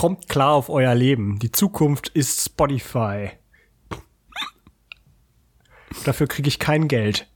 Kommt 0.00 0.30
klar 0.30 0.54
auf 0.54 0.70
euer 0.70 0.94
Leben. 0.94 1.38
Die 1.40 1.52
Zukunft 1.52 2.08
ist 2.08 2.42
Spotify. 2.42 3.32
Dafür 6.06 6.26
kriege 6.26 6.48
ich 6.48 6.58
kein 6.58 6.88
Geld. 6.88 7.26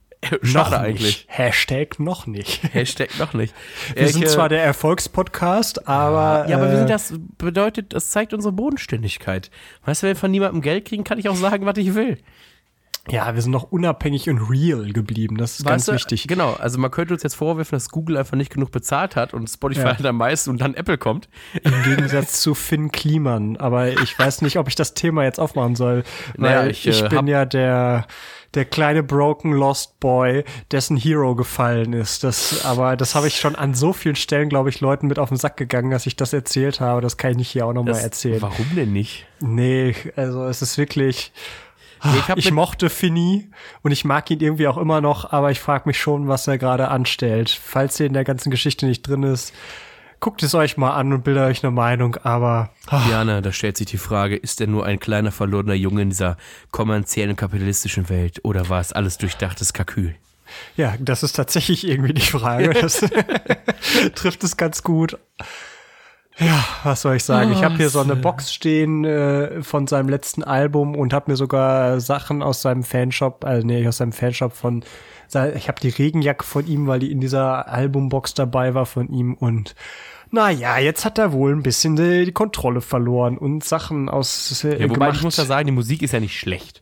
Schade 0.41 0.71
noch 0.71 0.71
eigentlich. 0.71 1.03
Nicht. 1.03 1.25
Hashtag 1.27 1.99
noch 1.99 2.25
nicht. 2.25 2.63
Hashtag 2.73 3.19
noch 3.19 3.35
nicht. 3.35 3.53
Wir 3.93 4.07
sind 4.07 4.23
Ich, 4.23 4.29
äh, 4.29 4.31
zwar 4.31 4.49
der 4.49 4.63
Erfolgspodcast, 4.63 5.87
aber. 5.87 6.49
Ja, 6.49 6.57
aber 6.57 6.69
wir 6.69 6.73
äh, 6.73 6.77
sind 6.77 6.89
das 6.89 7.13
bedeutet, 7.37 7.93
das 7.93 8.09
zeigt 8.09 8.33
unsere 8.33 8.51
Bodenständigkeit. 8.51 9.51
Weißt 9.85 10.01
du, 10.01 10.07
wenn 10.07 10.15
wir 10.15 10.19
von 10.19 10.31
niemandem 10.31 10.63
Geld 10.63 10.85
kriegen, 10.85 11.03
kann 11.03 11.19
ich 11.19 11.29
auch 11.29 11.35
sagen, 11.35 11.67
was 11.67 11.77
ich 11.77 11.93
will. 11.93 12.17
Ja, 13.09 13.35
wir 13.35 13.41
sind 13.41 13.51
noch 13.51 13.71
unabhängig 13.71 14.29
und 14.29 14.39
real 14.49 14.91
geblieben. 14.91 15.37
Das 15.37 15.59
ist 15.59 15.65
ganz 15.65 15.81
Weißt 15.83 15.87
du, 15.89 15.93
wichtig. 15.93 16.27
Genau, 16.27 16.53
also 16.53 16.79
man 16.79 16.89
könnte 16.89 17.13
uns 17.13 17.21
jetzt 17.21 17.35
vorwerfen, 17.35 17.75
dass 17.75 17.89
Google 17.89 18.17
einfach 18.17 18.35
nicht 18.35 18.51
genug 18.51 18.71
bezahlt 18.71 19.15
hat 19.15 19.33
und 19.33 19.47
Spotify 19.47 19.81
Ja. 19.81 19.95
halt 19.97 20.05
am 20.05 20.17
meisten 20.17 20.49
und 20.49 20.59
dann 20.59 20.73
Apple 20.73 20.97
kommt. 20.97 21.29
Im 21.61 21.83
Gegensatz 21.83 22.41
zu 22.41 22.55
Finn 22.55 22.91
Kliman. 22.91 23.57
Aber 23.57 23.89
ich 23.89 24.17
weiß 24.17 24.41
nicht, 24.41 24.57
ob 24.57 24.67
ich 24.67 24.75
das 24.75 24.95
Thema 24.95 25.23
jetzt 25.23 25.39
aufmachen 25.39 25.75
soll. 25.75 26.03
Weil 26.35 26.55
Naja, 26.55 26.67
ich, 26.67 26.87
ich, 26.87 27.03
äh, 27.03 27.09
bin 27.09 27.27
ja 27.27 27.45
der, 27.45 28.07
der 28.55 28.65
kleine 28.65 29.03
Broken 29.03 29.51
Lost 29.51 29.99
Boy, 29.99 30.43
dessen 30.71 30.97
Hero 30.97 31.35
gefallen 31.35 31.93
ist. 31.93 32.23
Das, 32.23 32.65
aber 32.65 32.97
das 32.97 33.13
habe 33.13 33.27
ich 33.27 33.35
schon 33.39 33.55
an 33.55 33.75
so 33.75 33.93
vielen 33.93 34.15
Stellen, 34.15 34.49
glaube 34.49 34.69
ich, 34.69 34.81
Leuten 34.81 35.05
mit 35.07 35.19
auf 35.19 35.29
den 35.29 35.37
Sack 35.37 35.57
gegangen, 35.57 35.91
dass 35.91 36.07
ich 36.07 36.15
das 36.15 36.33
erzählt 36.33 36.79
habe. 36.79 37.01
Das 37.01 37.17
kann 37.17 37.31
ich 37.31 37.37
nicht 37.37 37.49
hier 37.51 37.67
auch 37.67 37.73
nochmal 37.73 37.99
erzählen. 37.99 38.41
Warum 38.41 38.65
denn 38.75 38.93
nicht? 38.93 39.27
Nee, 39.41 39.93
also 40.15 40.45
es 40.47 40.63
ist 40.63 40.79
wirklich. 40.79 41.31
Nee, 42.03 42.11
ich 42.35 42.45
ich 42.45 42.51
mochte 42.51 42.89
Finny 42.89 43.49
und 43.81 43.91
ich 43.91 44.05
mag 44.05 44.29
ihn 44.29 44.39
irgendwie 44.39 44.67
auch 44.67 44.77
immer 44.77 45.01
noch, 45.01 45.31
aber 45.31 45.51
ich 45.51 45.59
frage 45.59 45.83
mich 45.87 45.99
schon, 45.99 46.27
was 46.27 46.47
er 46.47 46.57
gerade 46.57 46.89
anstellt. 46.89 47.49
Falls 47.49 47.99
ihr 47.99 48.05
in 48.05 48.13
der 48.13 48.23
ganzen 48.23 48.51
Geschichte 48.51 48.85
nicht 48.85 49.01
drin 49.01 49.23
ist, 49.23 49.53
guckt 50.19 50.43
es 50.43 50.53
euch 50.55 50.77
mal 50.77 50.91
an 50.91 51.13
und 51.13 51.23
bildet 51.23 51.43
euch 51.43 51.63
eine 51.63 51.71
Meinung, 51.71 52.17
aber 52.23 52.71
Diana, 52.89 53.41
da 53.41 53.51
stellt 53.51 53.77
sich 53.77 53.87
die 53.87 53.97
Frage, 53.97 54.35
ist 54.35 54.61
er 54.61 54.67
nur 54.67 54.85
ein 54.85 54.99
kleiner 54.99 55.31
verlorener 55.31 55.73
Junge 55.73 56.03
in 56.03 56.09
dieser 56.09 56.37
kommerziellen 56.71 57.35
kapitalistischen 57.35 58.09
Welt 58.09 58.39
oder 58.43 58.69
war 58.69 58.81
es 58.81 58.93
alles 58.93 59.17
durchdachtes 59.17 59.73
Kalkül? 59.73 60.15
ja, 60.75 60.95
das 60.99 61.23
ist 61.23 61.33
tatsächlich 61.33 61.87
irgendwie 61.87 62.13
die 62.13 62.21
Frage. 62.21 62.69
Das 62.81 63.01
trifft 64.15 64.43
es 64.43 64.57
ganz 64.57 64.83
gut. 64.83 65.17
Ja, 66.37 66.65
was 66.83 67.01
soll 67.01 67.15
ich 67.15 67.23
sagen? 67.23 67.53
Ich 67.53 67.63
habe 67.63 67.75
hier 67.77 67.89
so 67.89 68.01
eine 68.01 68.15
Box 68.15 68.53
stehen 68.53 69.05
äh, 69.05 69.63
von 69.63 69.87
seinem 69.87 70.09
letzten 70.09 70.43
Album 70.43 70.95
und 70.95 71.13
habe 71.13 71.31
mir 71.31 71.37
sogar 71.37 72.01
Sachen 72.01 72.43
aus 72.43 72.61
seinem 72.61 72.83
Fanshop, 72.83 73.45
also 73.45 73.65
nee, 73.65 73.87
aus 73.87 73.97
seinem 73.97 74.11
Fanshop 74.11 74.53
von, 74.53 74.83
ich 75.55 75.67
habe 75.67 75.79
die 75.81 75.89
Regenjacke 75.89 76.43
von 76.43 76.67
ihm, 76.67 76.87
weil 76.87 76.99
die 76.99 77.11
in 77.11 77.21
dieser 77.21 77.69
Albumbox 77.69 78.33
dabei 78.33 78.73
war 78.73 78.85
von 78.85 79.07
ihm 79.09 79.33
und 79.33 79.75
naja, 80.31 80.77
jetzt 80.79 81.05
hat 81.05 81.17
er 81.17 81.31
wohl 81.31 81.53
ein 81.53 81.63
bisschen 81.63 81.95
die, 81.95 82.25
die 82.25 82.31
Kontrolle 82.33 82.81
verloren 82.81 83.37
und 83.37 83.63
Sachen 83.63 84.09
aus 84.09 84.63
äh, 84.65 84.73
Ja, 84.81 84.89
wobei 84.89 84.93
gemacht. 85.05 85.15
ich 85.17 85.23
muss 85.23 85.35
da 85.37 85.45
sagen, 85.45 85.67
die 85.67 85.71
Musik 85.71 86.01
ist 86.01 86.11
ja 86.11 86.19
nicht 86.19 86.37
schlecht. 86.37 86.81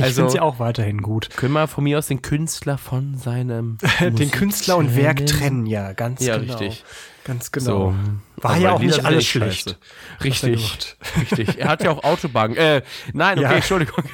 Ich 0.00 0.06
Also 0.06 0.22
finde 0.22 0.32
sie 0.32 0.40
auch 0.40 0.58
weiterhin 0.58 1.02
gut. 1.02 1.30
können 1.36 1.52
wir 1.54 1.66
von 1.68 1.84
mir 1.84 1.98
aus 1.98 2.06
den 2.08 2.22
Künstler 2.22 2.78
von 2.78 3.16
seinem 3.16 3.78
Den 4.00 4.30
Künstler 4.30 4.76
und 4.76 4.96
Werk 4.96 5.24
trennen? 5.26 5.66
ja, 5.66 5.92
ganz 5.92 6.24
Ja, 6.24 6.38
genau. 6.38 6.56
richtig. 6.56 6.84
Ganz 7.24 7.52
genau. 7.52 7.90
So. 7.90 7.94
War 8.42 8.52
Aber 8.52 8.60
ja 8.60 8.72
auch 8.72 8.80
Lieder 8.80 8.96
nicht 8.96 9.04
alles 9.06 9.18
echt 9.20 9.28
schlecht. 9.30 9.68
scheiße. 9.68 10.24
Richtig, 10.24 10.96
richtig. 11.20 11.58
Er 11.58 11.68
hat 11.68 11.82
ja 11.84 11.90
auch 11.90 12.02
Autobahn. 12.02 12.56
Äh, 12.56 12.82
nein, 13.12 13.38
okay, 13.38 13.48
Ja. 13.48 13.52
Entschuldigung. 13.56 14.04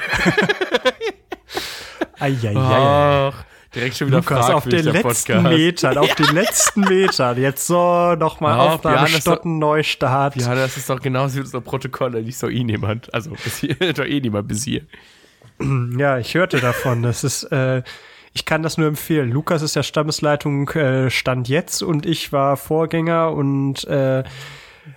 Eieiei. 2.19 2.55
Ach, 2.57 3.45
Direkt 3.75 3.97
schon 3.99 4.09
wieder 4.09 4.19
Lukas, 4.19 4.49
auf 4.51 4.65
den 4.67 4.85
letzten 4.87 5.43
Metern, 5.43 5.99
auf 5.99 6.15
den 6.15 6.35
letzten 6.35 6.81
Metern. 6.81 7.39
Jetzt 7.39 7.67
so 7.67 8.15
nochmal 8.15 8.57
Ja, 8.57 8.65
auf 8.65 8.75
Aufnahme 8.77 9.09
das 9.11 9.21
stoppen, 9.21 9.59
Neustart. 9.59 10.35
Ja, 10.37 10.55
das 10.55 10.79
ist 10.79 10.89
doch 10.89 11.01
genauso 11.01 11.37
wie 11.37 11.41
unser 11.41 11.61
Protokoll, 11.61 12.23
nicht 12.23 12.39
so 12.39 12.49
eh 12.49 12.65
niemand. 12.65 13.13
Also, 13.13 13.31
bis 13.33 13.59
hier, 13.59 13.75
doch 13.93 14.05
eh 14.07 14.21
niemand 14.21 14.49
bis 14.49 14.65
hier. 14.65 14.83
Ja, 15.99 16.19
ich 16.19 16.35
hörte 16.35 16.61
davon. 16.61 17.03
Das 17.03 17.25
ist, 17.25 17.45
äh, 17.45 17.83
ich 18.33 18.45
kann 18.45 18.63
das 18.63 18.77
nur 18.77 18.87
empfehlen. 18.87 19.31
Lukas 19.31 19.63
ist 19.63 19.77
ja 19.77 19.83
Stammesleitung 19.83 20.69
äh, 20.71 21.11
Stand 21.11 21.49
jetzt 21.49 21.83
und 21.83 22.05
ich 22.07 22.33
war 22.33 22.57
Vorgänger 22.57 23.33
und 23.33 23.85
äh, 23.85 24.25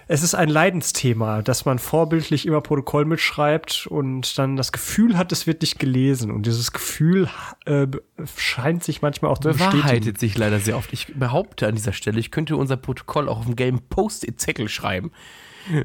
es 0.07 0.23
ist 0.23 0.35
ein 0.35 0.49
Leidensthema, 0.49 1.41
dass 1.41 1.65
man 1.65 1.79
vorbildlich 1.79 2.45
immer 2.45 2.61
Protokoll 2.61 3.05
mitschreibt 3.05 3.87
und 3.87 4.37
dann 4.37 4.55
das 4.55 4.71
Gefühl 4.71 5.17
hat, 5.17 5.31
es 5.31 5.47
wird 5.47 5.61
nicht 5.61 5.79
gelesen. 5.79 6.31
Und 6.31 6.45
dieses 6.45 6.71
Gefühl 6.71 7.29
äh, 7.65 7.87
scheint 8.35 8.83
sich 8.83 9.01
manchmal 9.01 9.31
auch 9.31 9.37
zu 9.39 9.49
bestätigen. 9.49 9.81
Bewahrheitet 9.81 10.19
sich 10.19 10.37
leider 10.37 10.59
sehr 10.59 10.77
oft. 10.77 10.93
Ich 10.93 11.13
behaupte 11.15 11.67
an 11.67 11.75
dieser 11.75 11.93
Stelle, 11.93 12.19
ich 12.19 12.31
könnte 12.31 12.55
unser 12.55 12.77
Protokoll 12.77 13.29
auch 13.29 13.39
auf 13.39 13.45
dem 13.45 13.55
gelben 13.55 13.81
Post-it-Zettel 13.89 14.69
schreiben. 14.69 15.11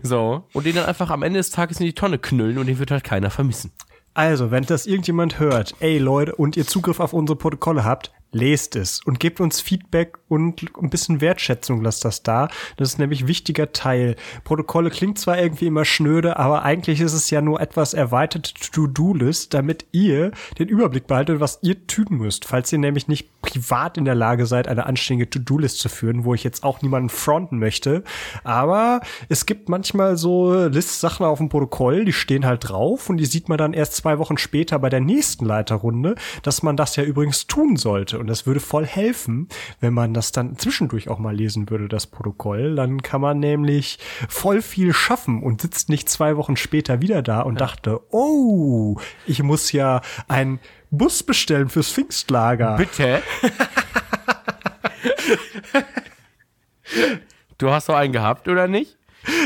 So. 0.02 0.44
Und 0.52 0.66
den 0.66 0.74
dann 0.74 0.86
einfach 0.86 1.10
am 1.10 1.22
Ende 1.22 1.38
des 1.38 1.50
Tages 1.50 1.80
in 1.80 1.86
die 1.86 1.92
Tonne 1.92 2.18
knüllen 2.18 2.58
und 2.58 2.66
den 2.66 2.78
wird 2.78 2.90
halt 2.90 3.04
keiner 3.04 3.30
vermissen. 3.30 3.72
Also, 4.14 4.52
wenn 4.52 4.64
das 4.64 4.86
irgendjemand 4.86 5.40
hört, 5.40 5.74
ey 5.80 5.98
Leute, 5.98 6.36
und 6.36 6.56
ihr 6.56 6.66
Zugriff 6.66 7.00
auf 7.00 7.12
unsere 7.12 7.36
Protokolle 7.36 7.84
habt, 7.84 8.12
lest 8.34 8.76
es 8.76 9.00
und 9.04 9.20
gebt 9.20 9.40
uns 9.40 9.60
Feedback 9.60 10.18
und 10.28 10.66
ein 10.82 10.90
bisschen 10.90 11.20
Wertschätzung 11.20 11.82
lasst 11.82 12.04
das 12.04 12.22
da. 12.22 12.48
Das 12.76 12.90
ist 12.90 12.98
nämlich 12.98 13.26
wichtiger 13.26 13.72
Teil. 13.72 14.16
Protokolle 14.42 14.90
klingt 14.90 15.18
zwar 15.18 15.38
irgendwie 15.38 15.68
immer 15.68 15.84
schnöde, 15.84 16.38
aber 16.38 16.62
eigentlich 16.64 17.00
ist 17.00 17.12
es 17.12 17.30
ja 17.30 17.40
nur 17.40 17.60
etwas 17.60 17.94
erweiterte 17.94 18.52
To-Do-List, 18.72 19.54
damit 19.54 19.86
ihr 19.92 20.32
den 20.58 20.68
Überblick 20.68 21.06
behaltet, 21.06 21.40
was 21.40 21.60
ihr 21.62 21.86
tun 21.86 22.06
müsst. 22.10 22.44
Falls 22.44 22.72
ihr 22.72 22.78
nämlich 22.78 23.08
nicht 23.08 23.40
privat 23.40 23.96
in 23.96 24.04
der 24.04 24.14
Lage 24.14 24.46
seid, 24.46 24.66
eine 24.66 24.86
anständige 24.86 25.30
To-Do-List 25.30 25.78
zu 25.78 25.88
führen, 25.88 26.24
wo 26.24 26.34
ich 26.34 26.42
jetzt 26.42 26.64
auch 26.64 26.82
niemanden 26.82 27.10
fronten 27.10 27.58
möchte. 27.58 28.02
Aber 28.42 29.00
es 29.28 29.46
gibt 29.46 29.68
manchmal 29.68 30.16
so 30.16 30.66
List-Sachen 30.66 31.24
auf 31.24 31.38
dem 31.38 31.48
Protokoll, 31.48 32.04
die 32.04 32.12
stehen 32.12 32.44
halt 32.44 32.68
drauf 32.68 33.08
und 33.08 33.18
die 33.18 33.26
sieht 33.26 33.48
man 33.48 33.58
dann 33.58 33.72
erst 33.72 33.94
zwei 33.94 34.18
Wochen 34.18 34.38
später 34.38 34.78
bei 34.78 34.88
der 34.88 35.00
nächsten 35.00 35.44
Leiterrunde, 35.44 36.16
dass 36.42 36.62
man 36.62 36.76
das 36.76 36.96
ja 36.96 37.04
übrigens 37.04 37.46
tun 37.46 37.76
sollte. 37.76 38.18
Und 38.24 38.28
das 38.28 38.46
würde 38.46 38.60
voll 38.60 38.86
helfen, 38.86 39.48
wenn 39.80 39.92
man 39.92 40.14
das 40.14 40.32
dann 40.32 40.56
zwischendurch 40.56 41.10
auch 41.10 41.18
mal 41.18 41.36
lesen 41.36 41.68
würde, 41.68 41.88
das 41.88 42.06
Protokoll. 42.06 42.74
Dann 42.74 43.02
kann 43.02 43.20
man 43.20 43.38
nämlich 43.38 43.98
voll 44.30 44.62
viel 44.62 44.94
schaffen 44.94 45.42
und 45.42 45.60
sitzt 45.60 45.90
nicht 45.90 46.08
zwei 46.08 46.38
Wochen 46.38 46.56
später 46.56 47.02
wieder 47.02 47.20
da 47.20 47.42
und 47.42 47.60
dachte, 47.60 48.00
oh, 48.12 48.98
ich 49.26 49.42
muss 49.42 49.72
ja 49.72 50.00
einen 50.26 50.58
Bus 50.90 51.22
bestellen 51.22 51.68
fürs 51.68 51.92
Pfingstlager. 51.92 52.78
Bitte? 52.78 53.22
du 57.58 57.72
hast 57.72 57.90
doch 57.90 57.96
einen 57.96 58.14
gehabt, 58.14 58.48
oder 58.48 58.68
nicht? 58.68 58.96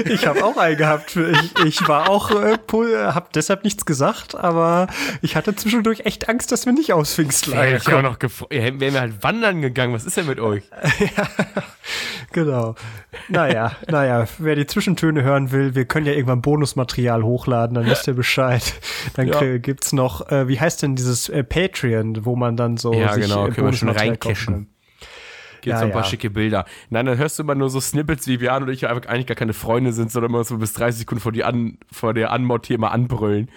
Ich 0.06 0.26
habe 0.26 0.44
auch 0.44 0.56
einen 0.56 0.76
gehabt. 0.76 1.16
Ich, 1.16 1.64
ich 1.64 1.88
war 1.88 2.08
auch, 2.08 2.30
äh, 2.30 2.56
habe 2.68 3.28
deshalb 3.34 3.64
nichts 3.64 3.84
gesagt, 3.86 4.34
aber 4.34 4.88
ich 5.22 5.36
hatte 5.36 5.54
zwischendurch 5.54 6.00
echt 6.00 6.28
Angst, 6.28 6.52
dass 6.52 6.66
wir 6.66 6.72
nicht 6.72 6.92
aus 6.92 7.14
Pfingstlager 7.14 7.76
ich 7.76 7.92
auch 7.92 8.02
noch. 8.02 8.18
Ja, 8.50 8.80
wären 8.80 8.80
wir 8.80 9.00
halt 9.00 9.22
wandern 9.22 9.62
gegangen. 9.62 9.94
Was 9.94 10.04
ist 10.04 10.16
denn 10.16 10.26
mit 10.26 10.40
euch? 10.40 10.64
ja, 11.16 11.28
genau. 12.32 12.74
Naja, 13.28 13.72
naja, 13.88 14.26
wer 14.38 14.56
die 14.56 14.66
Zwischentöne 14.66 15.22
hören 15.22 15.52
will, 15.52 15.74
wir 15.74 15.84
können 15.84 16.06
ja 16.06 16.12
irgendwann 16.12 16.42
Bonusmaterial 16.42 17.22
hochladen, 17.22 17.74
dann 17.74 17.86
wisst 17.86 18.06
ihr 18.06 18.14
Bescheid. 18.14 18.74
Dann 19.14 19.28
Ja. 19.28 19.42
ja. 19.42 19.58
gibt's 19.58 19.92
noch, 19.92 20.30
äh, 20.30 20.48
wie 20.48 20.58
heißt 20.60 20.82
denn 20.82 20.96
dieses 20.96 21.28
äh, 21.28 21.44
Patreon, 21.44 22.24
wo 22.24 22.36
man 22.36 22.56
dann 22.56 22.76
so 22.76 22.92
Ja, 22.92 23.12
sich 23.12 23.24
genau, 23.24 23.46
äh, 23.46 23.50
Bonusmaterial 23.50 24.16
kaufen 24.16 24.46
kann. 24.46 24.66
Gibt 25.68 25.74
Ja, 25.74 25.78
so 25.80 25.84
ein 25.86 25.92
paar 25.92 26.02
ja. 26.02 26.08
schicke 26.08 26.30
Bilder. 26.30 26.64
Nein, 26.90 27.06
dann 27.06 27.18
hörst 27.18 27.38
du 27.38 27.42
immer 27.42 27.54
nur 27.54 27.70
so 27.70 27.80
Snippets, 27.80 28.26
wie 28.26 28.38
Björn 28.38 28.62
und 28.64 28.68
ich 28.70 28.86
einfach 28.88 29.08
eigentlich 29.08 29.26
gar 29.26 29.34
keine 29.36 29.52
Freunde 29.52 29.92
sind, 29.92 30.10
sondern 30.10 30.30
immer 30.32 30.44
so 30.44 30.56
bis 30.58 30.72
30 30.72 31.00
Sekunden 31.00 31.20
vor, 31.22 31.32
die 31.32 31.44
an, 31.44 31.78
vor 31.92 32.14
der 32.14 32.32
Anmod 32.32 32.66
hier 32.66 32.78
mal 32.78 32.88
anbrüllen. 32.88 33.48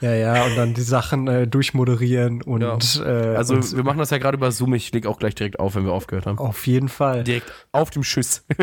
Ja, 0.00 0.14
ja, 0.14 0.44
und 0.44 0.56
dann 0.56 0.74
die 0.74 0.80
Sachen 0.80 1.28
äh, 1.28 1.46
durchmoderieren 1.46 2.42
und 2.42 2.62
äh, 2.62 3.08
Also 3.36 3.54
und 3.54 3.76
wir 3.76 3.84
machen 3.84 3.98
das 3.98 4.10
ja 4.10 4.18
gerade 4.18 4.36
über 4.36 4.50
Zoom. 4.52 4.74
Ich 4.74 4.92
leg 4.92 5.06
auch 5.06 5.18
gleich 5.18 5.34
direkt 5.34 5.60
auf, 5.60 5.74
wenn 5.74 5.84
wir 5.84 5.92
aufgehört 5.92 6.26
haben. 6.26 6.38
auf 6.38 6.66
jeden 6.66 6.88
Fall. 6.88 7.24
Direkt 7.24 7.52
auf 7.72 7.90
dem 7.90 8.02
Schuss. 8.02 8.44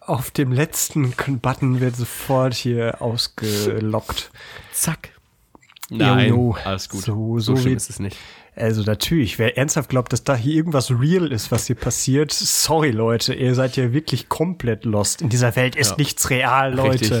Auf 0.00 0.30
dem 0.30 0.52
letzten 0.52 1.12
Button 1.42 1.80
wird 1.80 1.96
sofort 1.96 2.54
hier 2.54 3.02
ausgelockt. 3.02 4.30
Zack. 4.72 5.10
Nein, 5.90 6.28
jo. 6.28 6.56
alles 6.64 6.88
gut. 6.88 7.00
So- 7.02 7.38
So, 7.40 7.54
so 7.54 7.56
schlimm 7.60 7.76
ist 7.76 7.90
es 7.90 7.98
nicht. 7.98 8.16
Also 8.58 8.82
natürlich, 8.84 9.38
wer 9.38 9.58
ernsthaft 9.58 9.90
glaubt, 9.90 10.14
dass 10.14 10.24
da 10.24 10.34
hier 10.34 10.54
irgendwas 10.54 10.90
real 10.90 11.30
ist, 11.30 11.52
was 11.52 11.66
hier 11.66 11.76
passiert, 11.76 12.32
sorry 12.32 12.90
Leute, 12.90 13.34
ihr 13.34 13.54
seid 13.54 13.76
ja 13.76 13.92
wirklich 13.92 14.30
komplett 14.30 14.86
lost. 14.86 15.20
In 15.20 15.28
dieser 15.28 15.54
Welt 15.56 15.76
ist 15.76 15.90
Ja. 15.90 15.96
nichts 15.98 16.30
real, 16.30 16.74
Leute. 16.74 16.90
Richtig. 16.92 17.12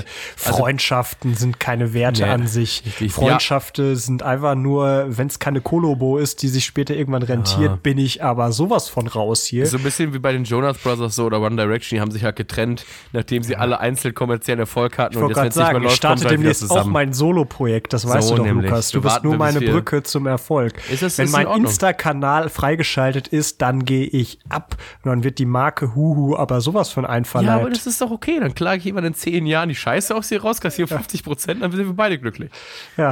Also- 0.46 0.56
Freundschaften 0.56 1.34
sind 1.34 1.60
keine 1.60 1.92
Werte 1.92 2.22
Nee, 2.22 2.30
an 2.30 2.46
sich. 2.46 2.82
richtig. 2.86 3.12
Freundschaften 3.12 3.96
sind 3.96 4.22
einfach 4.22 4.54
nur, 4.54 5.04
wenn 5.08 5.26
es 5.26 5.38
keine 5.38 5.60
Kolobo 5.60 6.16
ist, 6.16 6.40
die 6.42 6.48
sich 6.48 6.64
später 6.64 6.94
irgendwann 6.96 7.22
rentiert, 7.22 7.82
bin 7.82 7.98
ich 7.98 8.22
aber 8.24 8.50
sowas 8.52 8.88
von 8.88 9.06
raus 9.06 9.44
hier. 9.44 9.66
So 9.66 9.76
ein 9.76 9.82
bisschen 9.82 10.14
wie 10.14 10.18
bei 10.18 10.32
den 10.32 10.44
Jonas 10.44 10.78
Brothers 10.78 11.16
so 11.16 11.26
oder 11.26 11.42
One 11.42 11.56
Direction, 11.56 11.96
die 11.96 12.00
haben 12.00 12.12
sich 12.12 12.24
halt 12.24 12.36
getrennt, 12.36 12.86
nachdem 13.12 13.42
sie 13.42 13.56
alle 13.56 13.78
einzeln 13.78 14.14
kommerziellen 14.14 14.60
Erfolg 14.60 14.96
hatten 14.96 15.14
Ich 15.16 15.20
wollte 15.20 15.34
gerade 15.34 15.52
sagen, 15.52 15.84
ich 15.84 15.92
starte 15.92 16.06
kommen 16.06 16.18
sie 16.18 16.24
halt 16.24 16.32
wieder 16.40 16.50
demnächst 16.54 16.70
auch 16.70 16.86
mein 16.86 17.12
Solo-Projekt, 17.12 17.92
das 17.92 18.08
weißt 18.08 18.28
So 18.28 18.36
du 18.36 18.38
doch, 18.38 18.46
nämlich. 18.46 18.70
Lukas. 18.70 18.90
Du 18.90 18.98
Wir 19.02 19.10
bist 19.10 19.22
nur 19.24 19.36
meine 19.36 19.60
Brücke 19.60 20.02
zum 20.02 20.26
Erfolg. 20.26 20.80
Ist 20.90 21.02
das- 21.02 21.18
Wenn 21.18 21.25
in 21.26 21.32
mein 21.32 21.46
Ordnung. 21.46 21.66
Insta-Kanal 21.66 22.48
freigeschaltet 22.48 23.28
ist, 23.28 23.62
dann 23.62 23.84
gehe 23.84 24.06
ich 24.06 24.38
ab. 24.48 24.76
Und 25.02 25.10
dann 25.10 25.24
wird 25.24 25.38
die 25.38 25.46
Marke 25.46 25.94
Huhu 25.94 26.36
aber 26.36 26.60
sowas 26.60 26.90
von 26.90 27.04
Ja, 27.04 27.10
einverleibt. 27.10 27.60
aber 27.62 27.70
das 27.70 27.86
ist 27.86 28.00
doch 28.00 28.10
okay. 28.10 28.38
Dann 28.40 28.54
klage 28.54 28.78
ich 28.78 28.84
jemand 28.84 29.06
in 29.06 29.14
zehn 29.14 29.46
Jahren 29.46 29.68
die 29.68 29.74
Scheiße 29.74 30.14
aus 30.14 30.28
dir 30.28 30.42
raus, 30.42 30.60
kassiere 30.60 30.88
50 30.88 31.22
Prozent, 31.22 31.62
dann 31.62 31.70
sind 31.72 31.86
wir 31.86 31.94
beide 31.94 32.18
glücklich. 32.18 32.50
ja, 32.96 33.10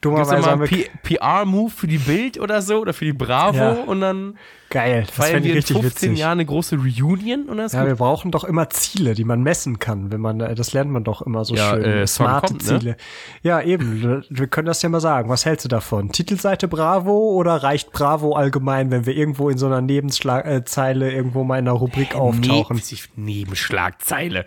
dummerweise 0.02 0.42
mal 0.42 0.50
haben 0.52 0.62
einen 0.62 0.84
PR-Move 1.02 1.70
für 1.70 1.86
die 1.88 1.98
Bild 1.98 2.38
oder 2.38 2.62
so 2.62 2.78
oder 2.78 2.92
für 2.94 3.04
die 3.04 3.12
Bravo 3.12 3.56
Ja. 3.58 3.72
und 3.72 4.00
dann 4.00 4.38
geil. 4.70 5.04
Das 5.06 5.14
feiern 5.14 5.42
wir 5.42 5.50
ich 5.50 5.50
in 5.50 5.56
richtig 5.56 5.76
15 5.78 6.10
witzig. 6.10 6.18
Jahren 6.20 6.32
eine 6.32 6.46
große 6.46 6.76
Reunion 6.76 7.46
dann 7.46 7.58
ist 7.60 7.72
Ja, 7.72 7.80
gut. 7.80 7.88
wir 7.88 7.96
brauchen 7.96 8.30
doch 8.30 8.44
immer 8.44 8.68
Ziele, 8.70 9.14
die 9.14 9.24
man 9.24 9.42
messen 9.42 9.78
kann, 9.78 10.10
wenn 10.12 10.20
man, 10.20 10.40
äh, 10.40 10.54
das 10.54 10.72
lernt 10.72 10.90
man 10.90 11.04
doch 11.04 11.22
immer 11.22 11.44
so 11.44 11.54
Ja, 11.54 11.70
schön. 11.74 11.84
äh, 11.84 12.06
Smarte 12.06 12.48
kommt, 12.54 12.66
ne? 12.70 12.78
Ziele. 12.78 12.96
Ja, 13.42 13.60
eben. 13.60 14.24
Wir 14.28 14.46
können 14.46 14.66
das 14.66 14.82
ja 14.82 14.88
mal 14.88 15.00
sagen. 15.00 15.28
Was 15.28 15.44
hältst 15.44 15.64
du 15.64 15.68
davon? 15.68 16.10
Titelseite 16.12 16.68
Bravo 16.68 17.30
oder 17.32 17.56
reicht 17.62 17.92
Bravo 17.92 18.34
allgemein, 18.34 18.90
wenn 18.90 19.06
wir 19.06 19.16
irgendwo 19.16 19.48
in 19.50 19.58
so 19.58 19.66
einer 19.66 19.80
Nebenzeile 19.80 21.10
irgendwo 21.12 21.44
mal 21.44 21.58
in 21.58 21.66
einer 21.68 21.76
Rubrik 21.76 22.14
auftauchen? 22.14 22.76
Ne 22.76 22.82
Nebenschlagzeile. 23.24 24.44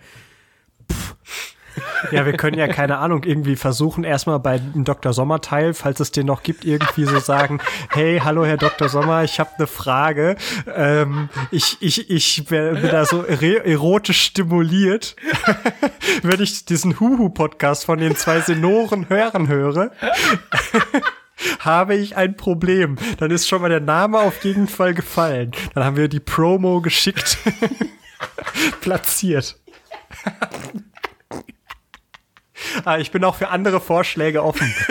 Ja, 2.10 2.26
wir 2.26 2.34
können 2.34 2.58
ja 2.58 2.68
keine 2.68 2.98
Ahnung 2.98 3.24
irgendwie 3.24 3.56
versuchen, 3.56 4.04
erstmal 4.04 4.38
bei 4.38 4.58
dem 4.58 4.84
Dr. 4.84 5.12
Sommer 5.12 5.40
Teil, 5.40 5.74
falls 5.74 6.00
es 6.00 6.10
den 6.12 6.26
noch 6.26 6.42
gibt, 6.42 6.64
irgendwie 6.64 7.04
so 7.04 7.18
sagen, 7.18 7.60
hey, 7.90 8.20
hallo 8.22 8.44
Herr 8.44 8.56
Dr. 8.56 8.88
Sommer, 8.88 9.24
ich 9.24 9.40
habe 9.40 9.50
eine 9.56 9.66
Frage. 9.66 10.36
Ähm, 10.74 11.28
ich 11.50 11.78
ich, 11.80 12.10
ich 12.10 12.44
bin 12.46 12.82
da 12.82 13.04
so 13.04 13.24
erotisch 13.24 14.20
stimuliert, 14.22 15.16
wenn 16.22 16.40
ich 16.40 16.64
diesen 16.64 16.98
Huhu-Podcast 16.98 17.84
von 17.84 17.98
den 17.98 18.16
zwei 18.16 18.40
Senoren 18.40 19.08
hören 19.08 19.48
höre. 19.48 19.92
habe 21.60 21.94
ich 21.94 22.16
ein 22.16 22.36
Problem. 22.36 22.96
Dann 23.18 23.30
ist 23.30 23.48
schon 23.48 23.62
mal 23.62 23.68
der 23.68 23.80
Name 23.80 24.18
auf 24.18 24.44
jeden 24.44 24.68
Fall 24.68 24.94
gefallen. 24.94 25.52
Dann 25.74 25.84
haben 25.84 25.96
wir 25.96 26.08
die 26.08 26.20
Promo 26.20 26.80
geschickt 26.80 27.38
platziert. 28.80 29.58
Ah, 32.84 32.98
ich 32.98 33.10
bin 33.10 33.24
auch 33.24 33.34
für 33.34 33.48
andere 33.48 33.80
Vorschläge 33.80 34.42
offen. 34.42 34.72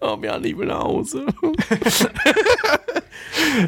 Oh, 0.00 0.18
ja, 0.22 0.38
ich 0.38 0.56
will 0.58 0.66
nach 0.66 0.80
Hause. 0.84 1.24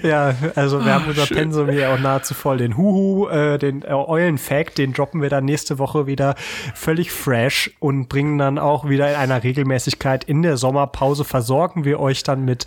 Ja, 0.03 0.35
also 0.55 0.85
wir 0.85 0.95
haben 0.95 1.07
unser 1.07 1.23
Ah, 1.23 1.27
schön. 1.27 1.37
Pensum 1.37 1.71
hier 1.71 1.91
auch 1.91 1.99
nahezu 1.99 2.35
voll. 2.35 2.59
Den 2.59 2.77
Huhu, 2.77 3.29
äh, 3.29 3.59
den 3.59 3.83
äh, 3.83 3.93
Eulen-Fact, 3.93 4.79
den 4.79 4.93
droppen 4.93 5.23
wir 5.23 5.29
dann 5.29 5.45
nächste 5.45 5.79
Woche 5.79 6.07
wieder 6.07 6.35
völlig 6.75 7.11
fresh 7.11 7.71
und 7.79 8.09
bringen 8.09 8.39
dann 8.39 8.59
auch 8.59 8.89
wieder 8.89 9.09
in 9.11 9.17
einer 9.17 9.43
Regelmäßigkeit 9.43 10.25
in 10.25 10.43
der 10.43 10.57
Sommerpause. 10.57 11.25
Versorgen 11.25 11.85
wir 11.85 12.01
euch 12.01 12.23
dann 12.23 12.45
mit, 12.45 12.67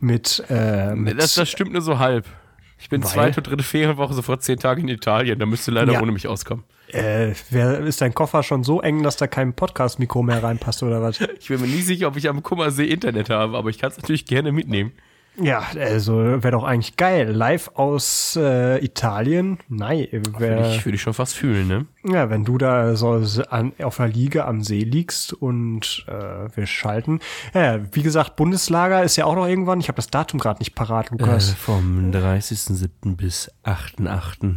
mit, 0.00 0.44
äh, 0.48 0.94
mit 0.94 1.20
Das, 1.20 1.34
das 1.34 1.48
stimmt 1.50 1.72
nur 1.72 1.82
so 1.82 1.98
halb. 1.98 2.26
Ich 2.80 2.88
bin 2.88 3.02
Weil? 3.04 3.10
zweite 3.10 3.40
und 3.40 3.46
dritte 3.46 3.62
Ferienwoche 3.62 4.14
sofort 4.14 4.42
zehn 4.42 4.58
Tage 4.58 4.80
in 4.80 4.88
Italien. 4.88 5.38
Da 5.38 5.46
müsst 5.46 5.68
ihr 5.68 5.72
leider 5.74 5.92
Ja. 5.92 6.00
ohne 6.02 6.12
mich 6.12 6.26
auskommen. 6.26 6.64
äh, 6.88 7.32
wer, 7.50 7.78
ist 7.80 8.00
dein 8.00 8.14
Koffer 8.14 8.42
schon 8.42 8.64
so 8.64 8.80
eng, 8.80 9.02
dass 9.02 9.16
da 9.16 9.26
kein 9.26 9.52
Podcast-Mikro 9.54 10.22
mehr 10.22 10.42
reinpasst 10.42 10.82
oder 10.82 11.00
was? 11.02 11.20
Ich 11.40 11.48
bin 11.48 11.60
mir 11.60 11.66
nie 11.68 11.82
sicher, 11.82 12.08
ob 12.08 12.16
ich 12.16 12.28
am 12.28 12.42
Kummersee 12.42 12.86
Internet 12.86 13.30
habe, 13.30 13.56
aber 13.56 13.70
ich 13.70 13.78
kann 13.78 13.90
es 13.90 13.98
natürlich 13.98 14.24
gerne 14.26 14.50
mitnehmen. 14.50 14.92
Ja, 15.40 15.64
also 15.78 16.16
wäre 16.16 16.50
doch 16.50 16.64
eigentlich 16.64 16.96
geil. 16.96 17.30
Live 17.30 17.70
aus 17.74 18.36
äh, 18.36 18.84
Italien. 18.84 19.58
Nein, 19.68 20.06
wär, 20.38 20.70
Ich 20.70 20.84
würde 20.84 20.96
ich 20.96 21.02
schon 21.02 21.14
fast 21.14 21.34
fühlen, 21.34 21.68
ne? 21.68 21.86
ja, 22.04 22.30
wenn 22.30 22.44
du 22.44 22.58
da 22.58 22.94
so 22.96 23.22
an, 23.48 23.72
auf 23.82 24.00
einer 24.00 24.12
Liege 24.12 24.44
am 24.44 24.62
See 24.62 24.82
liegst 24.82 25.32
und 25.32 26.04
äh, 26.08 26.56
wir 26.56 26.66
schalten. 26.66 27.20
Ja, 27.54 27.80
wie 27.92 28.02
gesagt, 28.02 28.36
Bundeslager 28.36 29.02
ist 29.02 29.16
ja 29.16 29.24
auch 29.24 29.34
noch 29.34 29.46
irgendwann. 29.46 29.80
Ich 29.80 29.88
habe 29.88 29.96
das 29.96 30.08
Datum 30.08 30.40
gerade 30.40 30.60
nicht 30.60 30.74
parat, 30.74 31.10
Lukas. 31.10 31.52
Äh, 31.52 31.56
vom 31.56 32.10
30.07. 32.10 33.16
bis 33.16 33.50
8.08. 33.64 34.56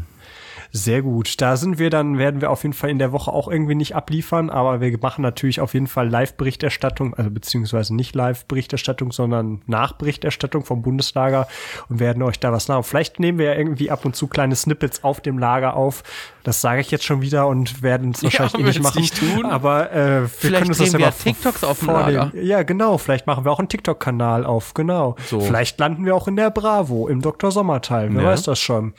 Sehr 0.76 1.04
gut. 1.04 1.40
Da 1.40 1.56
sind 1.56 1.78
wir 1.78 1.92
dann, 1.92 2.18
werden 2.18 2.42
wir 2.42 2.50
auf 2.50 2.64
jeden 2.64 2.74
Fall 2.74 2.90
in 2.90 2.98
der 2.98 3.12
Woche 3.12 3.32
auch 3.32 3.48
irgendwie 3.48 3.76
nicht 3.76 3.96
abliefern, 3.96 4.50
aber 4.50 4.82
wir 4.82 4.98
machen 5.00 5.22
natürlich 5.22 5.62
auf 5.62 5.76
jeden 5.76 5.86
Fall 5.86 6.10
Live-Berichterstattung, 6.10 7.14
also 7.14 7.30
beziehungsweise 7.30 7.96
nicht 7.96 8.16
Live-Berichterstattung, 8.16 9.12
sondern 9.12 9.62
Nachberichterstattung 9.68 10.66
vom 10.66 10.82
Bundeslager 10.82 11.48
und 11.90 12.00
werden 12.00 12.24
euch 12.24 12.40
da 12.40 12.52
was 12.52 12.70
nach. 12.70 12.84
Vielleicht 12.84 13.20
nehmen 13.20 13.38
wir 13.38 13.46
ja 13.46 13.54
irgendwie 13.54 13.92
ab 13.92 14.04
und 14.04 14.16
zu 14.16 14.26
kleine 14.26 14.56
Snippets 14.56 15.04
auf 15.04 15.22
dem 15.22 15.38
Lager 15.38 15.76
auf. 15.76 16.02
Das 16.42 16.60
sage 16.62 16.82
ich 16.82 16.90
jetzt 16.90 17.04
schon 17.06 17.22
wieder 17.22 17.46
und 17.46 17.84
werden 17.84 18.10
es 18.16 18.24
wahrscheinlich 18.24 18.56
eh 18.56 18.64
nicht 18.64 18.82
machen. 18.82 19.00
nicht 19.00 19.16
tun? 19.16 19.46
Aber 19.46 19.92
äh, 19.92 20.22
wir 20.22 20.28
Vielleicht 20.28 20.56
können 20.58 20.70
uns 20.72 20.80
das 20.80 20.92
ja 20.94 20.98
mal 21.00 21.12
TikToks 21.12 21.64
auf 21.64 21.80
dem. 21.82 21.90
Lager. 21.90 22.32
Ja, 22.36 22.64
genau. 22.64 22.98
Vielleicht 22.98 23.28
machen 23.28 23.46
wir 23.46 23.52
auch 23.52 23.60
einen 23.60 23.70
TikTok-Kanal 23.70 24.44
auf. 24.44 24.74
Genau. 24.74 25.18
So. 25.28 25.40
Vielleicht 25.40 25.80
landen 25.80 26.04
wir 26.04 26.16
auch 26.16 26.28
in 26.28 26.36
der 26.36 26.50
Bravo 26.50 27.08
im 27.08 27.22
Dr. 27.22 27.52
Sommerteil. 27.52 28.10
Wer 28.12 28.24
Ja. 28.24 28.30
weiß 28.30 28.42
das 28.42 28.60
schon. 28.60 28.94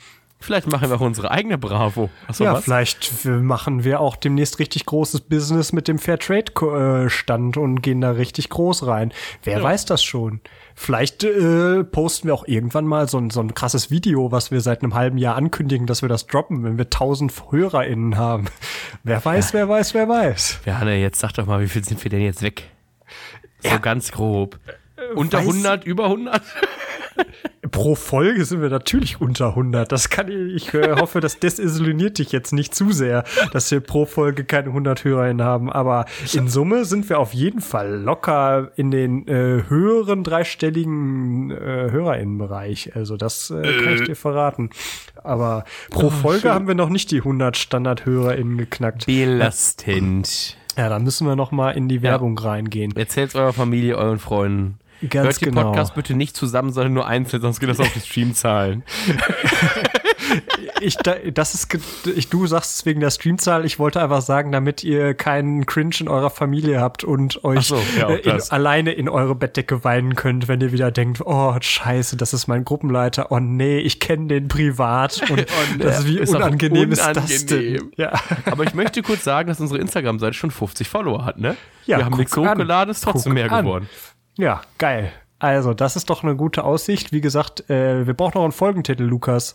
Vielleicht 0.45 0.71
machen 0.71 0.89
wir 0.89 0.97
auch 0.97 1.01
unsere 1.01 1.31
eigene 1.31 1.57
Bravo. 1.57 2.11
Achso, 2.27 2.43
ja, 2.43 2.53
was? 2.53 2.63
vielleicht 2.63 3.25
machen 3.25 3.83
wir 3.83 3.99
auch 3.99 4.15
demnächst 4.15 4.59
richtig 4.59 4.85
großes 4.85 5.21
Business 5.21 5.73
mit 5.73 5.87
dem 5.87 5.97
Fairtrade-Stand 5.97 7.57
und 7.57 7.81
gehen 7.81 7.99
da 8.01 8.11
richtig 8.11 8.49
groß 8.49 8.85
rein. 8.85 9.11
Wer 9.43 9.63
weiß 9.63 9.85
das 9.85 10.03
schon? 10.03 10.41
Vielleicht 10.75 11.23
äh, 11.23 11.83
posten 11.83 12.27
wir 12.27 12.35
auch 12.35 12.47
irgendwann 12.47 12.85
mal 12.85 13.09
so 13.09 13.17
ein, 13.17 13.31
so 13.31 13.39
ein 13.39 13.53
krasses 13.55 13.89
Video, 13.89 14.31
was 14.31 14.51
wir 14.51 14.61
seit 14.61 14.83
einem 14.83 14.93
halben 14.93 15.17
Jahr 15.17 15.35
ankündigen, 15.35 15.87
dass 15.87 16.01
wir 16.01 16.09
das 16.09 16.27
droppen, 16.27 16.63
wenn 16.63 16.77
wir 16.77 16.89
tausend 16.89 17.33
HörerInnen 17.49 18.17
haben. 18.17 18.45
Wer 19.03 19.23
weiß, 19.23 19.53
wer 19.53 19.67
weiß, 19.67 19.93
wer 19.93 20.07
weiß. 20.07 20.59
Werner, 20.65 20.93
jetzt 20.93 21.19
sag 21.19 21.31
doch 21.33 21.45
mal, 21.47 21.61
wie 21.61 21.67
viel 21.67 21.83
sind 21.83 22.03
wir 22.03 22.11
denn 22.11 22.21
jetzt 22.21 22.41
weg? 22.43 22.69
So 23.63 23.79
ganz 23.79 24.11
grob. 24.11 24.59
Unter 25.15 25.39
weiß- 25.39 25.47
100, 25.47 25.85
über 25.85 26.05
100? 26.05 26.41
Pro 27.71 27.95
Folge 27.95 28.45
sind 28.45 28.61
wir 28.61 28.69
natürlich 28.69 29.19
unter 29.19 29.49
100. 29.49 29.91
Das 29.91 30.09
kann 30.09 30.29
ich, 30.29 30.67
ich 30.67 30.73
äh, 30.73 30.95
hoffe, 30.99 31.19
das 31.19 31.39
desillusioniert 31.39 32.19
dich 32.19 32.31
jetzt 32.31 32.53
nicht 32.53 32.75
zu 32.75 32.91
sehr, 32.91 33.23
dass 33.51 33.71
wir 33.71 33.79
pro 33.79 34.05
Folge 34.05 34.45
keine 34.45 34.67
100 34.67 35.03
HörerInnen 35.03 35.45
haben. 35.45 35.71
Aber 35.71 36.05
in 36.33 36.47
Summe 36.47 36.85
sind 36.85 37.09
wir 37.09 37.19
auf 37.19 37.33
jeden 37.33 37.61
Fall 37.61 37.95
locker 37.95 38.71
in 38.75 38.91
den 38.91 39.27
äh, 39.27 39.63
höheren 39.67 40.23
dreistelligen 40.23 41.51
äh, 41.51 41.89
HörerInnenbereich. 41.91 42.95
Also 42.95 43.17
das 43.17 43.49
äh, 43.49 43.61
kann 43.83 43.95
ich 43.95 44.03
dir 44.03 44.15
verraten. 44.15 44.69
Aber 45.23 45.65
pro 45.89 46.09
Folge 46.09 46.53
haben 46.53 46.67
wir 46.67 46.75
noch 46.75 46.89
nicht 46.89 47.11
die 47.11 47.17
100 47.17 47.57
Standard-HörerInnen 47.57 48.57
geknackt. 48.57 49.07
Belastend. 49.07 50.57
Ja, 50.77 50.89
da 50.89 50.99
müssen 50.99 51.25
wir 51.25 51.35
noch 51.35 51.51
mal 51.51 51.71
in 51.71 51.87
die 51.87 52.01
Werbung 52.01 52.37
reingehen. 52.37 52.95
Erzählt's 52.95 53.33
eurer 53.35 53.53
Familie, 53.53 53.97
euren 53.97 54.19
Freunden. 54.19 54.77
Ganz 55.09 55.25
Hört 55.27 55.41
den 55.41 55.49
genau. 55.49 55.63
Podcast 55.63 55.95
bitte 55.95 56.13
nicht 56.15 56.35
zusammen, 56.35 56.71
sondern 56.71 56.93
nur 56.93 57.07
einzeln, 57.07 57.41
sonst 57.41 57.59
geht 57.59 57.69
das 57.69 57.79
auf 57.79 57.91
die 57.93 57.99
Streamzahlen. 57.99 58.83
ich, 60.81 60.97
da, 60.97 61.15
das 61.33 61.53
ist, 61.53 61.77
ich, 62.15 62.29
du 62.29 62.47
sagst 62.47 62.77
es 62.79 62.85
wegen 62.85 62.99
der 62.99 63.09
Streamzahl. 63.11 63.65
Ich 63.65 63.79
wollte 63.79 64.01
einfach 64.01 64.21
sagen, 64.21 64.51
damit 64.51 64.83
ihr 64.83 65.13
keinen 65.13 65.65
Cringe 65.65 65.95
in 65.99 66.07
eurer 66.07 66.29
Familie 66.29 66.79
habt 66.81 67.03
und 67.03 67.43
euch 67.43 67.67
so, 67.67 67.81
ja, 67.97 68.09
äh, 68.09 68.19
in, 68.19 68.41
alleine 68.49 68.91
in 68.91 69.09
eure 69.09 69.35
Bettdecke 69.35 69.83
weinen 69.83 70.15
könnt, 70.15 70.47
wenn 70.47 70.61
ihr 70.61 70.71
wieder 70.71 70.91
denkt, 70.91 71.21
oh, 71.25 71.55
scheiße, 71.59 72.17
das 72.17 72.33
ist 72.33 72.47
mein 72.47 72.65
Gruppenleiter. 72.65 73.31
Oh 73.31 73.39
nee, 73.39 73.79
ich 73.79 73.99
kenne 73.99 74.27
den 74.27 74.47
privat. 74.47 75.21
Und 75.29 75.45
das 75.79 75.99
ist 75.99 76.07
wie 76.07 76.19
Oh, 76.19 76.23
Ist 76.23 76.33
auch 76.33 76.39
unangenehm, 76.39 76.91
ist 76.91 77.01
das 77.05 77.17
unangenehm. 77.17 77.77
denn? 77.79 77.91
Ja. 77.97 78.13
Aber 78.45 78.63
ich 78.63 78.73
möchte 78.73 79.01
kurz 79.01 79.23
sagen, 79.23 79.47
dass 79.47 79.59
unsere 79.59 79.79
Instagram-Seite 79.79 80.33
schon 80.33 80.49
50 80.51 80.87
Follower 80.87 81.25
hat, 81.25 81.39
ne? 81.39 81.55
Ja, 81.85 81.97
Wir 81.99 82.05
haben 82.05 82.17
nichts 82.17 82.35
hochgeladen, 82.35 82.89
ist 82.91 83.03
trotzdem 83.03 83.33
mehr 83.33 83.51
an. 83.51 83.63
geworden. 83.65 83.89
Ja, 84.37 84.61
geil. 84.77 85.11
Also, 85.37 85.73
das 85.73 85.97
ist 85.97 86.09
doch 86.09 86.23
eine 86.23 86.35
gute 86.37 86.63
Aussicht. 86.63 87.11
Wie 87.11 87.19
gesagt, 87.19 87.69
äh, 87.69 88.07
wir 88.07 88.13
brauchen 88.13 88.37
noch 88.37 88.43
einen 88.43 88.53
Folgentitel, 88.53 89.03
Lukas. 89.03 89.53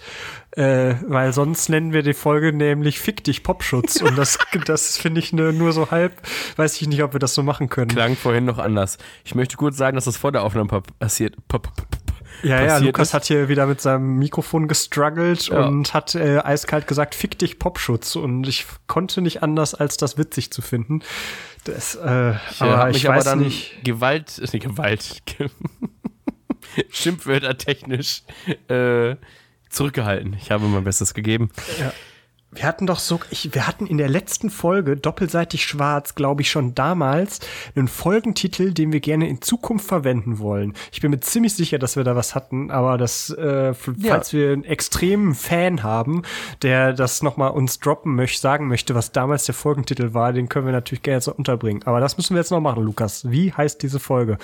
Äh, 0.53 0.95
weil 1.07 1.33
sonst 1.33 1.71
nennen 1.71 1.93
wir 1.95 2.03
die 2.03 2.13
Folge 2.13 2.53
nämlich 2.53 3.01
Fick 3.01 3.25
dich 3.25 3.43
Popschutz. 3.43 4.01
Und 4.03 4.17
das, 4.19 4.39
das 4.67 4.99
finde 4.99 5.21
ich 5.21 5.33
ne, 5.33 5.53
nur 5.55 5.73
so 5.73 5.91
halb, 5.91 6.13
weiß 6.57 6.81
ich 6.83 6.87
nicht, 6.87 7.03
ob 7.03 7.15
wir 7.15 7.19
das 7.19 7.35
so 7.35 7.43
machen 7.43 7.71
können. 7.71 7.89
Klang 7.89 8.15
vorhin 8.15 8.45
noch 8.45 8.59
anders. 8.59 8.99
Ich 9.25 9.35
möchte 9.35 9.57
kurz 9.57 9.79
sagen, 9.79 9.95
dass 9.97 10.05
das 10.05 10.19
vor 10.19 10.33
der 10.33 10.43
Aufnahme 10.45 10.69
pa- 10.69 10.83
passiert. 10.99 11.35
pa- 11.49 11.59
pa- 11.59 11.71
pa- 11.75 11.83
pa- 11.91 12.47
Ja, 12.47 12.63
ja, 12.63 12.77
Lukas 12.79 13.09
ist. 13.09 13.15
hat 13.15 13.25
hier 13.25 13.49
wieder 13.49 13.67
mit 13.67 13.81
seinem 13.81 14.19
Mikrofon 14.19 14.69
gestruggelt 14.69 15.49
Ja. 15.49 15.67
und 15.67 15.95
hat 15.95 16.15
äh, 16.15 16.39
eiskalt 16.41 16.87
gesagt, 16.89 17.15
fick 17.15 17.39
dich 17.39 17.59
Popschutz. 17.59 18.17
Und 18.17 18.47
ich 18.47 18.67
konnte 18.87 19.23
nicht 19.23 19.43
anders, 19.43 19.75
als 19.75 19.97
das 19.97 20.19
witzig 20.19 20.53
zu 20.53 20.61
finden. 20.61 21.01
Das, 21.65 21.95
äh, 21.95 22.33
Ich 22.51 22.61
äh, 22.61 22.65
aber 22.65 22.89
ich 22.89 22.95
mich 22.95 23.09
aber 23.09 23.17
weiß 23.19 23.25
dann 23.25 23.41
nicht. 23.41 23.85
Gewalt, 23.85 24.39
ist 24.39 24.53
nicht 24.53 24.65
Gewalt, 24.67 25.23
Schimpfwörter 26.91 27.57
technisch 27.59 28.23
äh, 28.69 29.17
zurückgehalten. 29.69 30.35
Ich 30.41 30.51
habe 30.51 30.65
mein 30.67 30.85
Bestes 30.85 31.15
gegeben. 31.15 31.51
Wir 32.53 32.65
hatten 32.65 32.85
doch 32.87 32.99
so, 32.99 33.21
ich, 33.31 33.55
wir 33.55 33.69
hatten 33.69 33.87
in 33.87 33.97
der 33.97 34.09
letzten 34.09 34.51
Folge 34.51 34.97
doppelseitig 34.97 35.65
schwarz, 35.65 36.17
glaube 36.17 36.43
ich, 36.43 36.51
schon 36.51 36.75
damals 36.75 37.39
einen 37.77 37.87
Folgentitel, 37.87 38.73
den 38.73 38.93
wir 38.93 38.99
gerne 38.99 39.29
in 39.29 39.41
Zukunft 39.41 39.87
verwenden 39.87 40.41
wollen. 40.41 40.75
Ich 40.91 41.01
bin 41.01 41.13
mir 41.13 41.21
ziemlich 41.21 41.55
sicher, 41.55 41.79
dass 41.79 41.95
wir 41.95 42.03
da 42.03 42.17
was 42.17 42.35
hatten, 42.35 42.73
aber 42.73 42.99
das, 42.99 43.31
äh, 43.31 43.67
Ja. 43.69 43.75
falls 43.75 44.33
wir 44.33 44.53
einen 44.53 44.65
extremen 44.65 45.37
Fan 45.37 45.85
haben, 45.85 46.23
der 46.63 46.93
das 46.93 47.23
nochmal 47.23 47.53
uns 47.53 47.79
droppen 47.79 48.17
möchte, 48.17 48.41
sagen 48.41 48.67
möchte, 48.67 48.97
was 48.97 49.13
damals 49.13 49.45
der 49.45 49.55
Folgentitel 49.55 50.13
war, 50.13 50.33
den 50.33 50.49
können 50.49 50.67
wir 50.67 50.73
natürlich 50.73 51.03
gerne 51.03 51.21
so 51.21 51.33
unterbringen. 51.33 51.83
Aber 51.85 52.01
das 52.01 52.17
müssen 52.17 52.35
wir 52.35 52.41
jetzt 52.41 52.51
noch 52.51 52.61
machen, 52.61 52.83
Lukas. 52.83 53.31
Wie 53.31 53.53
heißt 53.53 53.81
diese 53.81 54.01
Folge? 54.01 54.39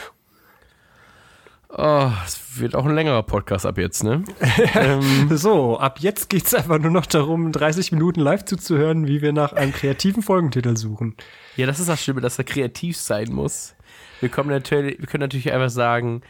Oh, 1.68 2.10
es 2.24 2.60
wird 2.60 2.74
auch 2.74 2.86
ein 2.86 2.94
längerer 2.94 3.22
Podcast 3.24 3.66
ab 3.66 3.76
jetzt, 3.76 4.04
ne? 4.04 4.22
ähm, 4.74 5.28
So, 5.36 5.78
ab 5.78 5.98
jetzt 6.00 6.28
geht's 6.28 6.54
einfach 6.54 6.78
nur 6.78 6.92
noch 6.92 7.06
darum, 7.06 7.50
30 7.50 7.92
Minuten 7.92 8.20
live 8.20 8.44
zuzuhören, 8.44 9.08
wie 9.08 9.20
wir 9.20 9.32
nach 9.32 9.52
einem 9.52 9.72
kreativen 9.72 10.22
Folgentitel 10.22 10.76
suchen. 10.76 11.16
ja, 11.56 11.66
das 11.66 11.80
ist 11.80 11.88
das 11.88 12.02
Schlimme, 12.02 12.20
dass 12.20 12.38
er 12.38 12.44
kreativ 12.44 12.96
sein 12.96 13.32
muss. 13.32 13.74
Wir, 14.20 14.28
kommen 14.28 14.50
natürlich, 14.50 14.98
wir 15.00 15.06
können 15.06 15.22
natürlich 15.22 15.52
einfach 15.52 15.70
sagen, 15.70 16.22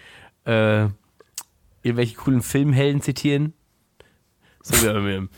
äh, 0.46 0.88
irgendwelche 1.82 2.16
coolen 2.16 2.42
Filmhelden 2.42 3.02
zitieren. 3.02 3.52
So 4.62 4.74
wie 4.82 5.10
ähm, 5.10 5.28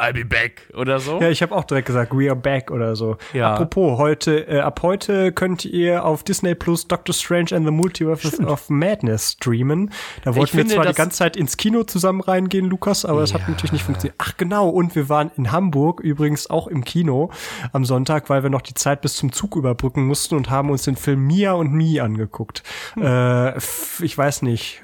I'll 0.00 0.12
be 0.12 0.24
back 0.24 0.68
oder 0.74 0.98
so. 0.98 1.20
Ja, 1.20 1.28
ich 1.28 1.42
habe 1.42 1.54
auch 1.54 1.64
direkt 1.64 1.86
gesagt, 1.86 2.12
we 2.12 2.28
are 2.28 2.36
back 2.36 2.70
oder 2.70 2.96
so. 2.96 3.16
Ja. 3.32 3.52
Apropos, 3.52 3.98
heute, 3.98 4.48
äh, 4.48 4.60
ab 4.60 4.80
heute 4.82 5.32
könnt 5.32 5.64
ihr 5.64 6.04
auf 6.04 6.24
Disney 6.24 6.54
Plus 6.54 6.88
Doctor 6.88 7.14
Strange 7.14 7.54
and 7.54 7.66
the 7.66 7.72
Multiverse 7.72 8.42
of 8.44 8.70
Madness 8.70 9.32
streamen. 9.32 9.90
Da 10.24 10.34
wollten 10.34 10.56
wir 10.56 10.60
finde, 10.60 10.74
zwar 10.74 10.86
die 10.86 10.94
ganze 10.94 11.18
Zeit 11.18 11.36
ins 11.36 11.56
Kino 11.56 11.84
zusammen 11.84 12.20
reingehen, 12.20 12.66
Lukas, 12.66 13.04
aber 13.04 13.20
das 13.20 13.34
hat 13.34 13.48
natürlich 13.48 13.72
nicht 13.72 13.84
funktioniert. 13.84 14.16
Ach 14.18 14.36
genau, 14.36 14.68
und 14.68 14.94
wir 14.94 15.08
waren 15.08 15.30
in 15.36 15.52
Hamburg 15.52 16.00
übrigens 16.00 16.48
auch 16.48 16.66
im 16.66 16.84
Kino 16.84 17.30
am 17.72 17.84
Sonntag, 17.84 18.30
weil 18.30 18.42
wir 18.42 18.50
noch 18.50 18.62
die 18.62 18.74
Zeit 18.74 19.02
bis 19.02 19.16
zum 19.16 19.32
Zug 19.32 19.56
überbrücken 19.56 20.06
mussten 20.06 20.34
und 20.34 20.50
haben 20.50 20.70
uns 20.70 20.82
den 20.84 20.96
Film 20.96 21.26
Mia 21.26 21.52
und 21.52 21.72
Mi 21.72 22.00
angeguckt. 22.00 22.62
Hm. 22.94 23.02
Äh, 23.04 23.58
ich 24.02 24.16
weiß 24.16 24.42
nicht, 24.42 24.82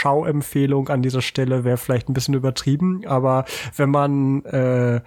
Schauempfehlung 0.00 0.88
an 0.88 1.02
dieser 1.02 1.20
Stelle 1.22 1.64
wäre 1.64 1.76
vielleicht 1.76 2.08
ein 2.08 2.14
bisschen 2.14 2.34
übertrieben, 2.34 3.02
aber 3.06 3.44
wenn 3.76 3.90
man 3.90 4.44
äh, 4.46 5.00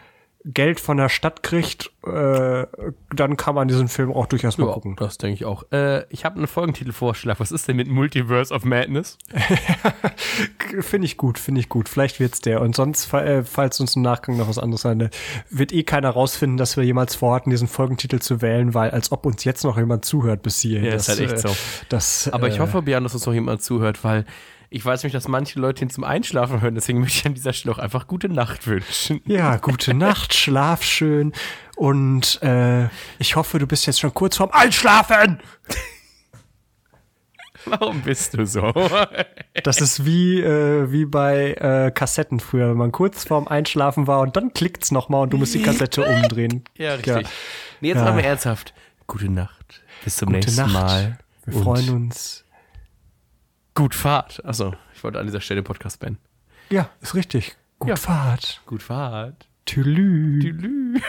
Geld 0.45 0.81
von 0.81 0.97
der 0.97 1.07
Stadt 1.07 1.41
kriegt, 1.41 1.89
äh, 2.05 2.65
dann 3.15 3.37
kann 3.37 3.55
man 3.55 3.69
diesen 3.69 3.87
Film 3.87 4.11
auch 4.11 4.25
durchaus 4.25 4.57
mal 4.57 4.67
Ja, 4.67 4.73
gucken. 4.73 4.97
das 4.97 5.17
denke 5.17 5.35
ich 5.35 5.45
auch. 5.45 5.63
Äh, 5.71 6.03
ich 6.09 6.25
habe 6.25 6.35
einen 6.35 6.47
Folgentitelvorschlag. 6.47 7.39
Was 7.39 7.53
ist 7.53 7.69
denn 7.69 7.77
mit 7.77 7.87
Multiverse 7.87 8.53
of 8.53 8.65
Madness? 8.65 9.17
Finde 10.81 11.05
ich 11.05 11.15
gut, 11.17 11.39
finde 11.39 11.61
ich 11.61 11.69
gut. 11.69 11.87
Vielleicht 11.87 12.19
wird's 12.19 12.41
der. 12.41 12.59
Und 12.61 12.75
sonst, 12.75 13.13
äh, 13.13 13.43
falls 13.43 13.79
uns 13.79 13.95
im 13.95 14.01
Nachgang 14.01 14.35
noch 14.35 14.49
was 14.49 14.57
anderes 14.59 14.81
sein, 14.81 15.09
wird 15.49 15.71
eh 15.71 15.83
keiner 15.83 16.09
rausfinden, 16.09 16.57
dass 16.57 16.75
wir 16.75 16.83
jemals 16.83 17.15
vorhatten, 17.15 17.49
diesen 17.49 17.69
Folgentitel 17.69 18.19
zu 18.19 18.41
wählen, 18.41 18.73
weil 18.73 18.91
als 18.91 19.11
ob 19.13 19.25
uns 19.25 19.45
jetzt 19.45 19.63
noch 19.63 19.77
jemand 19.77 20.03
zuhört 20.03 20.41
bis 20.43 20.59
hierhin. 20.59 20.85
Ja, 20.85 20.95
ist 20.95 21.07
halt 21.07 21.19
echt 21.21 21.33
äh, 21.33 21.37
so. 21.37 21.55
Das, 21.87 22.29
Aber 22.33 22.47
äh, 22.47 22.51
ich 22.51 22.59
hoffe, 22.59 22.81
Björn, 22.81 23.03
dass 23.03 23.13
uns 23.13 23.25
noch 23.25 23.33
jemand 23.33 23.61
zuhört, 23.61 24.03
weil 24.03 24.25
ich 24.73 24.83
weiß 24.83 25.03
nämlich, 25.03 25.13
dass 25.13 25.27
manche 25.27 25.59
Leute 25.59 25.83
ihn 25.85 25.89
zum 25.89 26.03
Einschlafen 26.03 26.61
hören. 26.61 26.75
Deswegen 26.75 26.99
möchte 26.99 27.19
ich 27.19 27.25
an 27.25 27.33
dieser 27.35 27.53
Stelle 27.53 27.75
auch 27.75 27.79
einfach 27.79 28.07
gute 28.07 28.27
Nacht 28.29 28.65
wünschen. 28.67 29.21
Ja, 29.25 29.57
gute 29.57 29.93
Nacht, 29.93 30.33
schlaf 30.33 30.83
schön. 30.83 31.31
Und 31.75 32.41
äh, 32.41 32.85
ich 33.19 33.35
hoffe, 33.35 33.59
du 33.59 33.67
bist 33.67 33.85
jetzt 33.85 33.99
schon 33.99 34.13
kurz 34.13 34.37
vorm 34.37 34.49
Einschlafen. 34.51 35.39
Warum 37.65 38.01
bist 38.01 38.33
du 38.33 38.45
so? 38.45 38.73
Das 39.63 39.79
ist 39.79 40.05
wie, 40.05 40.41
äh, 40.41 40.91
wie 40.91 41.05
bei 41.05 41.53
äh, 41.53 41.91
Kassetten 41.91 42.39
früher, 42.41 42.69
wenn 42.71 42.77
man 42.77 42.91
kurz 42.91 43.23
vorm 43.23 43.47
Einschlafen 43.47 44.05
war 44.07 44.19
und 44.19 44.35
dann 44.35 44.53
klickt's 44.53 44.91
nochmal 44.91 45.21
und 45.21 45.29
du 45.31 45.37
musst 45.37 45.53
die 45.53 45.61
Kassette 45.61 46.03
umdrehen. 46.03 46.63
ja, 46.77 46.95
richtig. 46.95 47.27
Nee, 47.79 47.89
jetzt 47.89 47.99
Ja. 47.99 48.11
mal 48.11 48.19
ernsthaft. 48.19 48.73
Gute 49.07 49.29
Nacht. 49.31 49.81
Bis 50.03 50.17
zum 50.17 50.27
Gute 50.27 50.39
nächsten 50.39 50.61
Nacht. 50.61 50.73
Mal. 50.73 51.17
Wir 51.45 51.55
Und 51.55 51.63
freuen 51.63 51.89
uns. 51.91 52.42
Gut 53.75 53.95
Fahrt. 53.95 54.43
Achso, 54.45 54.75
ich 54.93 55.03
wollte 55.03 55.19
an 55.19 55.25
dieser 55.25 55.41
Stelle 55.41 55.63
Podcast 55.63 55.99
beenden. 55.99 56.19
Ja, 56.69 56.89
ist 57.01 57.15
richtig. 57.15 57.55
Gut 57.79 57.89
Ja. 57.89 57.95
Fahrt. 57.95 58.61
Gut 58.65 58.83
Fahrt. 58.83 59.47
Tülü. 59.65 60.39
Tülü. 60.41 61.01